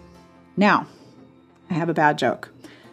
Now, 0.56 0.86
I 1.68 1.74
have 1.74 1.88
a 1.88 1.94
bad 1.94 2.16
joke. 2.16 2.50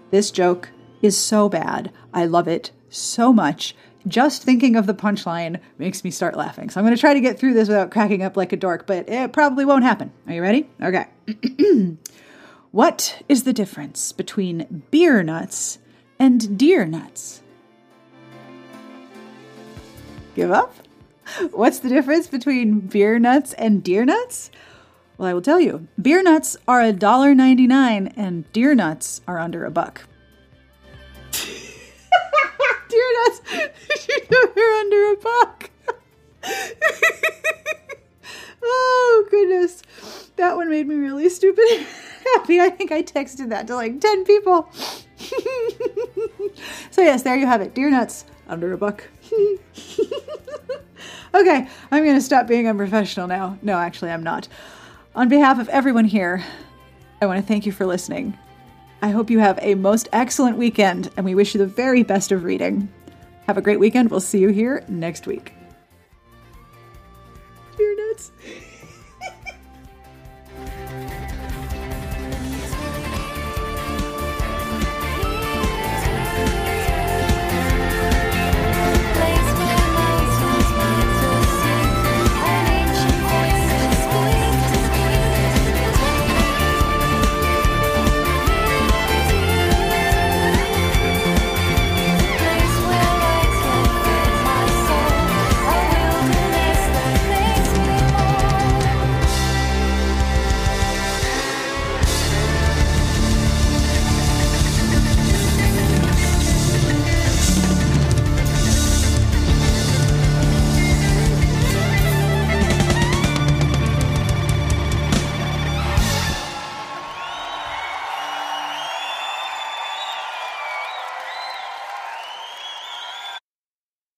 This 0.09 0.31
joke 0.31 0.69
is 1.01 1.15
so 1.15 1.47
bad. 1.47 1.91
I 2.13 2.25
love 2.25 2.47
it 2.47 2.71
so 2.89 3.31
much. 3.31 3.75
just 4.05 4.43
thinking 4.43 4.75
of 4.75 4.85
the 4.85 4.93
punchline 4.93 5.61
makes 5.77 6.03
me 6.03 6.11
start 6.11 6.35
laughing. 6.35 6.69
So 6.69 6.77
I'm 6.77 6.85
going 6.85 6.95
to 6.95 6.99
try 6.99 7.13
to 7.13 7.21
get 7.21 7.39
through 7.39 7.53
this 7.53 7.69
without 7.69 7.89
cracking 7.89 8.21
up 8.21 8.35
like 8.35 8.51
a 8.51 8.57
dork, 8.57 8.85
but 8.85 9.07
it 9.07 9.31
probably 9.31 9.63
won't 9.63 9.85
happen. 9.85 10.11
Are 10.27 10.33
you 10.33 10.41
ready? 10.41 10.69
Okay. 10.81 11.05
what 12.71 13.23
is 13.29 13.43
the 13.43 13.53
difference 13.53 14.11
between 14.11 14.83
beer 14.91 15.23
nuts 15.23 15.79
and 16.19 16.57
deer 16.57 16.85
nuts? 16.85 17.41
Give 20.35 20.51
up? 20.51 20.82
What's 21.51 21.79
the 21.79 21.89
difference 21.89 22.27
between 22.27 22.79
beer 22.81 23.19
nuts 23.19 23.53
and 23.53 23.83
deer 23.83 24.05
nuts? 24.05 24.51
Well, 25.17 25.29
I 25.29 25.33
will 25.33 25.41
tell 25.41 25.59
you. 25.59 25.87
Beer 26.01 26.23
nuts 26.23 26.57
are 26.67 26.81
$1.99 26.81 28.13
and 28.15 28.51
deer 28.51 28.75
nuts 28.75 29.21
are 29.27 29.39
under 29.39 29.65
a 29.65 29.71
buck. 29.71 30.05
deer 31.31 33.11
nuts, 33.25 33.41
you 34.09 34.17
know 34.31 34.47
they're 34.55 34.73
under 34.75 35.11
a 35.11 35.15
buck. 35.17 35.69
oh, 38.63 39.27
goodness. 39.29 39.81
That 40.35 40.55
one 40.55 40.69
made 40.69 40.87
me 40.87 40.95
really 40.95 41.29
stupid 41.29 41.85
happy. 42.33 42.59
I 42.59 42.69
think 42.69 42.91
I 42.91 43.03
texted 43.03 43.49
that 43.49 43.67
to 43.67 43.75
like 43.75 43.99
10 43.99 44.25
people. 44.25 44.69
so, 46.91 47.01
yes, 47.01 47.23
there 47.23 47.35
you 47.35 47.45
have 47.45 47.61
it. 47.61 47.73
Deer 47.73 47.89
nuts 47.89 48.25
under 48.47 48.73
a 48.73 48.77
buck. 48.77 49.07
Okay, 51.33 51.67
I'm 51.91 52.03
going 52.03 52.15
to 52.15 52.21
stop 52.21 52.47
being 52.47 52.67
unprofessional 52.67 53.27
now. 53.27 53.57
No, 53.61 53.77
actually, 53.77 54.11
I'm 54.11 54.23
not. 54.23 54.47
On 55.15 55.29
behalf 55.29 55.59
of 55.59 55.69
everyone 55.69 56.05
here, 56.05 56.43
I 57.21 57.25
want 57.25 57.39
to 57.39 57.47
thank 57.47 57.65
you 57.65 57.71
for 57.71 57.85
listening. 57.85 58.37
I 59.01 59.09
hope 59.09 59.29
you 59.29 59.39
have 59.39 59.59
a 59.61 59.75
most 59.75 60.09
excellent 60.13 60.57
weekend, 60.57 61.11
and 61.17 61.25
we 61.25 61.35
wish 61.35 61.53
you 61.53 61.57
the 61.59 61.65
very 61.65 62.03
best 62.03 62.31
of 62.31 62.43
reading. 62.43 62.91
Have 63.47 63.57
a 63.57 63.61
great 63.61 63.79
weekend. 63.79 64.09
We'll 64.09 64.21
see 64.21 64.39
you 64.39 64.49
here 64.49 64.83
next 64.87 65.27
week. 65.27 65.53
Dear 67.77 67.95
nuts. 68.07 68.31